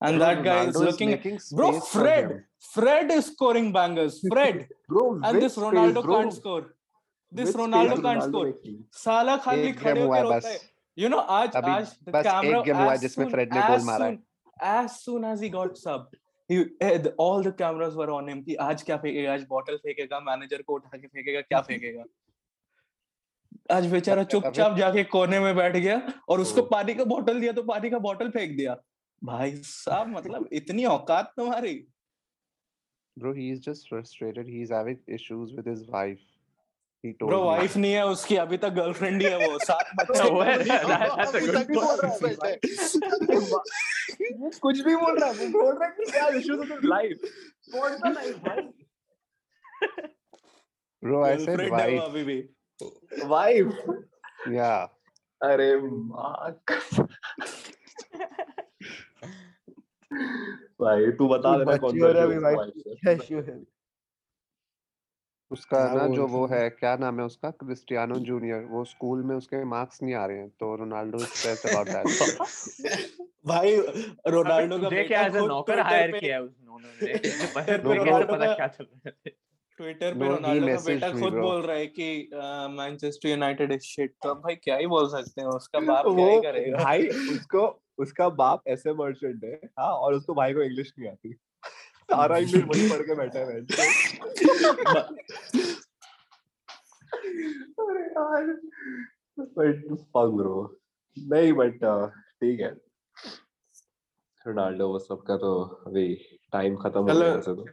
And 0.00 0.18
Bro, 0.18 0.26
that 0.26 0.44
guy 0.44 0.56
Ronaldo 0.56 0.68
is 0.68 0.76
looking 0.76 1.10
making 1.10 1.38
bro 1.52 1.80
Fred. 1.80 2.44
Fred 2.60 3.10
is 3.10 3.26
scoring 3.26 3.72
bangers 3.72 4.20
Fred 4.28 4.68
Bro, 4.88 5.20
and 5.24 5.42
this 5.42 5.56
Ronaldo 5.56 6.02
bro? 6.02 6.18
can't 6.18 6.34
score 6.34 6.74
this 7.32 7.52
Ronaldo 7.52 8.02
can't 8.02 8.04
Ronaldo 8.04 8.28
score 8.28 8.46
making? 8.46 8.78
साला 8.92 9.36
खाली 9.44 9.68
एक 9.68 9.78
खड़े 9.78 9.94
गेम 9.94 10.06
हुआ 10.06 10.18
होके 10.18 10.34
है 10.34 10.34
रोता 10.34 10.48
है 10.48 10.58
you 10.96 11.08
know 11.08 11.20
आज 11.38 11.56
अभी 11.56 11.70
आज 11.72 11.92
the 12.06 12.22
camera 12.22 12.58
एक 12.58 12.64
गेम 12.64 12.76
हुआ 12.76 12.90
है 12.90 12.98
जिसमें 12.98 13.28
फ्रेड 13.30 13.54
ने 13.54 13.60
गोल 13.60 13.78
as 13.78 13.84
मारा 13.86 14.06
soon 14.06 14.18
as 14.72 14.98
soon 15.04 15.24
as 15.32 15.40
he 15.40 15.52
got 15.58 15.78
subbed 15.82 16.16
he 16.50 16.64
eh, 16.82 16.98
all 17.18 17.42
the 17.42 17.52
cameras 17.62 17.94
were 18.02 18.10
on 18.18 18.32
him 18.32 18.42
कि 18.44 18.54
आज 18.68 18.82
क्या 18.82 18.96
फेंकेगा 18.96 19.32
आज 19.34 19.46
बॉटल 19.50 19.76
फेंकेगा 19.84 20.20
मैनेजर 20.30 20.62
को 20.62 20.74
उठा 20.74 20.98
के 20.98 21.06
फेंकेगा 21.06 21.40
क्या 21.40 21.60
फेंकेगा 21.68 22.04
आज 23.76 23.86
बेचारा 23.92 24.22
चुपचाप 24.32 24.76
जाके 24.76 25.02
कोने 25.14 25.40
में 25.40 25.54
बैठ 25.56 25.76
गया 25.76 26.00
और 26.28 26.40
उसको 26.40 26.62
पानी 26.70 26.94
का 26.94 27.04
बोतल 27.12 27.40
दिया 27.40 27.52
तो 27.52 27.62
पानी 27.62 27.90
का 27.90 27.98
बोतल 28.06 28.30
फेंक 28.30 28.56
दिया 28.56 28.76
भाई 29.22 29.56
साहब 29.68 30.08
मतलब 30.16 30.48
इतनी 30.52 30.84
औकात 30.96 31.32
तुम्हारी 31.36 31.74
Bro, 33.16 33.30
he's 33.36 33.58
just 33.60 33.88
frustrated. 33.88 34.46
He's 34.48 34.70
having 34.74 34.98
issues 35.14 35.50
with 35.54 35.66
his 35.70 35.80
wife. 35.94 36.20
He 37.04 37.10
told 37.12 37.30
bro 37.30 37.38
me. 37.40 37.46
Wife 37.46 37.76
नहीं 37.76 37.92
है 37.92 38.04
उसकी 38.06 38.36
अभी 38.42 38.56
तक 38.64 38.70
गर्लफ्रेंड 38.76 39.22
ही 39.22 39.28
है 39.30 39.48
वो 39.48 39.58
सात 39.64 39.90
बच्चे 40.00 40.28
Oh, 40.28 40.40
हैं। 40.42 40.56
that- 40.60 41.16
that's 41.16 41.34
a 41.34 41.40
good 41.40 41.68
point. 41.74 42.60
कुछ 44.62 44.80
भी 44.86 44.94
बोल 44.96 45.18
रहा 45.18 45.28
है 45.30 45.34
वो 45.38 45.48
बोल 45.58 45.74
रहा 45.78 45.88
है 45.88 45.94
कि 45.98 46.10
क्या 46.12 46.26
इश्यूज़ 46.38 46.60
विद 46.72 46.84
लाइफ 46.84 47.16
कौन 47.74 47.96
सा 47.98 48.08
लाइफ 48.10 48.36
भाई 48.46 48.62
Bro, 51.02 51.18
I 51.24 51.36
said 51.44 51.60
wife. 51.74 52.00
अभी 52.04 52.24
भी 52.24 52.38
वाइफ 53.34 53.68
Yeah. 54.56 54.88
अरे 55.40 55.68
माँ 55.82 56.50
भाई 60.12 61.10
तू 61.18 61.28
बता 61.28 61.56
देना 61.58 61.76
कौन 61.76 61.98
सा 61.98 62.06
है 62.06 62.22
अभी 62.22 62.38
भाई। 62.38 62.54
क्या 63.04 63.42
है? 63.50 63.60
उसका 65.50 65.78
ना 65.94 66.06
जो 66.08 66.26
वो 66.28 66.46
है? 66.46 66.68
क्या 66.70 66.94
नाम 66.96 67.18
है 67.20 67.24
उसका? 67.26 67.50
Cristiano 67.50 68.16
junior. 68.26 68.64
वो 68.70 68.84
स्कूल 68.84 69.22
में 69.24 69.34
उसके 69.36 69.64
मार्क्स 69.64 70.02
नहीं 70.02 70.14
आ 70.14 70.24
रहे 70.26 70.38
हैं 70.38 70.48
तो 70.60 70.74
रोनाल्डो 70.76 71.18
स्ट्रेस 71.18 71.66
अबाउट 71.66 71.88
दैट 71.88 72.06
भाई 73.46 73.76
रोनाल्डो 74.34 74.78
का 74.78 74.88
बेटा 74.88 75.06
क्या 75.08 75.26
एज 75.26 75.36
नौकर 75.36 75.80
हायर 75.80 76.16
किया 76.18 76.36
है 76.36 76.42
उन्होंने। 76.42 77.12
ट्विटर 77.18 77.78
पे 77.78 77.94
रोनाल्डो 77.94 78.32
पता 78.32 78.54
क्या 78.54 78.66
चल 78.66 78.84
रहा 78.84 79.08
है। 79.08 79.32
ट्विटर 79.78 80.14
पे 80.14 80.28
रोनाल्डो 80.28 80.66
का 80.66 80.82
बेटा 80.86 81.10
खुद 81.12 81.34
बोल 81.34 81.60
रहा 81.62 81.76
है 81.76 81.86
कि 81.98 82.08
मैनचेस्टर 82.78 83.28
यूनाइटेड 83.28 83.72
इज़ 83.72 83.82
शिट 83.82 84.14
तो 84.22 84.34
भाई 84.34 84.54
क्या 84.64 84.76
ही 84.76 84.86
बोल 84.86 85.08
सकते 85.08 85.40
हैं 85.40 85.48
उसका 85.48 85.80
बाप 85.80 86.06
क्या 86.06 86.30
ही 86.30 86.40
करेगा? 86.40 86.84
भाई 86.84 87.06
उसको 87.34 87.68
उसका 88.00 88.28
बाप 88.40 88.62
ऐसे 88.68 88.92
मर्चेंट 88.94 89.44
है 89.44 89.54
हाँ 89.78 89.92
और 89.92 90.14
उसको 90.14 90.34
भाई 90.34 90.54
को 90.54 90.62
इंग्लिश 90.62 90.92
नहीं 90.98 91.08
आती। 91.10 91.32
सारा 92.10 92.36
इंग्लिश 92.38 92.64
वही 92.64 92.88
पढ़ 92.90 93.02
के 93.02 93.14
बैठा 93.14 93.38
है 93.38 93.60
अरे 97.80 98.02
यार 98.02 98.46
बट 99.38 99.94
फक 99.94 100.30
ब्रो 100.36 100.54
नहीं 101.16 101.52
बट 101.52 101.78
ठीक 102.40 102.60
है। 102.60 102.70
रोनाल्डो 104.46 104.88
वो 104.88 104.98
सब 104.98 105.22
का 105.28 105.36
तो 105.36 105.52
अभी 105.86 106.14
टाइम 106.52 106.76
खत्म 106.76 107.00
हो 107.00 107.06
गया 107.20 107.36
तो। 107.48 107.64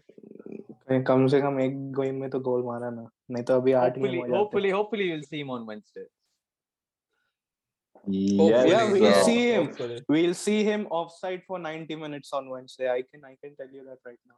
कम 1.08 1.26
से 1.28 1.42
कम 1.42 1.60
एक 1.62 1.76
गेम 2.00 2.16
में 2.22 2.30
तो 2.30 2.40
गोल 2.40 2.64
मारा 2.66 2.90
ना 2.90 3.08
नहीं 3.32 3.44
तो 3.44 3.56
अभी 3.56 3.72
आठ 3.82 3.98
गेम 3.98 4.16
हो 4.16 4.28
जाते। 4.28 4.38
hopefully 4.38 4.72
hopefully 4.78 5.10
we'll 5.12 5.24
see 5.32 5.42
him 5.44 5.50
on 5.58 5.66
Wednesday 5.72 6.06
Yes, 8.10 8.68
Yeah, 8.70 8.92
we'll 8.92 9.00
bro. 9.12 9.24
see 9.24 9.52
him. 9.52 9.66
Hopefully. 9.68 10.02
we'll 10.08 10.34
see 10.34 10.64
him 10.64 10.88
offside 10.88 11.42
for 11.46 11.60
90 11.60 11.96
minutes 11.96 12.32
on 12.34 12.50
Wednesday 12.50 12.90
I 12.90 13.02
can 13.10 13.24
I 13.26 13.36
can 13.44 13.56
tell 13.56 13.68
you 13.72 13.84
that 13.90 13.98
right 14.06 14.20
now 14.26 14.36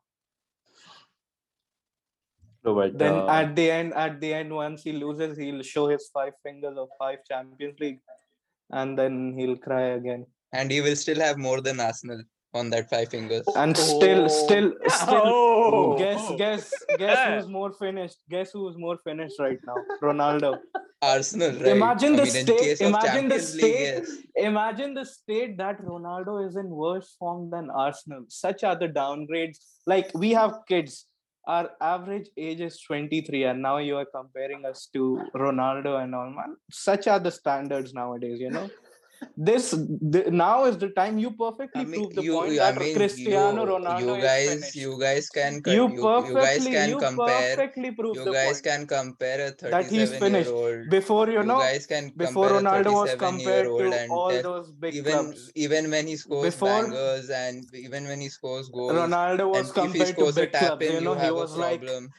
No, 2.63 2.76
but 2.76 2.97
then 2.97 3.13
uh, 3.13 3.28
at 3.28 3.55
the 3.55 3.70
end 3.72 3.93
at 3.93 4.20
the 4.22 4.34
end 4.34 4.53
once 4.53 4.84
he 4.84 4.93
loses 4.93 5.38
he'll 5.38 5.61
show 5.61 5.88
his 5.88 6.09
five 6.13 6.34
fingers 6.43 6.78
of 6.78 6.89
five 6.97 7.20
Champions 7.30 7.80
League 7.80 7.99
and 8.72 8.97
then 8.97 9.34
he'll 9.38 9.57
cry 9.57 9.84
again 9.99 10.26
And 10.51 10.72
he 10.72 10.82
will 10.82 10.95
still 10.95 11.20
have 11.20 11.38
more 11.38 11.61
than 11.61 11.80
Arsenal 11.80 12.22
on 12.54 12.70
that 12.72 12.89
five 12.89 13.10
fingers. 13.10 13.45
and 13.56 13.78
still 13.78 14.24
oh. 14.26 14.28
still 14.28 14.72
still 14.88 15.22
Oh! 15.26 15.97
guess 15.97 16.32
guess 16.38 16.74
guess 16.97 17.20
who's 17.30 17.47
more 17.60 17.72
finished 17.74 18.18
guess 18.30 18.52
who's 18.52 18.78
more 18.78 18.97
finished 19.04 19.39
right 19.39 19.60
now 19.66 19.76
ronaldo 20.02 20.60
Arsenal, 21.02 21.52
right? 21.52 21.68
Imagine 21.68 22.14
I 22.14 22.16
the 22.18 22.24
mean, 22.24 22.45
state- 22.45 22.82
imagine 22.82 23.30
the 23.30 23.36
Champions 23.39 23.56
League, 23.56 23.64
state- 23.64 23.80
yes. 23.80 24.10
imagine 24.36 24.93
the 24.93 25.06
state 25.06 25.58
that 25.58 25.82
ronaldo 25.82 26.45
is 26.47 26.58
in 26.58 26.70
worse 26.70 27.16
form 27.20 27.50
than 27.52 27.70
arsenal 27.70 28.26
such 28.28 28.64
are 28.66 28.76
the 28.78 28.89
downgrades 28.89 29.60
like 29.86 30.12
we 30.14 30.32
have 30.32 30.56
kids 30.68 31.06
our 31.47 31.70
average 31.82 32.28
age 32.38 32.60
is 32.60 32.82
23 32.82 33.43
and 33.45 33.62
now 33.62 33.78
you 33.78 33.95
are 33.95 34.06
comparing 34.14 34.66
us 34.66 34.89
to 34.93 35.22
ronaldo 35.36 36.04
and 36.04 36.14
all 36.14 36.30
man 36.39 36.56
such 36.70 37.08
are 37.08 37.20
the 37.20 37.32
standards 37.32 37.93
nowadays 37.93 38.39
you 38.41 38.52
know 38.52 38.70
this 39.38 39.72
the, 39.72 40.26
now 40.32 40.65
is 40.65 40.78
the 40.78 40.89
time 40.89 41.17
you 41.17 41.32
perfectly 41.32 41.82
I 41.82 41.86
mean, 41.86 41.99
prove 41.99 42.15
the 42.15 42.24
you, 42.24 42.34
point 42.34 42.53
you- 42.53 42.61
I 42.61 42.72
that 42.72 42.80
mean, 42.80 42.95
cristiano 42.95 43.65
you, 43.65 43.72
ronaldo 43.74 43.99
you 43.99 44.15
is 44.15 44.24
guys, 44.24 44.76
you 44.76 44.99
guys 44.99 45.30
can, 45.30 45.61
you 45.65 45.74
you, 45.74 45.88
you 46.28 46.36
guys 46.36 46.65
can 46.67 46.89
you 46.89 46.97
compare, 46.99 47.55
perfectly 47.55 47.91
prove 47.91 48.15
you 48.17 48.34
guys 48.34 48.61
can 48.61 48.88
compare 48.88 49.47
a 49.47 49.72
that 49.72 49.89
he's 49.89 50.11
finished 50.11 50.49
year 50.49 50.55
old. 50.55 50.89
before 50.89 51.28
you 51.28 51.39
You 51.39 51.43
know 51.43 51.59
guys 51.59 51.86
can 51.88 52.11
before 52.15 52.49
ronaldo 52.49 52.93
was 52.93 53.15
compared 53.15 53.65
to 53.65 53.91
and 53.93 54.11
all 54.11 54.41
those 54.41 54.72
big 54.72 54.93
even 54.95 55.11
clubs. 55.11 55.51
even 55.55 55.89
when 55.91 56.07
he 56.07 56.15
scores 56.15 56.53
Before- 56.53 56.70
bangers 56.84 57.30
and 57.30 57.65
even 57.74 58.07
when 58.07 58.22
he 58.22 58.30
scores 58.30 58.70
goals 58.70 58.93
ronaldo 58.93 59.49
was 59.49 59.59
and 59.59 59.67
if 59.67 59.93
he 59.93 59.99
compared 59.99 60.17
to 60.17 60.32
big 60.41 60.51
tap 60.51 60.67
clubs 60.70 60.86
in 60.86 60.91
you 60.93 60.99
you 60.99 61.05
know 61.05 61.15
he 61.15 61.26
have 61.26 61.36
a 61.36 61.36
was 61.41 61.55
like 61.55 61.80
problem 61.82 62.09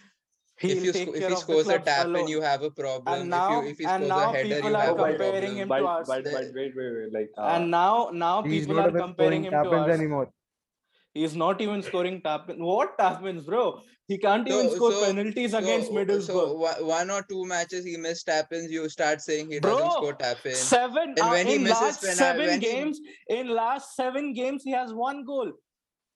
he'll 0.62 0.76
if 0.78 0.84
you 0.84 0.92
take 0.92 1.08
sco- 1.08 1.14
if 1.14 1.18
he 1.20 1.24
of 1.24 1.30
the 1.30 1.36
scores 1.44 1.68
a 1.68 1.78
tap 1.78 2.06
in 2.06 2.14
alone. 2.14 2.28
you 2.28 2.40
have 2.42 2.62
a 2.62 2.70
problem 2.70 3.14
and 3.14 3.22
if 3.24 3.28
now 3.36 3.60
you 3.62 3.68
if 3.70 3.78
he 3.78 3.84
and 3.84 4.04
scores 4.04 4.08
now 4.08 4.30
a 4.30 4.36
header 4.36 4.54
people 4.54 4.70
you 4.70 4.76
are 4.76 4.82
have 4.88 4.98
a 4.98 5.04
comparing 5.04 5.54
problem 5.54 5.56
him 5.56 5.68
but, 5.68 5.78
to 5.78 5.84
but, 5.84 5.90
Arsenal. 5.90 6.32
but 6.32 6.54
wait, 6.54 6.72
wait, 6.76 6.92
wait. 6.98 7.12
Like, 7.18 7.30
uh, 7.38 7.54
and 7.54 7.70
now 7.70 8.10
now 8.12 8.42
He's 8.42 8.60
people 8.66 8.76
not 8.76 8.86
are 8.86 8.88
even 8.90 9.00
comparing 9.06 9.44
him 9.44 9.52
to 9.52 9.56
tap-ins 9.56 9.74
Arsenal. 9.74 10.00
anymore. 10.00 10.28
He's 11.14 11.34
not 11.34 11.60
even 11.60 11.82
scoring 11.82 12.20
tap 12.22 12.50
in. 12.50 12.64
What 12.64 12.96
tap 12.98 13.24
ins, 13.24 13.44
bro? 13.44 13.80
He 14.06 14.16
can't 14.18 14.46
even 14.46 14.68
So- 14.70 14.76
score 14.76 14.92
so- 14.92 15.04
penalties 15.06 15.50
so, 15.52 15.58
against 15.58 15.90
Middlesbrough. 15.96 16.22
so 16.26 16.52
one- 16.66 16.84
one 16.86 17.10
or 17.16 17.22
two 17.32 17.44
matches 17.46 17.84
he 17.84 17.96
missed 17.96 18.26
tap 18.26 18.52
ins 18.52 18.70
you 18.70 18.88
start 18.88 19.20
saying 19.20 19.50
he 19.50 19.58
Bro, 19.58 19.72
doesn't 19.78 19.90
score 19.92 20.14
tap 20.14 20.44
in 20.44 20.54
seven 20.54 21.14
Then 21.16 21.24
uh, 21.24 21.32
he 21.34 21.54
in 21.56 21.64
misses 21.64 21.80
last 21.80 22.00
pena- 22.02 22.14
seven 22.22 22.46
when 22.46 22.60
he- 22.60 22.66
games. 22.66 23.00
In 23.28 23.48
last 23.48 23.96
seven 23.96 24.32
games, 24.34 24.62
he 24.62 24.70
has 24.72 24.92
one 24.92 25.24
goal. 25.24 25.52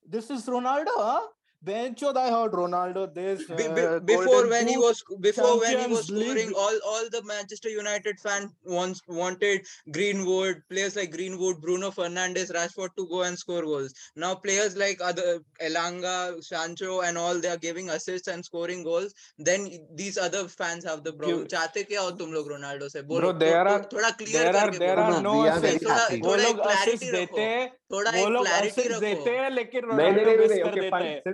This 0.07 0.29
is 0.29 0.45
Ronaldo, 0.45 0.95
huh? 0.97 1.21
Benchod, 1.65 2.15
I 2.17 2.29
heard 2.29 2.51
Ronaldo 2.51 3.03
this. 3.13 3.49
uh, 3.49 3.55
Be- 3.55 3.67
be- 3.75 3.81
uh, 3.81 3.99
before 3.99 4.47
when 4.49 4.67
he 4.67 4.77
was 4.77 5.03
before 5.19 5.45
Champions 5.45 5.61
when 5.63 5.77
he 5.79 5.95
was 5.95 6.07
Champions 6.07 6.35
League. 6.37 6.53
all 6.63 6.77
all 6.91 7.05
the 7.15 7.21
manchester 7.29 7.69
united 7.75 8.19
fans 8.25 8.51
wants 8.75 9.01
wanted 9.19 9.61
greenwood 9.97 10.61
players 10.73 10.95
like 10.99 11.11
greenwood 11.15 11.61
bruno 11.63 11.89
fernandes 11.91 12.51
rashford 12.57 12.93
to 12.99 13.07
go 13.13 13.21
and 13.29 13.39
score 13.43 13.63
goals 13.69 13.95
now 14.25 14.31
players 14.45 14.75
like 14.83 15.01
other 15.11 15.39
elanga 15.69 16.15
sancho 16.49 16.99
and 17.07 17.17
all 17.23 17.39
they 17.45 17.51
are 17.55 17.61
giving 17.65 17.89
assists 17.97 18.27
and 18.35 18.45
scoring 18.49 18.83
goals 18.89 19.15
then 19.49 19.67
these 20.03 20.19
other 20.27 20.43
fans 20.59 20.85
have 20.91 21.03
the 21.09 21.15
problem 21.23 21.47
चाहते 21.55 21.83
क्या 21.93 22.01
हो 22.01 22.11
तुम 22.21 22.33
लोग 22.33 22.51
Ronaldo 22.55 22.89
से 22.97 23.01
Bro, 23.01 23.15
बोलो 23.15 23.33
there 23.45 23.63
थो- 23.63 23.73
are 23.73 23.81
थोड़ा 23.95 24.09
clear 24.21 24.43
there 24.43 24.55
are 24.61 24.69
करके 24.69 24.83
there 24.85 24.95
बोलो 25.01 25.15
are 25.15 25.23
No, 25.23 25.33
no 25.33 25.41
we 25.41 25.49
are 25.49 25.57
assists. 25.57 25.65
very 25.71 25.85
थोड़ा 25.85 25.97
happy. 26.03 26.21
वो 26.21 26.29
थोड़ा 26.31 26.43
एक 26.43 26.55
लोग 26.55 26.65
क्लैरिटी 26.67 27.11
देते 27.11 27.41
हैं 27.41 27.65
थोड़ा 27.93 28.11
एक 28.11 28.25
क्लैरिटी 28.37 28.87
रखो 28.91 29.31
हैं 29.31 29.49
लेकिन 29.55 29.85
नहीं 29.85 30.11
नहीं 30.11 30.25
रोनाल्डो 30.25 30.41
मिस 30.41 30.57
कर 30.63 30.79
देता 30.81 30.97
है 30.97 31.33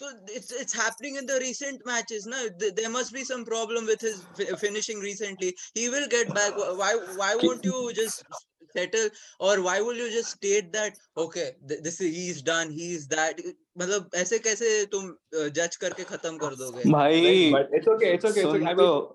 so 0.00 0.08
it's 0.38 0.50
it's 0.62 0.74
happening 0.78 1.16
in 1.16 1.26
the 1.26 1.38
recent 1.42 1.84
matches 1.90 2.26
now 2.26 2.40
Th- 2.62 2.74
there 2.78 2.90
must 2.90 3.12
be 3.18 3.24
some 3.24 3.44
problem 3.44 3.86
with 3.86 4.00
his 4.00 4.18
fi- 4.38 4.56
finishing 4.62 4.98
recently 5.00 5.54
he 5.74 5.88
will 5.94 6.06
get 6.14 6.32
back 6.38 6.52
Wh- 6.62 6.76
why 6.80 6.90
why 7.20 7.30
won't 7.42 7.64
you 7.64 7.78
just 7.98 8.24
settle 8.76 9.08
or 9.48 9.54
why 9.66 9.76
will 9.80 10.00
you 10.02 10.08
just 10.14 10.32
state 10.38 10.72
that 10.72 10.98
okay 11.24 11.46
th- 11.68 11.80
this 11.86 12.00
is 12.00 12.14
he's 12.16 12.42
done 12.50 12.72
he's 12.80 13.06
that 13.14 13.40
मतलब 13.78 14.10
ऐसे 14.24 14.38
कैसे 14.48 14.74
तुम 14.96 15.14
जज 15.60 15.76
करके 15.84 16.04
खत्म 16.12 16.36
कर 16.44 16.54
दोगे 16.62 16.82
नहीं, 16.84 16.92
भाई 16.92 17.52
but 17.56 17.78
it's 17.78 17.88
okay 17.94 18.12
it's 18.16 18.30
okay 18.32 18.44
it's 18.44 18.52
soon 18.52 18.62
okay 18.62 18.72
I 18.72 18.74
तो 18.74 18.88
mean 18.90 19.14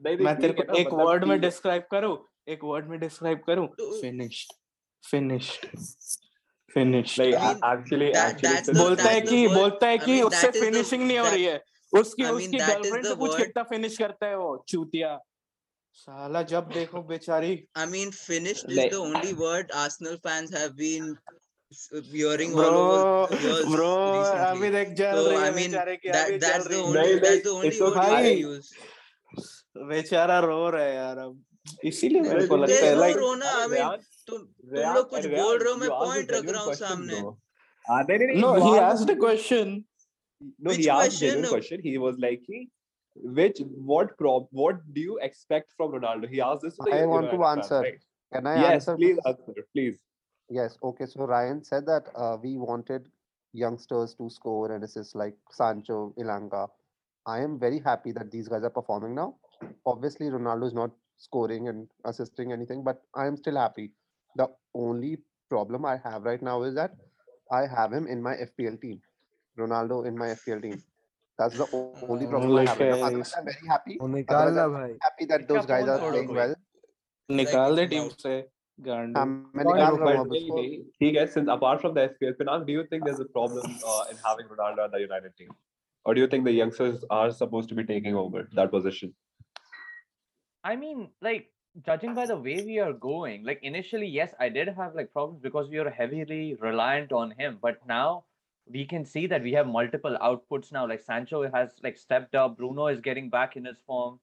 नहीं 0.00 0.16
नहीं 0.16 0.24
मैं 0.26 0.34
तेरे 0.40 0.52
ठीक 0.52 0.58
है 0.58 0.66
को 0.66 0.72
ना 0.72 0.78
एक 0.80 0.86
मतलब 0.86 1.06
वर्ड 1.06 1.24
में 1.24 1.36
ठीक 1.36 1.42
है 1.44 1.48
डिस्क्राइब 1.48 1.82
करूं 1.90 2.16
एक 2.52 2.64
वर्ड 2.64 2.86
में 2.90 2.98
डिस्क्राइब 3.00 3.42
करूं 3.46 3.66
तो- 3.80 4.00
फिनिश्ड 4.00 4.52
फिनिश्ड 5.04 5.66
एक्चुअली 6.77 8.07
एक्चुअली 8.07 8.79
बोलता 8.79 9.09
है 9.09 9.21
कि 9.21 9.47
बोलता 9.47 9.87
है 9.87 9.97
कि 9.97 10.21
उससे 10.21 10.49
फिनिशिंग 10.51 11.03
नहीं 11.07 11.19
हो 11.19 11.25
रही 11.25 11.43
है। 11.43 11.61
उसकी 11.93 12.25
उसकी 12.25 12.57
गर्लफ्रेंड 12.57 13.05
से 13.05 13.43
कितना 13.43 13.63
फिनिश 13.63 13.97
करता 13.97 14.27
है 14.27 14.37
वो 14.37 14.65
चूतिया। 14.69 15.17
साला 15.93 16.41
जब 16.41 16.69
देखो 16.73 17.01
बेचारी। 17.01 17.53
I 17.77 17.85
mean 17.85 18.11
finished 18.11 18.71
is 18.71 18.87
the 18.91 18.93
only 18.93 19.33
word 19.33 19.71
Arsenal 19.71 20.15
fans 20.27 20.53
have 20.53 20.69
been 20.83 21.15
hearing 22.13 22.51
bro, 22.51 22.63
all 22.63 22.75
over 22.75 23.37
bro 23.71 23.87
recently. 24.17 24.97
so, 24.97 25.37
I 25.37 25.51
mean, 25.51 25.71
that, 25.71 25.87
that's 26.39 26.67
the 26.67 26.77
only 26.81 27.19
that's 27.19 27.43
the 27.43 27.49
only 27.49 27.79
word 27.81 27.97
I 27.97 28.31
use. 28.31 28.67
बेचारा 29.77 30.39
रो 30.39 30.69
रहा 30.69 30.83
है 30.83 30.95
यार 30.95 31.17
अब। 31.17 31.41
इसीलिए 31.83 32.21
मेरे 32.21 32.47
को 32.47 32.57
लगता 32.57 32.85
है 32.85 32.95
लाइक 32.99 33.17
तुम 34.27 34.37
तुम 34.37 34.93
लोग 34.93 35.09
कुछ 35.09 35.25
बोल 35.25 35.57
रहे 35.57 35.71
हो 35.73 35.77
मैं 35.79 35.89
पॉइंट 35.89 36.31
रख 36.31 36.49
रहा 36.49 36.63
हूँ 36.63 36.73
सामने। 36.73 37.21
no 38.41 38.53
he 38.65 38.77
asked 38.83 39.09
a 39.09 39.15
question 39.15 39.85
no 40.59 40.71
he 40.71 40.89
asked 40.89 41.19
question? 41.19 41.45
question. 41.49 41.81
He 41.81 41.97
was 41.97 42.17
like 42.17 42.47
which 43.39 43.61
what 43.91 44.17
prop 44.17 44.47
what 44.51 44.79
do 44.93 45.01
you 45.01 45.17
expect 45.21 45.71
from 45.77 45.91
ronaldo? 45.91 46.29
He 46.29 46.41
asked 46.41 46.61
this 46.61 46.79
i 46.91 47.05
want 47.05 47.31
to 47.31 47.43
answer. 47.43 47.81
can 48.33 48.47
i 48.47 48.55
yes 48.61 48.71
answer? 48.73 48.95
please 48.95 49.19
answer 49.25 49.65
please. 49.73 49.99
Yes 50.49 50.77
okay 50.83 51.05
so 51.05 51.25
ryan 51.25 51.63
said 51.63 51.85
that 51.85 52.09
uh, 52.15 52.37
we 52.41 52.57
wanted 52.57 53.07
youngsters 53.53 54.15
to 54.15 54.29
score 54.29 54.71
and 54.71 54.83
assist 54.83 55.15
like 55.15 55.35
sancho 55.51 56.13
elanga. 56.19 56.67
I 57.25 57.39
am 57.39 57.59
very 57.59 57.79
happy 57.79 58.11
that 58.11 58.31
these 58.31 58.47
guys 58.47 58.63
are 58.63 58.69
performing 58.69 59.15
now. 59.15 59.35
Obviously 59.85 60.27
ronaldo 60.27 60.67
is 60.67 60.73
not 60.73 60.91
scoring 61.17 61.69
and 61.69 61.87
assisting 62.05 62.51
anything 62.51 62.83
but 62.83 63.01
i 63.15 63.27
am 63.27 63.37
still 63.37 63.57
happy. 63.57 63.91
The 64.35 64.47
only 64.73 65.19
problem 65.49 65.85
I 65.85 65.97
have 66.03 66.23
right 66.23 66.41
now 66.41 66.63
is 66.63 66.75
that 66.75 66.91
I 67.51 67.67
have 67.67 67.93
him 67.93 68.07
in 68.07 68.21
my 68.21 68.35
FPL 68.35 68.81
team, 68.81 69.01
Ronaldo 69.57 70.05
in 70.05 70.17
my 70.17 70.27
FPL 70.27 70.61
team. 70.61 70.83
That's 71.37 71.57
the 71.57 71.67
only 72.07 72.25
mm. 72.25 72.29
problem 72.29 72.51
oh, 72.51 72.57
I 72.57 72.65
have. 72.65 72.79
Right 72.79 72.99
now. 72.99 73.05
I'm 73.05 73.23
very 73.45 73.67
happy. 73.67 73.97
Oh, 73.99 74.05
I'm 74.05 74.97
happy 75.01 75.25
that 75.25 75.47
those 75.47 75.65
guys 75.65 75.87
are 75.87 75.99
playing 75.99 76.33
well. 76.33 76.55
Nikal 77.29 77.75
the 77.75 77.87
team 77.87 78.09
say. 78.17 78.45
He 80.99 81.11
gets 81.11 81.33
since 81.33 81.47
apart 81.49 81.81
from 81.81 81.93
the 81.93 82.13
FPL, 82.21 82.45
now 82.45 82.59
do 82.59 82.73
you 82.73 82.85
think 82.89 83.05
there's 83.05 83.21
a 83.21 83.25
problem 83.25 83.65
uh, 83.65 84.03
in 84.11 84.17
having 84.25 84.47
Ronaldo 84.47 84.85
in 84.85 84.91
the 84.91 84.99
United 84.99 85.35
team? 85.37 85.49
Or 86.03 86.13
do 86.13 86.19
you 86.21 86.27
think 86.27 86.43
the 86.43 86.51
youngsters 86.51 87.03
are 87.09 87.31
supposed 87.31 87.69
to 87.69 87.75
be 87.75 87.85
taking 87.85 88.15
over 88.15 88.49
that 88.53 88.71
position? 88.71 89.15
I 90.63 90.75
mean, 90.75 91.09
like 91.21 91.51
judging 91.83 92.15
by 92.15 92.25
the 92.25 92.37
way 92.37 92.63
we 92.63 92.79
are 92.79 92.93
going, 92.93 93.43
like 93.43 93.59
initially, 93.63 94.07
yes, 94.07 94.33
I 94.39 94.49
did 94.49 94.67
have 94.69 94.95
like 94.95 95.11
problems 95.11 95.41
because 95.41 95.69
we 95.69 95.77
are 95.79 95.89
heavily 95.89 96.55
reliant 96.59 97.11
on 97.11 97.31
him. 97.31 97.57
But 97.61 97.85
now 97.87 98.25
we 98.67 98.85
can 98.85 99.05
see 99.05 99.27
that 99.27 99.43
we 99.43 99.53
have 99.53 99.67
multiple 99.67 100.17
outputs 100.21 100.71
now. 100.71 100.87
Like 100.87 101.01
Sancho 101.01 101.49
has 101.51 101.71
like 101.83 101.97
stepped 101.97 102.35
up, 102.35 102.57
Bruno 102.57 102.87
is 102.87 103.01
getting 103.01 103.29
back 103.29 103.55
in 103.55 103.65
his 103.65 103.77
form. 103.85 104.19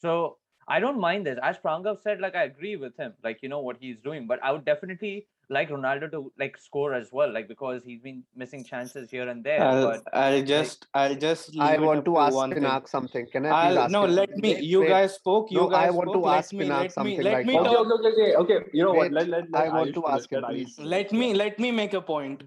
So 0.00 0.38
I 0.68 0.80
don't 0.80 1.00
mind 1.00 1.26
this. 1.26 1.38
As 1.42 1.58
Pranav 1.58 2.02
said, 2.02 2.20
like 2.20 2.34
I 2.34 2.44
agree 2.44 2.76
with 2.76 2.96
him, 2.96 3.14
like 3.22 3.42
you 3.42 3.48
know 3.48 3.60
what 3.60 3.76
he's 3.80 3.98
doing, 3.98 4.26
but 4.26 4.42
I 4.42 4.52
would 4.52 4.64
definitely 4.64 5.26
like 5.52 5.70
Ronaldo 5.70 6.10
to 6.12 6.32
like 6.38 6.56
score 6.58 6.94
as 6.94 7.12
well, 7.12 7.32
like 7.32 7.46
because 7.48 7.84
he's 7.84 8.00
been 8.00 8.22
missing 8.34 8.64
chances 8.64 9.10
here 9.10 9.28
and 9.28 9.44
there. 9.44 9.62
I'll, 9.62 9.86
but 9.90 10.04
I'll 10.12 10.42
just 10.42 10.86
I'll 10.94 11.14
just 11.14 11.58
I 11.60 11.78
want 11.78 12.04
to 12.06 12.16
ask 12.18 12.34
one 12.34 12.50
thing. 12.54 12.62
Pinak 12.62 12.88
something. 12.88 13.26
Can 13.32 13.46
I 13.46 13.48
please 13.50 13.66
I'll 13.68 13.78
ask 13.84 13.92
no 13.92 14.04
him? 14.04 14.10
let 14.20 14.36
me 14.36 14.54
you 14.60 14.80
wait. 14.80 14.88
guys 14.88 15.14
spoke 15.14 15.50
you 15.50 15.60
No, 15.60 15.68
I 15.68 15.86
guys 15.86 15.92
want 16.00 16.08
to 16.08 16.12
spoke 16.14 16.24
let 16.26 16.38
ask 16.38 16.52
me 16.52 16.64
Pinak 16.64 16.78
let 16.78 16.82
me 16.82 16.92
something 16.92 17.24
let 17.24 17.34
right 17.34 17.46
me. 17.46 17.58
Okay, 17.58 17.76
okay, 17.76 17.92
okay, 17.92 18.08
okay, 18.08 18.34
okay. 18.36 18.66
You 18.72 18.84
know 18.84 18.94
what? 18.94 19.02
Wait, 19.02 19.12
Let, 19.12 19.28
let, 19.28 19.50
let 19.50 19.64
I 19.64 19.68
want 19.78 19.90
Ayush 19.90 19.94
to 19.94 20.06
ask 20.16 20.32
him, 20.32 20.42
let 20.42 20.50
please. 20.50 20.78
let 20.94 21.12
me 21.12 21.34
let 21.34 21.58
me 21.58 21.70
make 21.82 21.94
a 21.94 22.00
point 22.00 22.42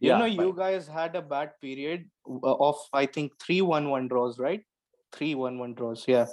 you 0.00 0.08
Yeah, 0.10 0.18
know 0.18 0.24
you 0.26 0.54
guys 0.56 0.86
had 0.86 1.16
a 1.16 1.22
bad 1.22 1.52
period 1.60 2.06
uh, 2.28 2.54
of 2.68 2.76
i 2.92 3.06
think 3.06 3.32
3-1-1 3.38 4.08
draws 4.08 4.38
right 4.38 4.62
3-1-1 5.12 5.76
draws 5.76 6.04
yeah 6.08 6.26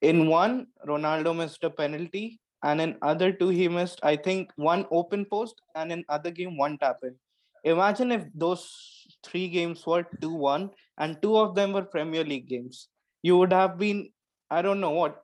in 0.00 0.28
one 0.28 0.66
ronaldo 0.86 1.34
missed 1.40 1.64
a 1.64 1.70
penalty 1.70 2.40
and 2.68 2.80
in 2.84 2.96
other 3.10 3.28
two 3.40 3.48
he 3.58 3.68
missed 3.76 4.00
i 4.10 4.14
think 4.26 4.52
one 4.70 4.84
open 5.00 5.24
post 5.34 5.62
and 5.74 5.92
in 5.96 6.04
other 6.08 6.30
game 6.30 6.56
one 6.56 6.76
tap 6.78 6.98
in. 7.08 7.14
Imagine 7.70 8.12
if 8.12 8.24
those 8.42 8.62
three 9.26 9.48
games 9.48 9.84
were 9.86 10.04
2-1 10.22 10.70
and 10.98 11.20
two 11.22 11.36
of 11.36 11.54
them 11.56 11.72
were 11.72 11.82
premier 11.94 12.22
league 12.32 12.48
games. 12.48 12.88
You 13.22 13.38
would 13.38 13.52
have 13.52 13.78
been 13.78 14.02
i 14.56 14.62
don't 14.66 14.80
know 14.80 14.92
what 14.98 15.22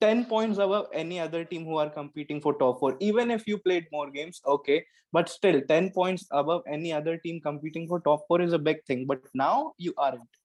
10 0.00 0.24
points 0.30 0.62
above 0.66 0.86
any 1.02 1.20
other 1.24 1.44
team 1.50 1.66
who 1.66 1.76
are 1.82 1.90
competing 1.90 2.40
for 2.40 2.54
top 2.62 2.80
four. 2.80 2.96
Even 3.08 3.30
if 3.30 3.46
you 3.46 3.58
played 3.58 3.86
more 3.92 4.10
games 4.10 4.40
okay 4.54 4.82
but 5.12 5.28
still 5.28 5.60
10 5.68 5.90
points 5.98 6.26
above 6.42 6.62
any 6.78 6.92
other 7.00 7.16
team 7.18 7.40
competing 7.48 7.86
for 7.88 8.00
top 8.00 8.26
four 8.28 8.40
is 8.40 8.52
a 8.52 8.64
big 8.70 8.84
thing. 8.84 9.06
But 9.06 9.20
now 9.34 9.74
you 9.78 9.94
aren't 9.98 10.39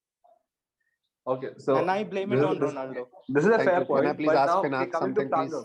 Okay, 1.28 1.50
so 1.58 1.78
and 1.78 1.90
i 1.90 2.04
blame 2.04 2.30
this 2.30 2.40
it 2.42 2.44
is- 2.44 2.50
on 2.50 2.60
ronaldo 2.68 3.04
this 3.28 3.44
is 3.46 3.50
a 3.50 3.58
Thank 3.58 3.70
fair 3.70 3.80
you. 3.80 3.86
Can 3.86 3.88
point. 3.88 4.06
I 4.08 4.14
please 4.14 4.30
ask 4.42 4.54
now, 4.54 4.62
Pinak 4.64 4.92
something, 5.00 5.30
please? 5.30 5.56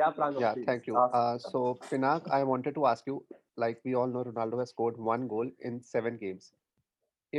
Yeah, 0.00 0.10
Prangam, 0.18 0.40
Yeah, 0.40 0.54
please. 0.54 0.64
thank 0.64 0.86
you. 0.86 0.96
Uh, 0.96 1.36
so 1.38 1.62
Pinak, 1.90 2.30
I 2.30 2.42
wanted 2.50 2.74
to 2.76 2.86
ask 2.86 3.06
you, 3.06 3.16
like 3.58 3.80
we 3.84 3.94
all 3.94 4.06
know, 4.06 4.24
Ronaldo 4.24 4.60
has 4.60 4.70
scored 4.70 4.96
one 4.96 5.26
goal 5.28 5.50
in 5.60 5.82
seven 5.82 6.16
games. 6.16 6.52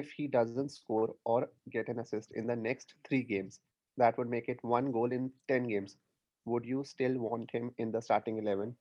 If 0.02 0.12
he 0.12 0.28
doesn't 0.28 0.70
score 0.70 1.16
or 1.26 1.50
get 1.72 1.88
an 1.88 2.00
assist 2.04 2.32
in 2.34 2.46
the 2.46 2.56
next 2.56 2.94
three 3.08 3.24
games, 3.24 3.60
that 3.98 4.20
would 4.20 4.30
make 4.30 4.50
it 4.50 4.64
one 4.76 4.92
goal 4.92 5.12
in 5.12 5.32
ten 5.48 5.68
games. 5.68 5.98
Would 6.46 6.66
you 6.66 6.84
still 6.84 7.18
want 7.18 7.50
him 7.52 7.72
in 7.80 7.92
the 7.92 8.02
starting 8.02 8.38
eleven? 8.38 8.76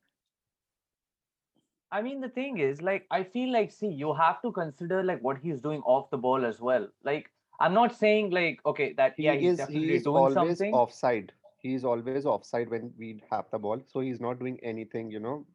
I 1.91 2.03
mean, 2.03 2.21
the 2.21 2.29
thing 2.29 2.59
is, 2.59 2.81
like, 2.83 3.07
I 3.11 3.23
feel 3.25 3.53
like, 3.53 3.71
see, 3.71 3.89
you 3.89 4.13
have 4.15 4.41
to 4.43 4.53
consider 4.53 5.03
like 5.03 5.21
what 5.23 5.39
he's 5.39 5.61
doing 5.61 5.81
off 5.83 6.11
the 6.11 6.19
ball 6.19 6.45
as 6.45 6.61
well. 6.61 6.89
Like, 7.05 7.31
I'm 7.63 7.75
not 7.75 7.97
saying 7.97 8.31
like, 8.31 8.61
okay, 8.67 8.93
that 8.99 9.15
He 9.17 9.25
yeah, 9.25 9.35
he's 9.35 9.53
is 9.53 9.59
definitely 9.59 9.89
he 9.89 9.95
is 9.95 10.05
doing 10.05 10.17
always 10.25 10.35
something. 10.35 10.75
offside. 10.75 11.33
He 11.63 11.75
is 11.75 11.85
always 11.85 12.27
offside 12.27 12.69
when 12.71 12.93
we 12.99 13.23
have 13.31 13.45
the 13.53 13.59
ball, 13.59 13.81
so 13.87 14.01
he's 14.01 14.21
not 14.21 14.39
doing 14.41 14.59
anything. 14.63 15.11
You 15.11 15.21
know, 15.21 15.47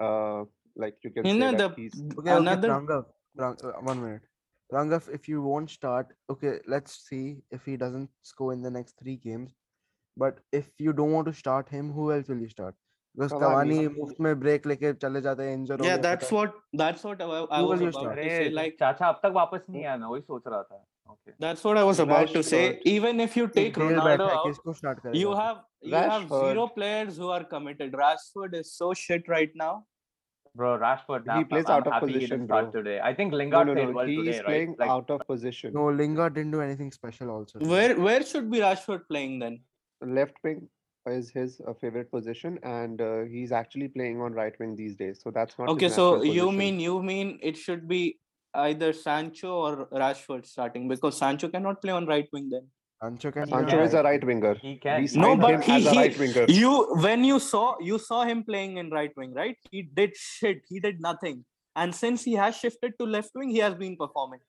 uh, 0.00 0.44
like 0.76 0.96
you 1.04 1.10
can 1.10 1.26
you 1.26 1.38
know 1.38 1.52
the 1.52 1.68
he's 1.76 2.02
Okay, 2.18 2.32
okay, 2.32 2.40
another 2.42 2.68
Pranav, 2.72 3.06
Prang, 3.36 3.56
uh, 3.62 3.72
one 3.90 4.02
minute. 4.02 4.22
Pranav, 4.72 5.08
if 5.14 5.28
you 5.28 5.42
won't 5.42 5.70
start, 5.70 6.14
okay, 6.28 6.58
let's 6.66 6.98
see 7.08 7.42
if 7.50 7.64
he 7.64 7.76
doesn't 7.76 8.10
score 8.22 8.52
in 8.52 8.62
the 8.62 8.70
next 8.70 8.98
three 9.02 9.16
games. 9.16 9.54
But 10.16 10.40
if 10.52 10.68
you 10.78 10.92
don't 10.92 11.12
want 11.12 11.26
to 11.28 11.32
start 11.34 11.68
him, 11.68 11.92
who 11.92 12.12
else 12.12 12.28
will 12.28 12.38
you 12.40 12.48
start? 12.48 12.74
Because 13.15 13.31
Cavani. 13.33 13.75
Cavani 13.75 13.97
मुफ्त 13.97 14.19
में 14.21 14.33
break 14.39 14.65
लेके 14.67 14.91
चले 15.03 15.21
जाते 15.21 15.43
हैं 15.43 15.57
injured 15.57 15.81
हो 15.81 15.85
yeah 15.85 15.97
गया 15.97 16.01
that's 16.05 16.29
पता 16.31 16.35
what 16.37 16.55
that's 16.81 17.03
what 17.09 17.21
i, 17.21 17.27
I 17.27 17.59
Who 17.61 17.67
was 17.69 17.79
will 17.79 17.81
you 17.81 17.89
about 17.89 18.01
start? 18.01 18.17
to 18.17 18.23
say 18.23 18.39
अरे 18.39 18.53
like 18.57 18.75
चाचा 18.79 19.07
अब 19.09 19.19
तक 19.23 19.31
वापस 19.35 19.61
नहीं 19.69 19.85
आया 19.85 19.95
मैं 19.97 20.07
वही 20.07 20.21
सोच 20.21 20.43
रहा 20.47 20.61
था 20.63 20.83
Okay. 21.13 21.33
That's 21.43 21.63
what 21.65 21.77
I 21.79 21.81
was 21.87 21.99
about 22.03 22.31
to 22.35 22.41
say. 22.45 22.59
Rashford. 22.61 22.85
Even 22.91 23.19
if 23.25 23.35
you 23.39 23.43
take 23.57 23.75
Bale 23.75 23.89
Ronaldo 23.89 24.05
बैठा 24.05 24.27
है, 24.29 24.37
out, 24.37 24.45
किसको 24.47 24.73
start 24.77 25.01
you 25.03 25.11
करेगा? 25.11 25.35
have 25.39 25.57
you 25.91 25.99
have 26.11 26.23
zero 26.29 26.63
Rashford. 26.63 26.73
players 26.77 27.19
who 27.23 27.27
are 27.35 27.43
committed. 27.51 27.93
Rashford 27.99 28.55
is 28.59 28.71
so 28.79 28.87
shit 29.01 29.29
right 29.33 29.53
now. 29.61 29.69
Bro, 30.61 30.71
Rashford. 30.83 31.29
He 31.29 31.35
I'm- 31.35 31.47
plays 31.51 31.69
I'm 31.69 31.75
out 31.75 31.87
of 31.91 31.93
happy 31.97 32.07
he 32.07 32.13
position, 32.15 32.39
didn't 32.39 32.49
start 32.51 32.71
bro. 32.71 32.81
today. 32.81 32.97
I 33.11 33.13
think 33.19 33.35
No, 33.35 33.39
Lingard 33.43 33.67
no, 33.71 33.75
played 33.77 33.89
no. 33.91 33.95
well 33.99 34.11
He 34.13 34.15
today, 34.21 34.31
is 34.35 34.39
right? 34.39 34.45
playing 34.47 34.75
Like, 34.81 34.93
out 34.95 35.11
of 35.17 35.23
position. 35.33 35.73
No, 35.79 35.85
Lingard 36.01 36.35
didn't 36.39 36.57
do 36.57 36.61
anything 36.67 36.91
special 36.97 37.33
also. 37.35 37.59
today. 37.59 37.71
Where 37.75 37.99
where 38.09 38.25
should 38.33 38.49
be 38.55 38.63
Rashford 38.65 39.05
playing 39.13 39.37
then? 39.45 39.59
Left 40.19 40.41
wing 40.49 40.63
is 41.06 41.30
his 41.30 41.60
uh, 41.66 41.72
favorite 41.74 42.10
position, 42.10 42.58
and 42.62 43.00
uh, 43.00 43.22
he's 43.22 43.52
actually 43.52 43.88
playing 43.88 44.20
on 44.20 44.32
right 44.32 44.58
wing 44.58 44.76
these 44.76 44.96
days. 44.96 45.20
So 45.22 45.30
that's 45.30 45.58
not. 45.58 45.68
Okay, 45.70 45.88
so 45.88 46.12
natural 46.12 46.24
you 46.24 46.42
position. 46.42 46.58
mean 46.58 46.80
you 46.80 47.02
mean 47.02 47.38
it 47.42 47.56
should 47.56 47.88
be 47.88 48.18
either 48.54 48.92
Sancho 48.92 49.52
or 49.52 49.86
Rashford 49.86 50.46
starting 50.46 50.88
because 50.88 51.16
Sancho 51.16 51.48
cannot 51.48 51.80
play 51.80 51.92
on 51.92 52.06
right 52.06 52.28
wing 52.32 52.50
then. 52.50 52.66
Sancho 53.02 53.30
can. 53.30 53.48
Sancho 53.48 53.76
play 53.76 53.84
is 53.84 53.94
a 53.94 54.02
right 54.02 54.04
right 54.04 54.24
winger. 54.24 54.54
He 54.54 54.76
can. 54.76 55.00
We 55.00 55.08
he 55.08 55.18
No, 55.18 55.36
but 55.36 55.64
he, 55.64 55.72
a 55.72 55.90
he 55.90 55.96
right 55.96 56.18
winger. 56.18 56.44
you 56.48 56.94
when 56.96 57.24
you 57.24 57.38
saw 57.38 57.76
you 57.80 57.98
saw 57.98 58.24
him 58.24 58.44
playing 58.44 58.76
in 58.76 58.90
right 58.90 59.12
wing, 59.16 59.32
right? 59.32 59.56
He 59.70 59.82
did 59.82 60.16
shit. 60.16 60.62
He 60.68 60.80
did 60.80 61.00
nothing. 61.00 61.44
And 61.76 61.94
since 61.94 62.24
he 62.24 62.34
has 62.34 62.56
shifted 62.56 62.94
to 62.98 63.06
left 63.06 63.30
wing, 63.34 63.50
he 63.50 63.58
has 63.58 63.74
been 63.74 63.96
performing. 63.96 64.40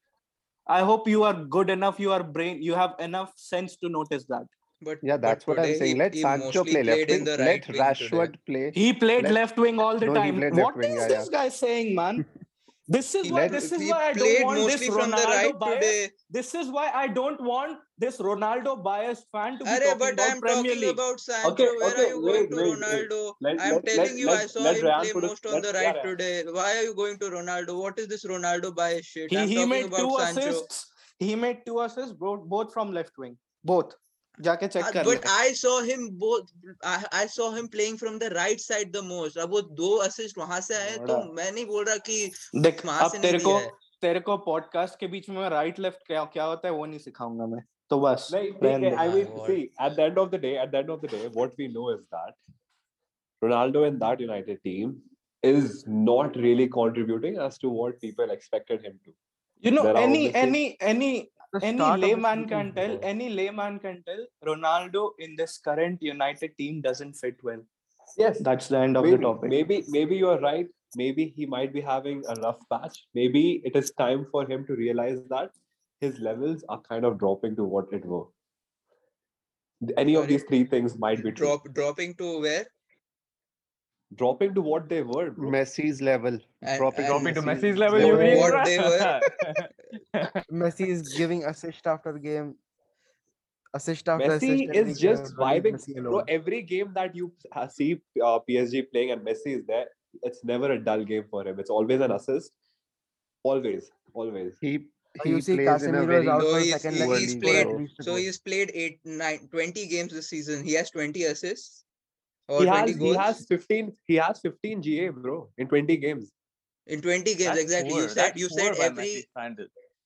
I 0.67 0.81
hope 0.81 1.07
you 1.07 1.23
are 1.23 1.33
good 1.33 1.69
enough. 1.69 1.99
You 1.99 2.11
are 2.11 2.23
brain. 2.23 2.61
You 2.61 2.73
have 2.75 2.95
enough 2.99 3.33
sense 3.35 3.75
to 3.77 3.89
notice 3.89 4.25
that. 4.25 4.45
But 4.83 4.97
Yeah, 5.03 5.17
but 5.17 5.21
that's 5.21 5.47
what 5.47 5.59
I'm 5.59 5.75
saying. 5.75 5.97
Let 5.97 6.13
he 6.13 6.21
Sancho 6.21 6.45
mostly 6.63 6.71
play 6.73 6.83
left 6.83 6.97
played 6.97 7.09
in 7.09 7.15
wing. 7.17 7.23
the 7.25 7.37
Let 7.37 7.47
right 7.47 7.67
wing 7.67 7.73
today. 7.73 7.79
Rashford 7.79 8.35
play. 8.45 8.71
He 8.73 8.93
played 8.93 9.23
Let- 9.25 9.33
left 9.33 9.57
wing 9.57 9.79
all 9.79 9.97
the 9.99 10.07
No, 10.07 10.13
time. 10.15 10.37
played 10.37 10.55
What 10.55 10.75
wing, 10.77 10.91
is 10.91 10.97
yeah, 11.01 11.07
this 11.07 11.29
yeah. 11.31 11.37
guy 11.39 11.49
saying, 11.49 11.95
man? 11.95 12.25
This 12.93 13.15
is 13.15 13.31
why. 13.31 13.47
This 13.47 13.71
is 13.71 13.89
why 13.89 14.07
I 14.07 14.13
don't 14.13 14.43
want 14.45 14.69
this 14.69 14.85
from 14.87 15.11
the 15.11 15.17
Ronaldo 15.17 15.25
right 15.33 15.59
bias. 15.59 15.75
today. 15.75 16.09
This 16.29 16.53
is 16.61 16.67
why 16.77 16.91
I 17.01 17.07
don't 17.07 17.39
want 17.49 17.77
this 17.97 18.17
Ronaldo 18.17 18.83
biased 18.83 19.27
fan 19.31 19.57
to 19.59 19.63
be 19.63 19.69
Arey, 19.69 19.83
talking 19.83 19.99
but 19.99 20.13
about 20.15 20.31
I'm 20.31 20.41
Premier 20.41 20.63
talking 20.73 20.81
League. 20.81 20.89
about 20.95 21.19
Sancho. 21.21 21.51
Okay, 21.51 21.67
Where 21.79 21.91
okay, 21.91 22.05
are 22.05 22.07
you 22.15 22.21
going 22.21 22.33
wait, 22.33 22.49
to 22.49 22.55
wait, 22.57 22.65
wait. 22.65 22.79
Ronaldo? 22.81 23.33
Let- 23.39 23.61
I'm 23.61 23.73
let- 23.75 23.85
telling 23.85 24.01
let- 24.09 24.17
you, 24.23 24.29
I 24.29 24.33
let- 24.33 24.49
saw 24.49 24.59
let 24.63 24.75
him 24.77 24.85
Ryan 24.87 25.01
play 25.03 25.13
put 25.13 25.23
it- 25.23 25.27
most 25.27 25.45
on 25.45 25.53
let- 25.53 25.63
the 25.63 25.71
yeah, 25.79 25.85
right 25.85 25.95
yeah. 25.95 26.09
today. 26.09 26.43
Why 26.57 26.75
are 26.79 26.83
you 26.89 26.93
going 26.95 27.17
to 27.19 27.25
Ronaldo? 27.37 27.77
What 27.81 27.99
is 27.99 28.07
this 28.07 28.25
Ronaldo 28.25 28.75
bias 28.75 29.05
shit? 29.05 29.29
He, 29.29 29.37
I'm 29.37 29.47
he 29.47 29.55
talking 29.55 29.69
made 29.69 29.85
about 29.85 29.97
two 29.99 30.17
Sancho. 30.19 30.49
assists. 30.49 30.85
He 31.19 31.35
made 31.35 31.65
two 31.65 31.79
assists, 31.79 32.11
both, 32.11 32.43
both 32.43 32.73
from 32.73 32.91
left 32.91 33.17
wing. 33.17 33.37
Both. 33.63 33.93
जाके 34.41 34.67
check 34.67 34.83
हाँ, 34.83 34.91
कर 34.93 35.03
but 35.05 35.25
I 35.29 35.53
saw 35.55 35.79
him 35.81 36.07
both 36.19 36.85
I 36.85 37.27
saw 37.27 37.49
him 37.55 37.67
playing 37.67 37.97
from 37.97 38.17
the 38.19 38.29
right 38.33 38.59
side 38.59 38.91
the 38.91 39.03
most 39.05 39.37
अब 39.37 39.51
वो 39.51 39.61
दो 39.79 39.95
assist 40.05 40.37
वहाँ 40.37 40.59
से 40.61 40.75
आए 40.75 40.97
तो 41.07 41.21
मैं 41.33 41.51
नहीं 41.51 41.65
बोल 41.65 41.85
रहा 41.85 41.97
कि 42.09 42.31
देख 42.67 42.85
अब 42.87 43.17
तेरे 43.21 43.39
को 43.39 43.59
तेरे 44.01 44.19
को 44.19 44.37
पॉडकास्ट 44.45 44.99
के 44.99 45.07
बीच 45.07 45.29
में 45.29 45.47
राइट 45.49 45.79
लेफ़्ट 45.79 46.07
क्या 46.07 46.23
क्या 46.33 46.43
होता 46.43 46.67
है 46.67 46.73
वो 46.73 46.85
नहीं 46.85 46.99
सिखाऊँगा 46.99 47.45
मैं। 47.45 47.63
तो 47.91 47.99
बस 47.99 48.29
नहीं 48.33 48.93
I 48.93 49.07
will 49.09 49.25
see 49.47 49.61
at 49.61 49.95
the 49.95 49.99
end 49.99 50.17
of 50.19 50.29
the 50.29 50.39
day 50.41 50.57
at 50.61 50.71
the 50.71 50.75
end 50.75 50.89
of 50.89 51.01
the 51.01 51.11
day 51.11 51.27
what 51.27 51.59
we 51.59 51.67
know 51.73 51.91
is 51.93 52.01
that 52.15 52.33
Ronaldo 53.41 53.85
and 53.87 53.99
that 53.99 54.21
United 54.21 54.57
team 54.63 54.95
is 55.43 55.83
not 55.89 56.37
really 56.37 56.67
contributing 56.77 57.37
as 57.45 57.59
to 57.61 57.71
what 57.75 57.99
people 58.01 58.31
expected 58.31 58.85
him 58.85 58.97
to 59.05 59.13
You 59.63 59.71
know, 59.71 59.83
any 59.93 60.33
any 60.33 60.77
any 60.81 61.29
any 61.61 61.77
start 61.77 61.95
of 61.95 62.01
the 62.01 62.07
layman 62.07 62.47
can 62.47 62.73
tell 62.73 62.99
any 63.03 63.29
layman 63.29 63.79
can 63.79 64.03
tell 64.07 64.25
Ronaldo 64.45 65.11
in 65.19 65.35
this 65.35 65.57
current 65.57 66.01
United 66.01 66.57
team 66.57 66.81
doesn't 66.81 67.13
fit 67.13 67.35
well. 67.43 67.61
Yes, 68.17 68.39
That's 68.39 68.67
the 68.67 68.77
end 68.77 68.97
of 68.97 69.03
maybe, 69.03 69.17
the 69.17 69.23
topic. 69.23 69.49
maybe, 69.49 69.83
maybe 69.87 70.15
you're 70.17 70.39
right. 70.39 70.67
Maybe 70.95 71.33
he 71.35 71.45
might 71.45 71.73
be 71.73 71.79
having 71.81 72.23
a 72.27 72.33
rough 72.41 72.59
patch. 72.69 73.05
Maybe 73.13 73.61
it 73.63 73.75
is 73.75 73.91
time 73.91 74.27
for 74.31 74.49
him 74.49 74.65
to 74.67 74.73
realize 74.75 75.19
that 75.29 75.51
his 76.01 76.19
levels 76.19 76.63
are 76.67 76.81
kind 76.81 77.05
of 77.05 77.17
dropping 77.19 77.55
to 77.57 77.63
what 77.63 77.85
it 77.93 78.05
were. 78.05 78.25
Any 79.97 80.15
of 80.15 80.27
these 80.27 80.43
three 80.43 80.65
things 80.65 80.97
might 80.97 81.23
be 81.23 81.31
true. 81.31 81.45
Drop 81.47 81.73
dropping 81.73 82.15
to 82.15 82.41
where? 82.41 82.65
Dropping 84.15 84.53
to 84.55 84.61
what 84.61 84.89
they 84.89 85.01
were. 85.03 85.31
bro. 85.31 85.49
Messi's 85.49 86.01
level. 86.01 86.37
And, 86.61 86.77
Dropping 86.79 87.05
and 87.05 87.07
Dropping 87.07 87.35
to 87.35 87.41
Messi's 87.41 87.63
Messi's 87.63 87.77
level, 87.77 87.99
what- 88.01 88.07
you 88.07 88.17
mean? 88.17 88.37
what 88.39 88.51
bro? 88.51 88.63
they 88.65 88.77
were. 88.79 89.21
Messi 90.51 90.87
is 90.87 91.01
giving 91.17 91.43
assist 91.45 91.85
after 91.87 92.11
the 92.13 92.19
game. 92.19 92.55
Assist 93.73 94.09
after 94.09 94.27
Messi 94.27 94.53
assist. 94.67 94.75
every 94.75 94.91
is 94.91 94.99
just 94.99 95.23
game, 95.23 95.35
vibing. 95.45 95.73
Messi 95.75 96.03
Bro, 96.03 96.19
every 96.27 96.61
game 96.61 96.91
that 96.93 97.15
you 97.15 97.31
see 97.69 98.01
uh, 98.21 98.39
PSG 98.49 98.91
playing 98.91 99.11
and 99.11 99.21
Messi 99.21 99.57
is 99.59 99.65
there, 99.65 99.85
it's 100.23 100.43
never 100.43 100.71
a 100.73 100.79
dull 100.83 101.03
game 101.05 101.25
for 101.29 101.47
him. 101.47 101.59
It's 101.59 101.69
always 101.69 102.01
an 102.01 102.11
assist. 102.11 102.51
Always, 103.43 103.89
always. 104.13 104.53
He 104.61 104.87
he 105.23 105.29
you 105.29 105.41
see 105.41 105.55
plays 105.55 105.83
in 105.83 105.95
a 105.95 105.99
Casemiro 105.99 106.07
very 106.07 106.23
is 106.23 106.29
out 106.29 106.41
So 106.41 106.51
for 106.53 106.59
he's, 106.59 106.71
second 106.73 106.93
he- 106.95 106.99
leg. 107.05 107.19
he's 107.19 107.35
played 107.35 107.63
bro. 107.63 107.73
at 107.73 107.79
least 107.79 107.99
a 107.99 108.03
so 108.03 108.15
he's 108.15 108.37
played 108.39 108.71
eight, 108.73 108.99
nine, 109.05 109.47
20 109.51 109.87
games 109.87 110.13
this 110.13 110.29
season. 110.29 110.63
He 110.63 110.73
has 110.73 110.89
20 110.91 111.23
assists 111.25 111.83
or 112.47 112.59
He 112.61 112.65
20 112.67 112.91
has, 112.91 112.97
goals 112.99 113.15
he 113.15 113.21
has 113.21 113.45
15 113.45 113.93
he 114.07 114.15
has 114.15 114.39
15 114.41 114.81
GA 114.81 115.09
bro 115.09 115.49
in 115.57 115.67
20 115.67 115.97
games 115.97 116.31
in 116.91 117.01
20 117.01 117.35
games 117.35 117.57
exactly. 117.57 117.95
You 117.95 118.09
said 118.09 118.37
you 118.43 118.49
said 118.49 118.75
every 118.75 119.25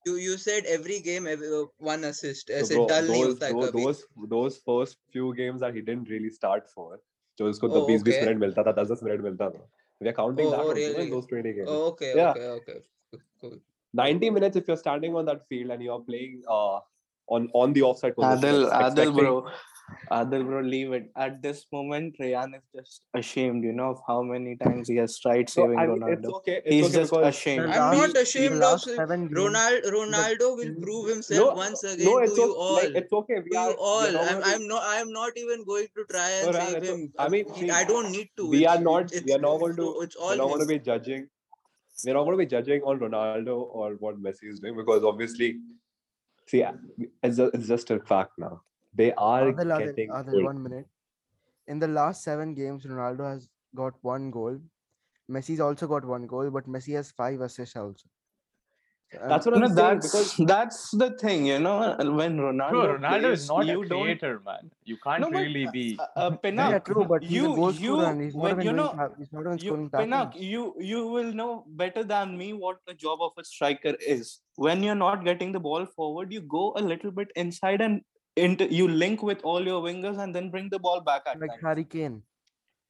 you, 0.05 0.15
you 0.17 0.38
said 0.38 0.65
every 0.65 0.99
game 0.99 1.27
every, 1.27 1.47
uh, 1.59 1.65
one 1.79 2.03
assist 2.03 2.51
so 2.65 2.86
those, 2.86 4.03
those 4.33 4.57
first 4.65 4.97
few 5.11 5.33
games 5.36 5.61
that 5.61 5.73
he 5.73 5.81
didn't 5.81 6.09
really 6.09 6.29
start 6.29 6.69
for 6.69 6.99
So 7.39 7.47
it's 7.47 7.59
तो 7.59 7.69
20 7.69 7.97
20 8.03 8.25
minute 8.25 8.38
मिलता 8.39 8.63
था 8.63 8.73
10 8.75 8.91
10 8.91 9.03
minute 9.03 9.21
मिलता 9.21 9.49
था। 9.53 9.63
We 10.01 10.07
are 10.09 10.13
counting 10.19 10.47
oh, 10.47 10.51
that 10.51 10.99
oh, 10.99 11.09
those 11.09 11.25
20 11.31 11.53
games. 11.57 11.71
Oh, 11.71 11.79
okay 11.88 12.11
okay 12.21 12.77
okay. 13.43 13.57
90 14.01 14.29
minutes 14.36 14.61
if 14.61 14.69
you're 14.69 14.81
standing 14.83 15.17
on 15.21 15.25
that 15.25 15.41
field 15.49 15.73
and 15.75 15.83
you're 15.88 15.99
playing 16.11 16.38
uh 16.57 16.79
on 17.38 17.49
on 17.61 17.75
the 17.77 17.83
offside 17.89 18.15
position 18.15 18.55
Adil, 18.55 18.71
Adil, 18.88 19.13
bro. 19.17 19.33
Adil, 20.11 20.45
bro, 20.45 20.61
leave 20.61 20.91
it. 20.93 21.11
At 21.15 21.41
this 21.41 21.65
moment, 21.71 22.15
Rayan 22.19 22.55
is 22.55 22.61
just 22.75 23.01
ashamed, 23.15 23.63
you 23.63 23.71
know, 23.71 23.89
of 23.91 24.01
how 24.07 24.21
many 24.21 24.55
times 24.55 24.88
he 24.88 24.97
has 24.97 25.17
tried 25.19 25.49
So, 25.49 25.63
saving 25.63 25.79
I 25.79 25.88
mean, 25.88 26.03
it's 26.07 26.21
Ronaldo. 26.25 26.36
okay 26.38 26.61
it's 26.63 26.69
He's 26.75 26.83
okay 26.86 26.93
just 26.95 27.13
ashamed. 27.13 27.69
I'm 27.69 27.97
not 27.97 28.17
ashamed 28.17 28.53
of 28.55 28.59
last 28.59 28.88
it. 28.88 28.95
seven 28.97 29.27
games, 29.27 29.39
Ronaldo 29.39 29.91
Ronaldo 29.97 30.57
will 30.57 30.75
prove 30.81 31.09
himself 31.09 31.49
no 31.49 31.55
once 31.55 31.83
again 31.83 32.05
no 32.05 32.17
to 32.19 32.23
it's 32.25 32.38
you 32.38 32.43
okay, 32.43 32.59
all. 32.65 32.75
like, 32.75 32.91
it's 32.95 33.13
okay 33.13 33.39
we 33.43 33.49
to 33.51 33.57
are 33.57 33.69
you 33.71 33.77
all. 33.79 34.11
not 34.11 34.27
I'm, 34.33 34.43
I'm 34.43 34.67
not 34.67 34.83
I'm 34.86 35.11
not 35.11 35.31
even 35.38 35.63
going 35.65 35.88
to 35.97 36.05
try 36.11 36.29
No, 36.41 36.47
and 36.49 36.55
Ryan, 36.57 36.73
save 36.73 36.83
it's 36.83 36.89
him. 36.91 37.13
o- 37.17 37.23
I 37.23 37.29
mean, 37.29 37.45
He- 37.53 37.59
see, 37.61 37.69
I 37.71 37.83
don't 37.83 38.11
need 38.11 38.29
to. 38.38 38.47
we 38.49 38.65
are 38.67 38.79
not 38.79 39.11
we 39.25 39.33
are 39.33 39.39
not 39.47 39.57
going 39.59 39.75
to 39.77 40.01
it's 40.01 40.15
all 40.15 40.29
we're 40.29 40.36
not 40.38 40.47
going 40.49 40.61
to 40.61 40.67
be 40.67 40.79
judging 40.79 41.27
we're 42.05 42.13
not 42.13 42.23
going 42.25 42.38
to 42.38 42.43
be 42.45 42.51
judging 42.57 42.81
on 42.83 42.99
Ronaldo 42.99 43.57
or 43.81 43.93
what 43.95 44.21
Messi 44.21 44.49
is 44.53 44.59
doing 44.59 44.75
because 44.77 45.03
obviously 45.03 45.59
see 46.47 46.63
it's 47.23 47.39
it's 47.39 47.67
just 47.67 47.89
a 47.91 47.99
fact 47.99 48.33
now 48.38 48.61
they 48.96 49.14
are 49.14 49.52
Adil, 49.52 49.72
Adil, 49.72 49.86
getting 49.86 50.10
Adil, 50.10 50.34
old. 50.34 50.43
one 50.46 50.64
minute. 50.64 50.88
In 51.68 51.80
the 51.80 51.88
last 51.88 52.24
seven 52.24 52.54
games, 52.54 52.86
Ronaldo 52.86 53.32
has 53.32 53.50
got 53.76 53.93
one 54.02 54.32
goal. 54.32 54.60
Messi's 55.30 55.60
also 55.60 55.88
got 55.88 56.06
one 56.06 56.28
goal, 56.28 56.50
but 56.52 56.68
Messi 56.68 56.96
has 56.96 57.12
five 57.12 57.41
assists 57.41 57.76
also. 57.76 58.08
And 59.12 59.32
that's 59.32 59.46
what 59.46 59.56
I'm 59.56 59.62
No, 59.62 59.68
saying 59.68 59.76
that's 59.76 60.08
because 60.08 60.48
that's 60.48 60.91
the 60.91 61.12
thing, 61.18 61.46
you 61.48 61.60
know. 61.60 61.96
When 62.00 62.38
Ronaldo, 62.38 62.72
Bro, 62.72 62.98
Ronaldo 62.98 63.20
plays, 63.22 63.41
is 63.41 63.48
not 63.48 63.68
you 63.68 63.82
a 63.84 63.88
don't. 63.88 64.04
creator, 64.04 64.41
man. 64.46 64.72
You 64.84 64.98
can't 64.98 65.22
No, 65.22 65.32
but, 65.32 65.39
really 65.39 65.66
be. 65.68 65.98
Uh, 66.00 66.06
uh, 66.16 66.32
Pinak, 66.43 66.72
yeah, 66.72 66.80
true, 66.80 67.06
but 67.06 67.24
you 67.24 67.52
a 67.52 67.56
goal 67.56 67.72
you 67.72 68.00
and 68.02 68.22
he's 68.22 68.36
not 68.36 68.43
when 68.43 68.52
even 68.54 68.66
you 68.66 68.74
know 68.74 68.88
ta- 68.89 69.10
he's 69.18 69.32
not 69.32 69.41
even 69.41 69.60
you 69.60 69.72
scoring 69.72 69.89
Pinak, 69.89 70.36
you 70.36 70.76
you 70.80 71.08
will 71.08 71.32
know 71.34 71.64
better 71.68 72.04
than 72.04 72.38
me 72.38 72.54
what 72.54 72.78
the 72.88 72.93
job 72.93 73.22
of 73.22 73.32
a 73.38 73.43
striker 73.43 73.96
is. 74.00 74.41
When 74.56 74.84
you're 74.84 74.96
not 74.96 75.24
getting 75.24 75.52
the 75.52 75.60
ball 75.60 75.86
forward, 75.86 76.34
you 76.34 76.41
go 76.41 76.74
a 76.76 76.82
little 76.82 77.12
bit 77.12 77.32
inside 77.36 77.82
and 77.82 78.02
into 78.36 78.71
you 78.73 78.88
link 78.88 79.23
with 79.23 79.41
all 79.43 79.65
your 79.65 79.81
wingers 79.81 80.19
and 80.19 80.36
then 80.36 80.49
bring 80.49 80.69
the 80.69 80.79
ball 80.79 81.01
back 81.01 81.23
at 81.25 81.39
Like 81.39 81.51
times. 81.51 81.61
Harry 81.63 81.83
Kane. 81.83 82.21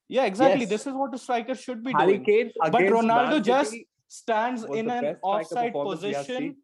Yeah, 0.07 0.25
exactly. 0.25 0.61
Yes. 0.61 0.69
This 0.69 0.87
is 0.87 0.93
what 0.93 1.13
a 1.13 1.17
striker 1.17 1.55
should 1.55 1.83
be 1.83 1.91
Harry 1.91 2.17
doing. 2.19 2.25
Kane 2.25 2.51
But 2.71 2.83
Ronaldo 2.83 3.31
Man 3.31 3.43
just 3.43 3.71
City 3.71 3.87
stands 4.07 4.63
in 4.63 4.89
an 4.89 5.17
offside 5.21 5.73
performance 5.73 6.01
we 6.01 6.13
have 6.13 6.27
position. 6.27 6.57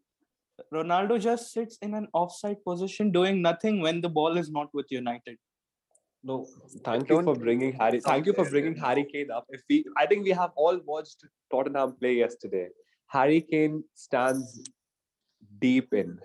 Ronaldo 0.72 1.20
just 1.20 1.52
sits 1.52 1.76
in 1.82 1.94
an 1.94 2.06
offside 2.12 2.62
position 2.64 3.10
doing 3.10 3.42
nothing 3.42 3.80
when 3.80 4.00
the 4.00 4.08
ball 4.08 4.36
is 4.36 4.50
not 4.50 4.68
with 4.72 4.86
United. 4.90 5.36
No, 6.24 6.46
thank 6.84 7.08
you 7.08 7.20
for 7.22 7.34
bringing 7.34 7.72
Harry. 7.72 7.98
Thank 8.00 8.26
you 8.26 8.32
for 8.32 8.48
bringing 8.48 8.76
Harry 8.76 9.04
Kane 9.12 9.32
up. 9.32 9.44
If 9.48 9.62
we, 9.68 9.84
I 9.96 10.06
think 10.06 10.24
we 10.24 10.30
have 10.30 10.50
all 10.54 10.78
watched 10.84 11.24
Tottenham 11.50 11.96
play 11.98 12.14
yesterday. 12.14 12.68
Harry 13.08 13.40
Kane 13.40 13.82
stands 13.94 14.70
deep 15.58 15.92
in 15.92 16.18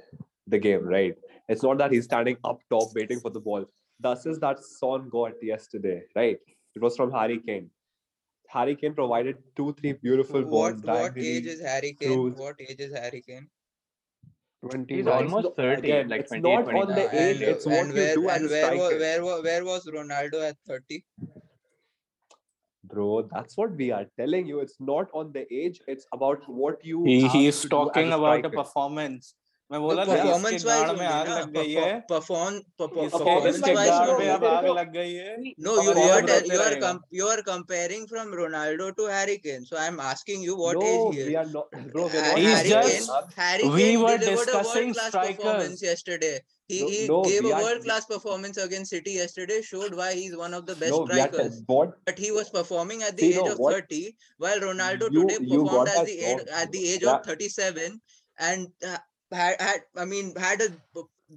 the 0.46 0.60
game, 0.60 0.86
right? 0.86 1.16
It's 1.48 1.64
not 1.64 1.78
that 1.78 1.92
he's 1.92 2.04
standing 2.06 2.38
up 2.44 2.60
top 2.70 2.90
waiting 2.94 3.20
for 3.20 3.30
the 3.30 3.40
ball. 3.40 3.66
The 4.00 4.12
assist 4.12 4.42
that 4.42 4.60
Son 4.64 5.10
got 5.10 5.32
yesterday, 5.42 6.04
right? 6.16 6.38
It 6.76 6.82
was 6.82 6.96
from 6.96 7.12
Harry 7.12 7.40
Kane. 7.40 7.70
Harry 8.50 8.76
Kane 8.76 8.94
provided 8.94 9.38
two, 9.56 9.74
three 9.80 9.94
beautiful 9.94 10.42
What 10.42 10.50
balls. 10.50 10.74
what 10.74 10.86
diagonally 10.86 11.28
age 11.38 11.46
is 11.46 11.62
Harry 11.62 11.94
Kane? 12.00 12.10
through- 12.14 12.32
What 12.32 12.56
age 12.62 12.80
is 12.80 12.94
Harry 12.94 13.22
Kane? 13.22 13.50
29. 14.62 14.98
He's 14.98 15.08
almost 15.08 15.56
30, 15.56 15.80
again, 15.80 16.10
like 16.10 16.22
it's 16.22 16.30
28, 16.30 16.66
not 16.66 16.74
on 16.76 16.88
the 16.88 17.04
age, 17.16 17.42
and 17.42 17.42
it's 17.44 17.66
what 17.66 17.74
and 17.76 17.88
you 17.90 17.94
where 17.96 18.16
do 18.16 18.30
and 18.30 18.50
where 18.50 18.78
was 18.78 18.94
where 19.00 19.24
was 19.24 19.44
where 19.44 19.66
was 19.66 19.86
Ronaldo 19.88 20.50
at 20.50 20.58
30? 20.68 21.04
Bro, 22.86 23.30
that's 23.34 23.58
what 23.58 23.72
we 23.76 23.92
are 23.92 24.06
telling 24.18 24.48
you. 24.48 24.60
It's 24.62 24.78
not 24.80 25.10
on 25.14 25.32
the 25.34 25.46
age, 25.54 25.82
it's 25.88 26.06
about 26.14 26.48
what 26.50 26.84
you 26.84 27.04
He, 27.04 27.22
have 27.22 27.32
he 27.32 27.48
is 27.48 27.62
to 27.62 27.70
do 27.70 27.78
as 27.82 27.88
talking 27.88 28.12
about 28.14 28.42
the 28.44 28.50
performance. 28.50 29.36
मैं 29.71 29.79
No, 29.79 29.85
बोला 29.85 30.05
था 30.05 30.15
इसके 30.15 30.23
performance 30.29 30.53
wise 30.53 30.65
गाड़ 30.65 30.89
only, 30.91 30.99
में 30.99 31.07
आग 31.07 31.29
na. 31.29 31.37
लग 31.39 31.53
गई 31.53 31.75
Perfor- 31.75 31.85
है 31.85 32.07
perform, 32.11 32.57
perfor- 32.81 33.05
इसके 33.05 33.19
performance 33.19 33.55
इसके 33.57 33.75
wise, 33.77 33.87
गाड़ 33.91 34.09
no. 34.11 34.19
में 34.19 34.29
अब 34.31 34.45
आग 34.45 34.67
लग 34.79 34.91
गई 34.97 35.13
है 35.15 35.37
No, 35.67 35.77
you 35.77 35.93
और 35.93 35.97
you 35.97 36.03
ये 36.03 36.11
are 36.11 36.19
अब 36.23 36.27
tell, 36.29 36.41
रोते 36.41 36.51
you 36.53 36.59
are 36.65 36.67
रहेगा 36.73 36.81
com- 36.83 37.01
you 37.21 37.29
are 37.35 37.43
comparing 37.47 38.05
from 38.11 38.35
Ronaldo 38.41 38.89
to 38.99 39.07
Harry 39.13 39.39
Kane. 39.47 39.65
So 39.71 39.79
I'm 39.85 39.99
asking 40.09 40.43
you 40.49 40.57
what 40.59 40.77
no, 40.77 40.83
age 40.91 41.15
he 41.17 41.23
we 41.23 41.37
is. 41.37 41.39
are 41.43 41.47
not, 41.55 41.71
bro. 41.95 42.05
We 42.09 42.19
are 42.19 42.25
Ha- 42.27 42.33
not 42.33 42.39
He's 42.39 42.57
Harry 42.57 42.75
having 42.75 42.91
just- 42.91 42.99
Kane, 42.99 43.07
that. 43.15 43.39
Harry 43.45 43.69
we 43.77 43.85
Kane 43.87 44.03
were 44.03 44.19
delivered 44.19 44.27
a 44.27 44.35
discussing 44.35 44.85
world 44.91 44.97
class 44.99 45.09
strikers. 45.15 45.37
performance 45.37 45.83
yesterday. 45.89 46.35
He 46.73 46.81
No, 46.83 46.89
he 46.97 47.07
no, 47.13 47.23
gave 47.29 47.45
we 47.45 47.53
a 47.53 47.55
are 47.57 47.63
world 47.63 47.83
class 47.87 48.05
performance 48.11 48.59
against 48.67 48.91
City 48.97 49.13
yesterday. 49.21 49.61
Showed 49.71 49.95
why 50.03 50.11
he's 50.19 50.37
one 50.43 50.53
of 50.59 50.67
the 50.67 50.75
best 50.83 50.93
no. 50.97 50.99
We 51.13 51.19
are 51.23 51.29
strikers. 51.31 51.57
te- 51.61 51.65
what 51.79 51.95
But 52.11 52.19
he 52.27 52.31
was 52.41 52.51
performing 52.51 53.03
at 53.09 53.17
the 53.17 53.23
See, 53.23 53.33
age 53.39 53.41
no, 53.47 53.53
of 53.53 53.65
what 53.69 53.75
30, 53.79 54.03
while 54.37 54.61
Ronaldo 54.69 55.09
you 55.17 55.25
today 55.25 55.39
you 55.41 55.63
performed 55.63 55.71
got 55.71 55.89
at 55.89 55.95
that 55.97 56.07
the 56.13 56.19
age 56.33 56.37
wrong. 56.43 56.61
at 56.67 56.73
the 56.77 56.85
age 56.93 57.03
Yeah, 57.09 57.15
of 57.17 57.25
37 57.25 57.99
and 58.51 58.69
uh, 58.93 58.99
had, 59.32 59.62
had 59.62 59.82
I 59.96 60.06
mean 60.06 60.34
had 60.36 60.62
a 60.62 60.70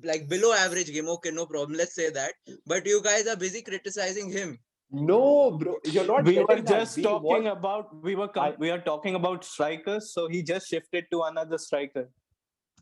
like 0.05 0.29
below 0.29 0.53
average 0.53 0.93
game. 0.93 1.09
Okay, 1.09 1.31
no 1.31 1.47
problem. 1.47 1.77
Let's 1.77 1.95
say 1.95 2.11
that. 2.11 2.35
But 2.67 2.87
you 2.87 3.03
guys 3.03 3.27
are 3.27 3.37
busy 3.37 3.63
criticizing 3.63 4.31
him. 4.31 4.59
no, 4.93 5.53
bro. 5.59 5.77
You're 5.85 6.05
not 6.07 6.25
we 6.25 6.39
were 6.39 6.47
getting 6.47 6.65
that. 6.65 6.79
just 6.81 6.97
We 6.97 7.03
talking 7.05 7.27
want- 7.33 7.47
about 7.59 7.91
we 8.07 8.15
were 8.21 8.29
com- 8.29 8.45
I- 8.47 8.57
we 8.63 8.71
are 8.77 8.81
talking 8.87 9.15
about 9.19 9.45
strikers 9.45 10.13
so 10.15 10.25
he 10.33 10.43
just 10.43 10.69
shifted 10.69 11.05
to 11.13 11.23
another 11.27 11.59
striker 11.59 12.09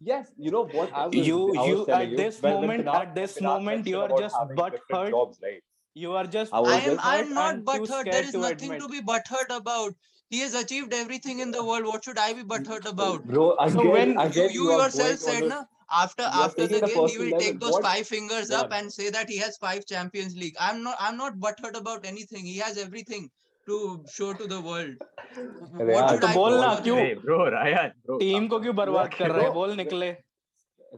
Yes, 0.09 0.29
you 0.39 0.51
know 0.55 0.63
what 0.79 0.93
I 0.95 1.07
was. 1.09 1.15
You- 1.29 1.55
I 1.55 1.61
was 1.61 1.69
you- 1.69 1.85
telling 1.87 2.03
at 2.03 2.11
you, 2.13 2.17
this 2.23 2.41
when- 2.43 2.53
when 2.55 2.61
moment- 2.63 2.85
Pinard- 2.87 3.01
at 3.09 3.15
this 3.17 3.33
Pinard 3.39 3.43
moment, 3.49 3.87
you 3.93 4.01
are 4.01 4.09
just 4.21 4.37
having 4.41 4.57
butt 4.61 4.79
hurt. 4.93 5.11
Jobs, 5.17 5.41
right? 5.43 5.63
you 6.03 6.13
are 6.21 6.25
just 6.37 6.53
I 6.59 6.61
I 6.75 6.77
am 6.91 6.99
I'm 7.13 7.33
not 7.39 7.55
and 7.55 7.67
too 7.67 7.73
butthurt. 7.73 8.05
There 8.11 8.13
scared 8.13 8.33
to 8.37 8.39
nothing 8.47 8.71
to 8.79 8.85
admit. 8.87 8.91
be 8.97 9.01
butthurt 9.13 9.55
about 9.57 9.95
He 10.30 10.40
has 10.40 10.54
achieved 10.56 10.94
everything 10.94 11.40
in 11.40 11.52
the 11.52 11.64
world. 11.64 11.86
What 11.86 12.04
should 12.04 12.18
I 12.18 12.34
be 12.34 12.44
butthurt 12.44 12.86
about? 12.92 13.24
Bro, 13.26 13.52
again, 13.56 13.74
So 13.74 13.90
when 13.92 14.14
you- 14.14 14.20
again, 14.22 14.50
you, 14.52 14.64
you 14.64 14.72
are 14.72 14.78
yourself 14.84 15.08
going 15.10 15.18
said 15.26 15.44
on 15.44 15.52
a- 15.52 15.56
na 15.56 15.64
after 16.04 16.24
you 16.24 16.30
are 16.30 16.46
after 16.46 16.68
the 16.68 16.68
taking 16.68 16.82
the 16.82 16.88
game 16.88 16.96
he 16.96 17.02
personal 17.02 17.26
will 17.32 17.40
take 17.44 17.54
level. 17.54 17.60
those 17.66 17.74
What- 17.78 17.84
five 17.90 18.08
fingers 18.14 18.52
up 18.60 18.72
Yeah. 18.72 18.78
and 18.80 18.94
say 18.96 19.10
that 19.18 19.30
he 19.34 19.38
has 19.44 19.58
five 19.66 19.86
champions 19.92 20.36
league 20.44 20.56
i'm 20.68 20.80
not 20.86 20.96
i'm 21.08 21.18
not 21.18 21.36
butthurt 21.44 21.78
about 21.82 22.08
anything 22.12 22.48
he 22.52 22.56
has 22.68 22.80
everything 22.86 23.28
to 23.72 23.78
show 24.16 24.30
to 24.42 24.48
the 24.54 24.60
world 24.70 25.04
अरे 25.04 25.94
what 25.94 25.96
यार, 25.96 26.10
should 26.10 26.22
तो 26.22 26.28
i 26.28 26.34
बोलना 26.38 26.68
bother 26.68 26.84
क्यों? 26.88 26.98
him? 26.98 27.06
Hey, 27.06 27.14
bro, 27.28 27.38
Ryan, 27.58 27.94
bro. 28.08 28.18
Team 28.24 28.48
को 28.54 28.60
क्यों 28.66 28.76
बर्बाद 28.82 29.14
कर 29.20 29.32
रहा 29.32 29.46
है 29.48 29.52
बोल 29.60 29.76
निकले 29.84 30.12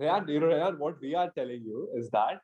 Rayan, 0.04 0.30
you 0.36 0.40
know, 0.44 0.48
Rayan, 0.54 0.78
what 0.86 1.04
we 1.08 1.12
are 1.24 1.30
telling 1.36 1.68
you 1.74 1.84
is 2.00 2.10
that 2.16 2.40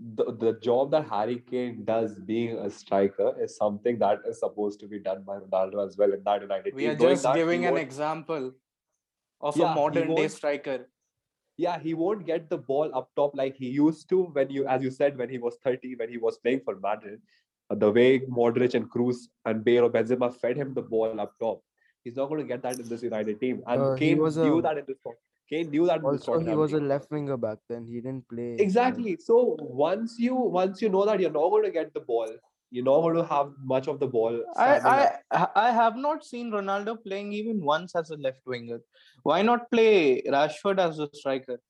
the, 0.00 0.32
the 0.32 0.52
job 0.60 0.90
that 0.92 1.08
Harry 1.08 1.42
Kane 1.50 1.84
does 1.84 2.14
being 2.14 2.58
a 2.58 2.70
striker 2.70 3.34
is 3.42 3.56
something 3.56 3.98
that 3.98 4.20
is 4.26 4.40
supposed 4.40 4.80
to 4.80 4.86
be 4.86 4.98
done 4.98 5.22
by 5.22 5.36
Ronaldo 5.38 5.86
as 5.86 5.96
well 5.96 6.12
in 6.12 6.22
that 6.24 6.40
United 6.40 6.74
we 6.74 6.86
are 6.86 6.94
Knowing 6.94 7.10
just 7.10 7.22
that 7.24 7.34
giving 7.34 7.66
an 7.66 7.76
example 7.76 8.52
of 9.40 9.56
Yeah, 9.56 9.72
a 9.72 9.74
modern 9.74 10.14
day 10.14 10.28
striker 10.28 10.86
yeah, 11.56 11.78
he 11.78 11.92
won't 11.92 12.24
get 12.24 12.48
the 12.48 12.56
ball 12.56 12.90
up 12.94 13.10
top 13.14 13.32
like 13.36 13.54
he 13.54 13.68
used 13.68 14.08
to 14.08 14.22
when 14.32 14.48
you, 14.48 14.66
as 14.66 14.82
you 14.82 14.90
said, 14.90 15.18
when 15.18 15.28
he 15.28 15.36
was 15.36 15.58
30, 15.62 15.94
when 15.96 16.08
he 16.08 16.16
was 16.16 16.38
playing 16.38 16.60
for 16.64 16.76
Madrid. 16.76 17.20
Uh, 17.68 17.74
The 17.74 17.90
way 17.90 18.20
Modric 18.20 18.72
and 18.72 18.90
Kroos 18.90 19.28
and 19.44 19.62
Bale 19.62 19.84
or 19.84 19.90
Benzema 19.90 20.34
fed 20.34 20.56
him 20.56 20.72
the 20.72 20.80
ball 20.80 21.20
up 21.20 21.34
top, 21.38 21.60
he's 22.02 22.16
not 22.16 22.30
going 22.30 22.40
to 22.40 22.46
get 22.46 22.62
that 22.62 22.80
in 22.80 22.88
this 22.88 23.02
United 23.02 23.38
team. 23.40 23.62
And 23.66 23.82
Uh, 23.82 23.94
Kane 23.96 24.22
was 24.22 24.38
knew 24.38 24.58
a- 24.60 24.62
that 24.62 24.78
in 24.78 24.84
this. 24.88 24.96
Kane 25.50 25.70
knew 25.70 25.86
that 25.86 26.04
Also, 26.04 26.18
he 26.18 26.38
Tottenham 26.38 26.58
was 26.58 26.72
a 26.72 26.80
left 26.80 27.10
winger 27.10 27.36
back 27.36 27.58
then. 27.68 27.84
He 27.86 28.00
didn't 28.00 28.28
play. 28.28 28.56
Exactly. 28.58 29.16
So 29.16 29.56
once 29.58 30.16
you 30.18 30.34
once 30.34 30.80
you 30.80 30.88
know 30.88 31.04
that 31.06 31.20
you're 31.20 31.32
not 31.38 31.50
going 31.50 31.64
to 31.64 31.70
get 31.70 31.92
the 31.92 32.00
ball, 32.00 32.28
you're 32.70 32.84
not 32.84 33.00
going 33.00 33.16
to 33.16 33.24
have 33.24 33.50
much 33.64 33.88
of 33.88 33.98
the 33.98 34.06
ball. 34.06 34.44
I, 34.56 34.78
standing 34.78 35.08
up. 35.32 35.50
I 35.56 35.68
I 35.68 35.72
have 35.72 35.96
not 35.96 36.24
seen 36.24 36.52
Ronaldo 36.52 37.02
playing 37.02 37.32
even 37.32 37.64
once 37.64 37.96
as 37.96 38.10
a 38.10 38.16
left 38.16 38.46
winger. 38.46 38.80
Why 39.24 39.42
not 39.42 39.70
play 39.70 40.22
Rashford 40.22 40.78
as 40.78 41.00
a 41.00 41.08
striker? 41.12 41.60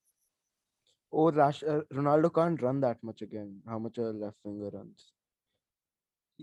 Oh, 1.13 1.31
Rash, 1.31 1.63
uh, 1.63 1.81
Ronaldo 1.93 2.33
can't 2.33 2.61
run 2.61 2.79
that 2.81 3.03
much 3.03 3.21
again. 3.21 3.61
How 3.67 3.79
much 3.79 3.97
a 3.97 4.11
left 4.11 4.37
winger 4.43 4.69
runs? 4.69 5.11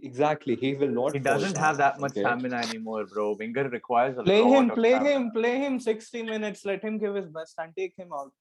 Exactly. 0.02 0.56
He 0.56 0.74
will 0.74 0.88
not. 0.88 1.12
He 1.12 1.18
doesn't 1.18 1.56
have 1.56 1.76
that 1.78 1.98
much 2.00 2.12
okay? 2.12 2.20
stamina 2.20 2.56
anymore, 2.56 3.06
bro. 3.06 3.34
Winger 3.38 3.68
requires 3.68 4.16
a 4.18 4.22
Play 4.22 4.40
lot 4.42 4.58
him, 4.62 4.70
of 4.70 4.76
play 4.76 4.90
stamina. 4.90 5.10
him, 5.10 5.30
play 5.30 5.58
him 5.58 5.80
60 5.80 6.22
minutes. 6.22 6.64
Let 6.64 6.82
him 6.82 6.98
give 6.98 7.14
his 7.14 7.28
best 7.28 7.54
and 7.58 7.74
take 7.76 7.94
him 7.96 8.12
out. 8.12 8.32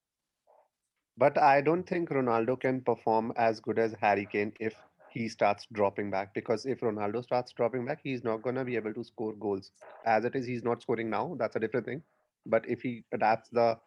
But 1.18 1.38
I 1.38 1.62
don't 1.62 1.84
think 1.84 2.10
Ronaldo 2.10 2.60
can 2.60 2.82
perform 2.82 3.34
as 3.38 3.60
good 3.60 3.80
as 3.80 3.95
Harry 3.99 4.28
Kane 4.32 4.53
if 4.60 4.76
he 5.10 5.28
starts 5.30 5.66
dropping 5.74 6.12
back. 6.12 6.34
Because 6.34 6.66
if 6.66 6.82
Ronaldo 6.82 7.24
starts 7.24 7.51
dropping 7.53 7.86
back, 7.86 7.99
he's 8.03 8.24
not 8.24 8.41
gonna 8.43 8.64
be 8.64 8.76
able 8.76 8.93
to 8.93 9.03
score 9.03 9.34
goals. 9.34 9.72
As 10.05 10.26
it 10.26 10.36
is, 10.36 10.45
he's 10.45 10.64
not 10.64 10.82
scoring 10.82 11.10
now. 11.10 11.36
That's 11.39 11.55
a 11.55 11.60
different 11.60 11.86
thing. 11.86 12.03
But 12.45 12.68
if 12.70 12.82
he 12.82 13.03
adapts 13.14 13.49
the 13.49 13.78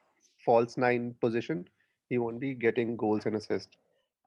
false 0.44 0.76
nine 0.76 1.14
position, 1.20 1.68
he 2.08 2.18
won't 2.18 2.40
be 2.40 2.54
getting 2.54 2.96
goals 2.96 3.26
and 3.26 3.36
assists. 3.36 3.76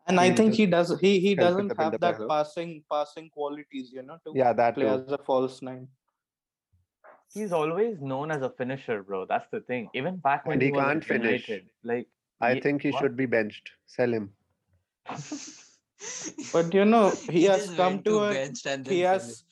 And 0.05 0.19
I 0.19 0.27
He'll 0.27 0.35
think 0.35 0.53
he 0.55 0.65
does. 0.65 0.99
He 0.99 1.19
he 1.19 1.33
doesn't 1.35 1.77
have 1.77 1.99
that 2.01 2.19
well. 2.19 2.27
passing 2.27 2.83
passing 2.91 3.29
qualities, 3.29 3.91
you 3.93 4.03
know, 4.03 4.17
to 4.25 4.33
Yeah, 4.35 4.53
that 4.53 4.75
play 4.75 4.83
too. 4.85 4.89
as 4.89 5.11
a 5.11 5.17
false 5.17 5.61
nine. 5.61 5.87
He's 7.33 7.51
always 7.51 8.01
known 8.01 8.29
as 8.31 8.41
a 8.43 8.49
finisher, 8.49 9.01
bro. 9.01 9.25
That's 9.25 9.49
the 9.51 9.61
thing. 9.61 9.89
Even 9.93 10.17
back 10.17 10.45
when 10.45 10.55
And 10.55 10.61
he, 10.61 10.67
he 10.67 10.71
was 10.73 10.83
can't 10.83 11.03
at 11.03 11.07
finish. 11.07 11.47
United, 11.49 11.69
like 11.83 12.07
I 12.41 12.55
Ye- 12.55 12.61
think 12.61 12.81
he 12.83 12.91
what? 12.91 13.01
should 13.01 13.17
be 13.17 13.25
benched. 13.25 13.71
Sell 13.85 14.13
him. 14.13 14.33
But 16.51 16.73
you 16.73 16.85
know, 16.85 17.09
he 17.29 17.43
has 17.45 17.69
come 17.71 18.03
to 18.03 18.19
a 18.19 18.35
and 18.35 18.87
he 18.87 18.99
then 18.99 19.09
has 19.13 19.43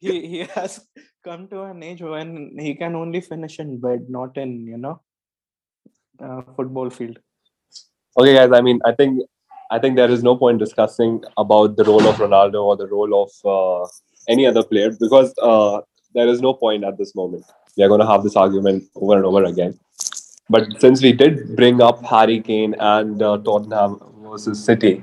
he 0.00 0.26
he 0.32 0.38
has 0.54 0.86
come 1.24 1.48
to 1.48 1.62
an 1.62 1.82
age 1.82 2.02
when 2.02 2.56
he 2.58 2.74
can 2.74 2.94
only 2.94 3.20
finish 3.20 3.58
in 3.58 3.80
bed, 3.80 4.06
not 4.08 4.36
in 4.36 4.66
you 4.66 4.76
know, 4.76 5.00
uh, 6.22 6.42
football 6.56 6.90
field. 6.90 7.18
Okay, 8.18 8.34
guys. 8.34 8.52
I 8.52 8.60
mean, 8.60 8.80
I 8.84 8.92
think 8.92 9.22
I 9.74 9.80
think 9.80 9.96
there 9.96 10.10
is 10.10 10.22
no 10.22 10.36
point 10.36 10.60
discussing 10.60 11.24
about 11.36 11.76
the 11.76 11.82
role 11.82 12.06
of 12.08 12.16
Ronaldo 12.16 12.62
or 12.62 12.76
the 12.76 12.86
role 12.86 13.12
of 13.22 13.30
uh, 13.44 13.88
any 14.28 14.46
other 14.46 14.62
player 14.62 14.90
because 15.00 15.34
uh, 15.42 15.80
there 16.14 16.28
is 16.28 16.40
no 16.40 16.54
point 16.54 16.84
at 16.84 16.96
this 16.96 17.16
moment. 17.16 17.44
We 17.76 17.82
are 17.82 17.88
going 17.88 18.00
to 18.00 18.06
have 18.06 18.22
this 18.22 18.36
argument 18.36 18.84
over 18.94 19.16
and 19.16 19.26
over 19.26 19.42
again. 19.42 19.76
But 20.48 20.80
since 20.80 21.02
we 21.02 21.12
did 21.12 21.56
bring 21.56 21.82
up 21.82 22.04
Harry 22.04 22.40
Kane 22.40 22.76
and 22.78 23.20
uh, 23.20 23.38
Tottenham 23.38 23.98
versus 24.22 24.62
City, 24.64 25.02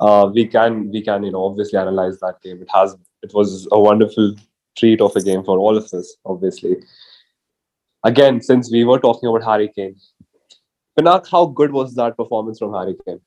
uh, 0.00 0.28
we 0.34 0.46
can 0.46 0.90
we 0.90 1.00
can 1.00 1.22
you 1.22 1.32
know 1.32 1.46
obviously 1.46 1.78
analyze 1.78 2.18
that 2.20 2.42
game. 2.42 2.60
It 2.60 2.68
has 2.74 2.94
it 3.22 3.32
was 3.32 3.66
a 3.72 3.80
wonderful 3.80 4.34
treat 4.76 5.00
of 5.00 5.16
a 5.16 5.22
game 5.22 5.44
for 5.44 5.56
all 5.58 5.78
of 5.78 5.84
us. 5.94 6.14
Obviously, 6.26 6.76
again 8.04 8.42
since 8.42 8.70
we 8.70 8.84
were 8.84 8.98
talking 8.98 9.30
about 9.30 9.44
Harry 9.44 9.72
Kane, 9.74 9.96
Pinak, 10.98 11.26
how 11.30 11.46
good 11.46 11.72
was 11.72 11.94
that 11.94 12.18
performance 12.18 12.58
from 12.58 12.74
Harry 12.74 12.96
Kane? 13.06 13.20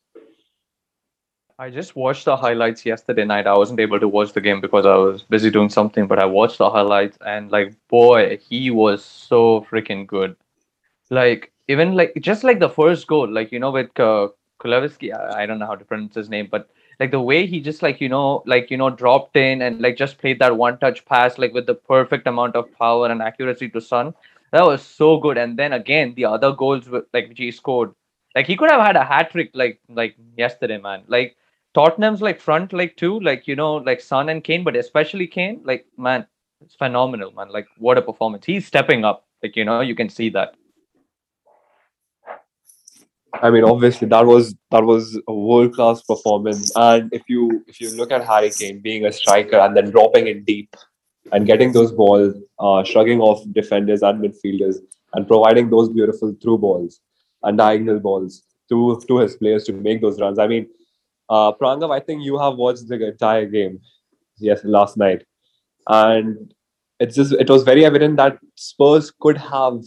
I 1.61 1.69
just 1.69 1.95
watched 1.95 2.25
the 2.25 2.35
highlights 2.35 2.87
yesterday 2.87 3.23
night. 3.23 3.45
I 3.45 3.55
wasn't 3.55 3.79
able 3.79 3.99
to 3.99 4.07
watch 4.07 4.33
the 4.33 4.41
game 4.41 4.61
because 4.61 4.83
I 4.83 4.95
was 4.95 5.21
busy 5.21 5.51
doing 5.51 5.69
something, 5.69 6.07
but 6.07 6.17
I 6.17 6.25
watched 6.25 6.57
the 6.57 6.71
highlights 6.71 7.19
and 7.23 7.51
like 7.51 7.75
boy, 7.87 8.39
he 8.49 8.71
was 8.71 9.05
so 9.05 9.67
freaking 9.69 10.07
good. 10.07 10.35
Like 11.11 11.51
even 11.67 11.93
like 11.93 12.13
just 12.19 12.43
like 12.43 12.59
the 12.59 12.69
first 12.69 13.05
goal, 13.05 13.31
like 13.31 13.51
you 13.51 13.59
know 13.59 13.69
with 13.69 13.99
uh, 13.99 14.29
I, 14.63 14.89
I 15.43 15.45
don't 15.45 15.59
know 15.59 15.67
how 15.67 15.75
to 15.75 15.85
pronounce 15.85 16.15
his 16.15 16.29
name, 16.29 16.47
but 16.49 16.67
like 16.99 17.11
the 17.11 17.21
way 17.21 17.45
he 17.45 17.59
just 17.61 17.83
like 17.83 18.01
you 18.01 18.09
know 18.09 18.41
like 18.47 18.71
you 18.71 18.77
know 18.77 18.89
dropped 18.89 19.37
in 19.37 19.61
and 19.61 19.81
like 19.81 19.97
just 19.97 20.17
played 20.17 20.39
that 20.39 20.57
one 20.57 20.79
touch 20.79 21.05
pass 21.05 21.37
like 21.37 21.53
with 21.53 21.67
the 21.67 21.75
perfect 21.75 22.25
amount 22.25 22.55
of 22.55 22.73
power 22.79 23.05
and 23.05 23.21
accuracy 23.21 23.69
to 23.69 23.79
Son. 23.79 24.15
That 24.51 24.65
was 24.65 24.81
so 24.81 25.19
good. 25.19 25.37
And 25.37 25.59
then 25.59 25.73
again, 25.73 26.15
the 26.15 26.25
other 26.25 26.53
goals 26.53 26.89
were, 26.89 27.05
like 27.13 27.29
which 27.29 27.37
he 27.37 27.51
scored, 27.51 27.93
like 28.33 28.47
he 28.47 28.57
could 28.57 28.71
have 28.71 28.81
had 28.81 28.95
a 28.95 29.05
hat 29.05 29.29
trick 29.29 29.51
like 29.53 29.79
like 29.89 30.15
yesterday, 30.35 30.79
man. 30.79 31.03
Like 31.07 31.37
Tottenham's 31.73 32.21
like 32.21 32.39
front 32.41 32.73
like 32.73 32.97
too, 32.97 33.19
like 33.19 33.47
you 33.47 33.55
know, 33.55 33.75
like 33.75 34.01
Son 34.01 34.29
and 34.29 34.43
Kane, 34.43 34.63
but 34.63 34.75
especially 34.75 35.27
Kane, 35.27 35.61
like 35.63 35.85
man, 35.97 36.25
it's 36.61 36.75
phenomenal, 36.75 37.31
man. 37.31 37.49
Like 37.49 37.67
what 37.77 37.97
a 37.97 38.01
performance. 38.01 38.45
He's 38.45 38.67
stepping 38.67 39.05
up. 39.05 39.25
Like, 39.41 39.55
you 39.55 39.65
know, 39.65 39.81
you 39.81 39.95
can 39.95 40.09
see 40.09 40.29
that. 40.29 40.55
I 43.33 43.49
mean, 43.49 43.63
obviously 43.63 44.07
that 44.09 44.25
was 44.25 44.55
that 44.71 44.83
was 44.83 45.19
a 45.27 45.33
world 45.33 45.73
class 45.73 46.01
performance. 46.01 46.71
And 46.75 47.11
if 47.13 47.23
you 47.27 47.63
if 47.67 47.79
you 47.79 47.95
look 47.95 48.11
at 48.11 48.25
Harry 48.25 48.51
Kane 48.51 48.81
being 48.81 49.05
a 49.05 49.11
striker 49.11 49.57
and 49.57 49.75
then 49.75 49.89
dropping 49.89 50.27
it 50.27 50.45
deep 50.45 50.75
and 51.31 51.45
getting 51.45 51.71
those 51.71 51.91
balls, 51.91 52.35
uh, 52.59 52.83
shrugging 52.83 53.21
off 53.21 53.43
defenders 53.53 54.03
and 54.03 54.21
midfielders, 54.21 54.77
and 55.13 55.27
providing 55.27 55.69
those 55.69 55.89
beautiful 55.89 56.35
through 56.41 56.57
balls 56.57 56.99
and 57.43 57.57
diagonal 57.57 57.99
balls 57.99 58.43
to 58.69 59.01
to 59.07 59.19
his 59.19 59.35
players 59.37 59.63
to 59.63 59.73
make 59.73 60.01
those 60.01 60.19
runs. 60.19 60.37
I 60.37 60.47
mean, 60.47 60.67
uh, 61.31 61.53
Pranav, 61.53 61.91
I 61.95 62.01
think 62.01 62.23
you 62.23 62.37
have 62.37 62.55
watched 62.57 62.87
the 62.89 63.07
entire 63.07 63.45
game, 63.45 63.79
yes, 64.37 64.63
last 64.65 64.97
night, 64.97 65.23
and 65.87 66.53
it's 66.99 67.15
just 67.15 67.31
it 67.33 67.49
was 67.49 67.63
very 67.63 67.85
evident 67.85 68.17
that 68.17 68.37
Spurs 68.55 69.11
could 69.21 69.37
have 69.37 69.79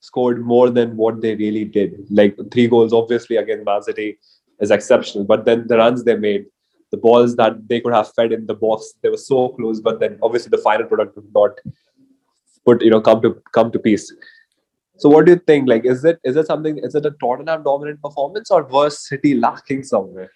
scored 0.00 0.44
more 0.44 0.70
than 0.70 0.96
what 0.96 1.20
they 1.20 1.34
really 1.36 1.64
did. 1.64 1.94
Like 2.10 2.36
three 2.52 2.66
goals, 2.66 2.92
obviously, 2.92 3.36
against 3.36 3.64
Man 3.64 3.82
City 3.82 4.18
is 4.60 4.72
exceptional. 4.72 5.24
But 5.24 5.44
then 5.44 5.68
the 5.68 5.76
runs 5.76 6.02
they 6.02 6.16
made, 6.16 6.46
the 6.90 6.96
balls 6.96 7.36
that 7.36 7.68
they 7.68 7.80
could 7.80 7.94
have 7.94 8.12
fed 8.14 8.32
in 8.32 8.46
the 8.46 8.54
box, 8.54 8.94
they 9.02 9.08
were 9.08 9.16
so 9.16 9.50
close. 9.50 9.80
But 9.80 10.00
then 10.00 10.18
obviously 10.20 10.50
the 10.50 10.58
final 10.58 10.86
product 10.86 11.14
did 11.14 11.32
not 11.32 11.52
put 12.64 12.82
you 12.82 12.90
know 12.90 13.00
come 13.00 13.22
to 13.22 13.40
come 13.52 13.70
to 13.70 13.78
peace. 13.78 14.12
So 14.96 15.08
what 15.08 15.26
do 15.26 15.32
you 15.32 15.38
think? 15.38 15.68
Like, 15.68 15.84
is 15.84 16.04
it 16.04 16.18
is 16.24 16.34
it 16.34 16.48
something? 16.48 16.78
Is 16.78 16.96
it 16.96 17.06
a 17.06 17.14
Tottenham 17.20 17.62
dominant 17.62 18.02
performance, 18.02 18.50
or 18.50 18.64
was 18.64 19.06
City 19.06 19.34
lacking 19.34 19.84
somewhere? 19.84 20.30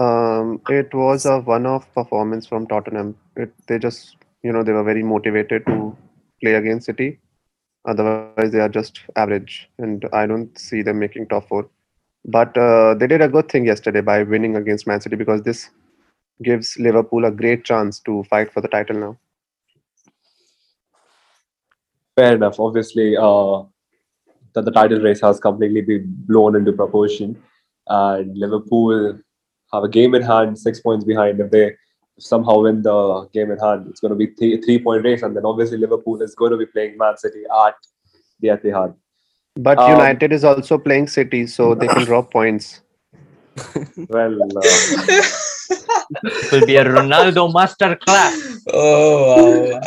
Um, 0.00 0.62
it 0.70 0.94
was 0.94 1.26
a 1.26 1.40
one-off 1.40 1.92
performance 1.94 2.46
from 2.46 2.66
Tottenham. 2.66 3.16
It, 3.36 3.52
they 3.68 3.78
just, 3.78 4.16
you 4.42 4.50
know, 4.50 4.62
they 4.62 4.72
were 4.72 4.82
very 4.82 5.02
motivated 5.02 5.66
to 5.66 5.94
play 6.42 6.54
against 6.54 6.86
City. 6.86 7.18
Otherwise, 7.86 8.50
they 8.50 8.60
are 8.60 8.68
just 8.68 9.00
average, 9.16 9.68
and 9.78 10.06
I 10.14 10.26
don't 10.26 10.58
see 10.58 10.80
them 10.80 10.98
making 10.98 11.28
top 11.28 11.48
four. 11.48 11.68
But 12.24 12.56
uh, 12.56 12.94
they 12.94 13.06
did 13.06 13.20
a 13.20 13.28
good 13.28 13.50
thing 13.50 13.66
yesterday 13.66 14.00
by 14.00 14.22
winning 14.22 14.56
against 14.56 14.86
Man 14.86 15.02
City 15.02 15.16
because 15.16 15.42
this 15.42 15.68
gives 16.42 16.78
Liverpool 16.78 17.26
a 17.26 17.30
great 17.30 17.64
chance 17.64 18.00
to 18.00 18.24
fight 18.24 18.50
for 18.52 18.62
the 18.62 18.68
title 18.68 18.96
now. 18.96 19.18
Fair 22.16 22.36
enough. 22.36 22.58
Obviously, 22.58 23.16
uh, 23.18 23.62
that 24.54 24.64
the 24.64 24.70
title 24.70 25.00
race 25.00 25.20
has 25.20 25.40
completely 25.40 25.82
been 25.82 26.04
blown 26.26 26.56
into 26.56 26.72
proportion, 26.72 27.42
and 27.86 28.36
Liverpool 28.36 29.18
have 29.72 29.84
a 29.84 29.88
game 29.88 30.14
in 30.14 30.22
hand, 30.22 30.58
six 30.58 30.80
points 30.80 31.04
behind. 31.04 31.40
If 31.40 31.50
they 31.50 31.76
somehow 32.18 32.60
win 32.60 32.82
the 32.82 33.28
game 33.32 33.50
in 33.50 33.58
hand, 33.58 33.86
it's 33.88 34.00
going 34.00 34.10
to 34.10 34.16
be 34.16 34.28
th- 34.28 34.64
three 34.64 34.82
point 34.82 35.04
race, 35.04 35.22
and 35.22 35.36
then 35.36 35.44
obviously 35.44 35.78
Liverpool 35.78 36.20
is 36.22 36.34
going 36.34 36.52
to 36.52 36.56
be 36.56 36.66
playing 36.66 36.96
Man 36.98 37.16
City 37.16 37.42
at 37.66 37.74
the 38.40 38.48
Etihad. 38.48 38.94
But 39.56 39.78
Um, 39.78 39.90
United 39.90 40.32
is 40.32 40.44
also 40.44 40.78
playing 40.78 41.08
City, 41.08 41.46
so 41.46 41.74
they 41.74 41.88
can 41.88 42.04
drop 42.04 42.30
points. 42.38 42.82
Well, 44.08 44.38
uh, 44.42 44.60
It 46.22 46.52
will 46.52 46.66
be 46.66 46.76
a 46.76 46.84
Ronaldo 46.84 47.52
master 47.52 47.96
class. 47.96 48.58
oh 48.72 49.70
wow 49.72 49.80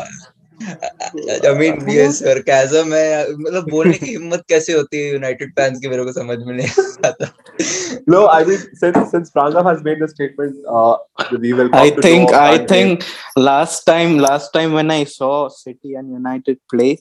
I 0.63 1.53
mean 1.59 1.89
ये 1.89 2.07
sarcasm 2.19 2.93
है 2.93 3.33
मतलब 3.33 3.69
बोलने 3.69 3.97
की 3.97 4.09
हिम्मत 4.11 4.43
कैसे 4.49 4.73
होती 4.73 4.97
है 4.97 5.11
United 5.11 5.51
fans 5.59 5.79
की 5.79 5.89
मेरे 5.89 6.03
को 6.05 6.13
समझ 6.13 6.37
में 6.47 6.53
नहीं 6.53 6.69
आता 7.09 7.31
no, 8.07 8.27
I 8.27 8.43
mean 8.43 8.59
since 8.81 9.11
since 9.11 9.31
Pranav 9.31 9.65
has 9.69 9.83
made 9.83 9.99
the 9.99 10.07
statement, 10.07 10.55
uh, 10.67 10.97
we 11.39 11.53
will. 11.53 11.69
come 11.69 11.79
I 11.79 11.89
to 11.89 12.01
think 12.01 12.31
know 12.31 12.37
I 12.37 12.55
and 12.55 12.67
think 12.67 13.05
last 13.35 13.83
time 13.85 14.17
last 14.17 14.53
time 14.53 14.73
when 14.73 14.89
I 14.91 15.03
saw 15.03 15.49
City 15.49 15.93
and 15.95 16.11
United 16.11 16.57
play, 16.73 16.97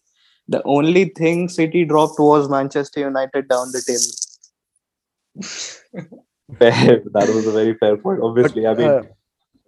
the 0.48 0.62
only 0.64 1.06
thing 1.20 1.48
City 1.48 1.84
dropped 1.84 2.18
was 2.18 2.48
Manchester 2.48 3.00
United 3.00 3.48
down 3.48 3.72
the 3.72 3.82
table. 3.88 4.12
Fair. 6.58 7.02
That 7.12 7.28
was 7.28 7.46
a 7.46 7.52
very 7.52 7.74
fair 7.74 7.96
point. 7.96 8.20
Obviously, 8.20 8.66
I 8.66 8.74
mean, 8.74 8.88
uh, 8.88 9.02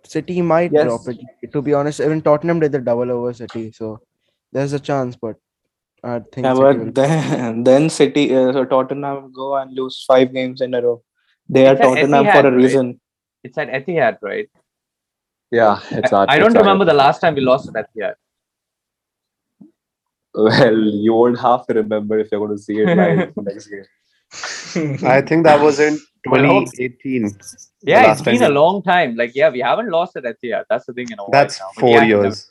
City 0.07 0.43
might 0.43 0.73
Yes. 0.73 0.85
drop 0.85 1.01
it. 1.09 1.53
To 1.53 1.63
be 1.63 1.75
honest, 1.75 2.01
even 2.01 2.21
Tottenham 2.23 2.61
did 2.61 2.73
the 2.73 2.81
double 2.81 3.11
over 3.11 3.33
City, 3.33 3.73
so 3.73 4.01
there's 4.53 4.73
a 4.73 4.81
chance. 4.81 5.17
But 5.17 5.37
I 6.03 6.21
think 6.33 6.45
Yeah, 6.45 6.55
City 6.55 6.79
but 6.85 6.95
then 7.01 7.65
then 7.65 7.89
City 7.91 8.35
uh, 8.35 8.53
so 8.53 8.65
Tottenham 8.65 9.33
go 9.33 9.57
and 9.57 9.73
lose 9.75 10.05
five 10.07 10.33
games 10.33 10.61
in 10.61 10.75
a 10.75 10.83
row. 10.83 11.03
They 11.49 11.67
are 11.67 11.73
It's 11.73 11.81
at 11.81 11.87
Tottenham 11.87 12.27
Etihad, 12.27 12.33
for 12.33 12.41
a 12.49 12.51
right? 12.51 12.57
reason. 12.63 13.01
It's 13.43 13.59
at 13.59 13.69
Etihad, 13.69 14.19
right? 14.23 14.49
yeah, 15.51 15.81
it's 15.91 16.13
I, 16.13 16.23
at- 16.23 16.31
I 16.31 16.39
don't 16.39 16.49
it's 16.49 16.57
remember 16.57 16.85
the 16.85 16.95
last 16.95 17.21
time 17.21 17.35
we 17.35 17.41
lost 17.41 17.69
at 17.75 17.89
Etihad. 17.89 18.15
Well, 20.35 20.79
you 20.79 21.13
won't 21.15 21.39
have 21.39 21.67
to 21.69 21.75
remember 21.75 22.19
if 22.19 22.31
you're 22.33 22.41
going 22.45 22.57
to 22.57 22.63
see 22.63 22.79
it 22.81 22.97
live 22.97 23.33
next 23.49 23.69
game. 23.69 23.85
I 25.05 25.21
think 25.23 25.45
that 25.45 25.61
was 25.61 25.79
in 25.79 25.93
Well, 25.93 25.99
hope- 25.99 26.14
2018. 26.25 27.31
Yeah, 27.83 28.13
it's 28.13 28.23
been 28.23 28.43
a 28.43 28.49
long 28.49 28.83
time. 28.83 29.17
Like, 29.17 29.35
yeah, 29.35 29.51
we 29.51 29.61
haven't 29.61 29.91
lost 29.91 30.17
at 30.17 30.25
yeah. 30.43 30.63
That's 30.69 30.87
the 30.87 30.93
thing, 30.93 31.09
you 31.11 31.17
know. 31.17 31.29
That's 31.31 31.61
four 31.79 31.91
yeah, 31.91 32.05
years. 32.05 32.51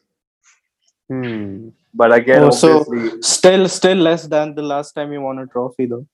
Hmm. 1.09 1.69
But 1.93 2.13
again, 2.13 2.43
oh, 2.43 2.49
so 2.49 2.83
still, 3.21 3.67
still 3.67 3.97
less 3.97 4.25
than 4.27 4.55
the 4.55 4.63
last 4.63 4.93
time 4.93 5.13
you 5.13 5.21
won 5.21 5.39
a 5.39 5.47
trophy, 5.47 5.85
though. 5.85 6.07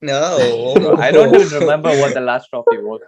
No, 0.00 0.96
I 0.98 1.10
don't 1.10 1.34
even 1.34 1.60
remember 1.60 1.90
what 1.90 2.14
the 2.14 2.20
last 2.20 2.48
trophy 2.48 2.78
was. 2.78 3.00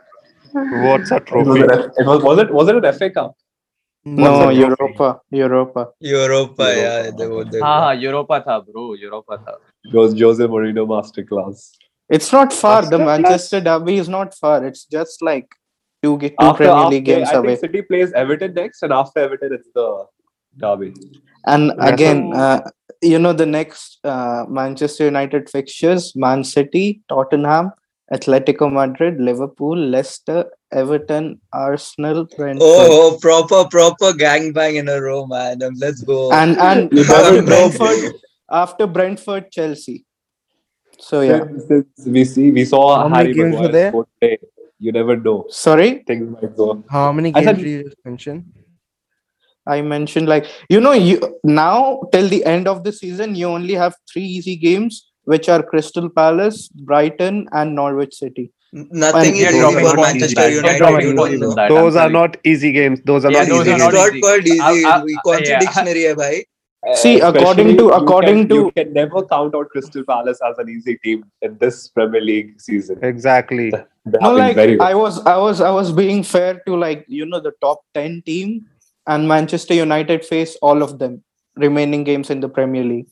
What's 0.52 1.10
a 1.10 1.20
trophy? 1.20 1.60
It 1.60 1.66
was, 1.66 1.90
it 1.98 2.24
was, 2.24 2.38
it 2.38 2.52
was 2.52 2.68
it 2.68 2.84
an 2.84 2.92
FA 2.94 3.10
Cup? 3.10 3.36
No, 4.04 4.48
Europa, 4.48 5.20
Europa, 5.30 5.90
Europa, 5.90 5.92
Europa. 6.00 6.74
Yeah, 6.76 7.10
they 7.10 7.26
were. 7.26 7.44
Ah, 7.62 7.92
Europa 7.92 8.42
tha, 8.46 8.60
bro. 8.60 8.94
Europa 8.94 9.38
tha. 9.44 9.58
Jose 9.92 10.46
Mourinho 10.46 10.86
masterclass. 10.86 11.72
It's 12.08 12.32
not 12.32 12.52
far. 12.52 12.82
The 12.82 12.96
Masterclass? 12.98 13.06
Manchester 13.06 13.60
derby 13.60 13.96
is 13.98 14.08
not 14.08 14.34
far. 14.34 14.64
It's 14.64 14.84
just 14.84 15.22
like 15.22 15.48
two, 16.02 16.18
ge- 16.18 16.30
two 16.30 16.36
After, 16.40 16.56
Premier 16.64 16.74
after 16.76 16.90
League 16.90 17.04
games 17.04 17.28
I 17.28 17.34
away. 17.34 17.48
think 17.56 17.60
City 17.60 17.82
plays 17.82 18.12
Everton 18.12 18.54
next, 18.54 18.82
and 18.82 18.92
after 18.92 19.20
Everton, 19.20 19.52
it's 19.52 19.68
the 19.74 20.06
derby. 20.58 20.94
And 21.46 21.70
That's 21.78 21.92
again, 21.92 22.32
uh, 22.34 22.60
you 23.02 23.18
know, 23.18 23.32
the 23.32 23.46
next 23.46 23.98
uh, 24.04 24.44
Manchester 24.48 25.04
United 25.04 25.48
fixtures 25.50 26.14
Man 26.16 26.44
City, 26.44 27.02
Tottenham, 27.08 27.72
Atletico 28.12 28.72
Madrid, 28.72 29.20
Liverpool, 29.20 29.76
Leicester, 29.76 30.46
Everton, 30.72 31.40
Arsenal, 31.52 32.24
Brentford. 32.24 32.62
oh, 32.64 33.12
oh 33.14 33.18
proper 33.20 33.68
proper 33.68 34.12
gangbang 34.12 34.76
in 34.76 34.88
a 34.88 35.00
row 35.00 35.26
man 35.26 35.62
Um, 35.62 35.74
let's 35.78 36.02
go 36.02 36.32
And, 36.32 36.56
and 36.58 36.92
after. 36.98 37.42
Brentford, 37.42 38.14
after 38.50 38.86
Brentford, 38.86 39.50
Chelsea. 39.52 40.04
So, 41.00 41.20
yeah. 41.20 41.44
Since, 41.44 41.86
since 41.96 42.06
we 42.06 42.24
see 42.24 42.50
we 42.50 42.64
saw 42.64 42.98
How 43.02 43.08
many 43.08 43.24
Harry 43.24 43.34
games 43.34 43.56
were 43.60 43.68
there? 43.68 43.90
score 43.90 44.06
today. 44.20 44.38
You 44.80 44.92
never 44.92 45.16
know. 45.16 45.46
Sorry, 45.48 46.04
Things 46.06 46.30
might 46.30 46.56
go. 46.56 46.82
How 46.88 47.12
many 47.12 47.30
I 47.34 47.40
games 47.40 47.46
said- 47.46 47.56
did 47.58 47.66
you 47.86 47.92
mention? 48.04 48.44
I 49.66 49.82
mentioned 49.82 50.28
like, 50.28 50.46
you 50.70 50.80
know, 50.80 50.92
you 50.92 51.16
now 51.44 52.00
till 52.12 52.26
the 52.28 52.44
end 52.44 52.66
of 52.66 52.84
the 52.84 52.92
season, 52.92 53.34
you 53.34 53.48
only 53.48 53.74
have 53.74 53.94
three 54.10 54.22
easy 54.24 54.56
games, 54.56 55.10
which 55.24 55.48
are 55.50 55.62
Crystal 55.62 56.08
Palace, 56.08 56.68
Brighton, 56.68 57.46
and 57.52 57.74
Norwich 57.74 58.14
City. 58.14 58.50
nothing 59.02 59.36
is 59.36 59.52
easy 59.58 59.60
for 59.82 59.96
Manchester. 59.96 60.46
United 60.54 61.02
you 61.04 61.12
know 61.18 61.68
Those 61.68 61.96
are 61.96 62.08
not 62.10 62.36
easy 62.44 62.70
games. 62.72 63.00
Those 63.10 63.24
are 63.26 63.30
Yeah, 63.32 63.44
not 63.44 63.48
those 63.48 63.66
easy 63.66 63.72
are 63.74 63.78
not 63.78 63.92
games. 63.92 64.22
not 64.22 64.38
easy. 64.40 64.50
easy 64.54 64.60
I- 64.86 64.96
I- 64.96 65.04
we 65.04 65.14
I- 65.18 65.22
contradictionary 65.28 66.02
hai 66.08 66.14
bhai 66.22 66.32
See, 66.94 67.20
according 67.20 67.42
to- 67.42 67.50
Especially, 67.50 67.74
you 67.74 67.92
according 67.92 68.48
can, 68.48 68.56
you 68.56 68.70
can 68.72 68.92
never 68.92 69.22
count 69.24 69.54
out 69.54 69.68
Crystal 69.70 70.04
Palace 70.04 70.40
as 70.48 70.58
an 70.58 70.68
easy 70.68 70.96
team 70.98 71.24
in 71.42 71.56
this 71.58 71.88
Premier 71.88 72.20
League 72.20 72.60
season. 72.60 72.98
Exactly. 73.02 73.72
No 74.20 74.32
like 74.32 74.56
i 74.80 74.94
was 74.94 75.18
i 75.26 75.36
was 75.36 75.60
i 75.60 75.70
was 75.70 75.92
being 75.92 76.22
fair 76.22 76.62
to 76.66 76.74
like 76.76 77.04
you 77.08 77.26
know 77.26 77.40
the 77.40 77.52
top 77.60 77.80
10 77.92 78.22
team 78.24 78.64
and 79.06 79.28
manchester 79.28 79.74
united 79.74 80.24
face 80.24 80.56
all 80.62 80.82
of 80.82 80.98
them 80.98 81.22
remaining 81.56 82.04
games 82.04 82.30
in 82.30 82.40
the 82.40 82.48
premier 82.48 82.82
league 82.82 83.06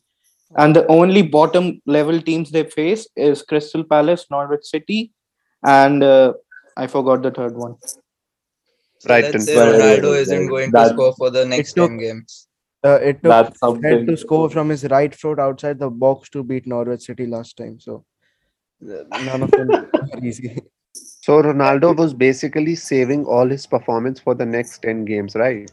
and 0.57 0.74
the 0.74 0.87
only 0.87 1.20
bottom 1.20 1.83
level 1.85 2.18
teams 2.22 2.51
they 2.51 2.64
face 2.64 3.07
is 3.14 3.43
crystal 3.43 3.85
palace 3.85 4.24
norwich 4.31 4.64
city 4.64 5.12
and 5.64 6.03
uh, 6.03 6.33
i 6.79 6.87
forgot 6.87 7.20
the 7.20 7.31
third 7.31 7.55
one 7.55 7.77
so 7.85 8.01
Brighton. 9.05 9.33
let's 9.33 9.45
say 9.45 9.55
Ronaldo 9.55 10.18
isn't 10.18 10.39
well, 10.39 10.49
going 10.49 10.70
to 10.70 10.79
that- 10.79 10.93
score 10.95 11.12
for 11.18 11.29
the 11.29 11.45
next 11.45 11.74
took- 11.74 11.91
10 11.91 11.99
games 11.99 12.46
Uh, 12.85 12.99
it 13.03 13.14
took 13.22 13.31
That's 13.31 13.59
something. 13.59 14.07
to 14.07 14.16
score 14.16 14.49
from 14.51 14.68
his 14.68 14.85
right 14.85 15.14
foot 15.14 15.39
outside 15.39 15.79
the 15.79 15.91
box 15.91 16.29
to 16.31 16.45
beat 16.45 16.66
Norwich 16.66 17.03
City 17.03 17.27
last 17.27 17.57
time. 17.57 17.81
So 17.81 18.05
uh, 18.83 19.03
none 19.24 19.43
of 19.43 19.51
them 19.51 19.70
are 19.72 20.24
easy. 20.24 20.59
So 21.27 21.43
Ronaldo 21.43 21.97
was 21.97 22.14
basically 22.14 22.77
saving 22.77 23.24
all 23.24 23.49
his 23.49 23.66
performance 23.66 24.20
for 24.20 24.37
the 24.37 24.47
next 24.47 24.81
10 24.83 25.05
games, 25.05 25.35
right? 25.35 25.68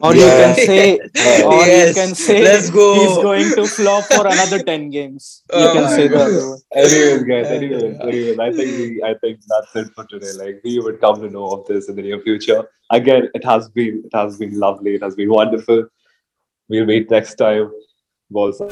or 0.00 0.14
you 0.14 0.22
can 0.22 0.54
say 0.54 0.98
or 1.44 1.66
you 1.66 1.92
can 1.94 2.14
say 2.14 2.42
let's 2.42 2.70
go. 2.70 2.94
he's 2.94 3.16
going 3.18 3.50
to 3.50 3.66
flop 3.66 4.04
for 4.04 4.26
another 4.26 4.62
10 4.62 4.90
games 4.90 5.42
you 5.52 5.58
Oh 5.58 5.72
can 5.74 5.88
say 5.88 6.08
God. 6.08 6.30
that. 6.30 6.62
Anyways, 6.74 7.22
guys. 7.24 7.46
Anyways, 7.46 8.00
anyways, 8.00 8.38
I 8.38 8.50
think 8.52 8.78
we, 8.78 9.02
I 9.02 9.14
think 9.18 9.40
that's 9.48 9.76
it 9.76 9.92
for 9.94 10.04
today. 10.06 10.32
Like 10.32 10.60
we 10.64 10.78
would 10.78 11.00
come 11.00 11.20
to 11.20 11.28
know 11.28 11.46
of 11.50 11.66
this 11.66 11.88
in 11.88 11.96
the 11.96 12.02
near 12.02 12.20
future. 12.20 12.64
Again, 12.90 13.28
it 13.34 13.44
has 13.44 13.68
been, 13.68 14.02
it 14.04 14.16
has 14.16 14.38
been 14.38 14.58
lovely. 14.58 14.94
It 14.94 15.02
has 15.02 15.14
been 15.14 15.30
wonderful. 15.30 15.86
We'll 16.70 16.86
wait 16.86 17.10
next 17.10 17.34
time. 17.34 17.72
Balls. 18.30 18.62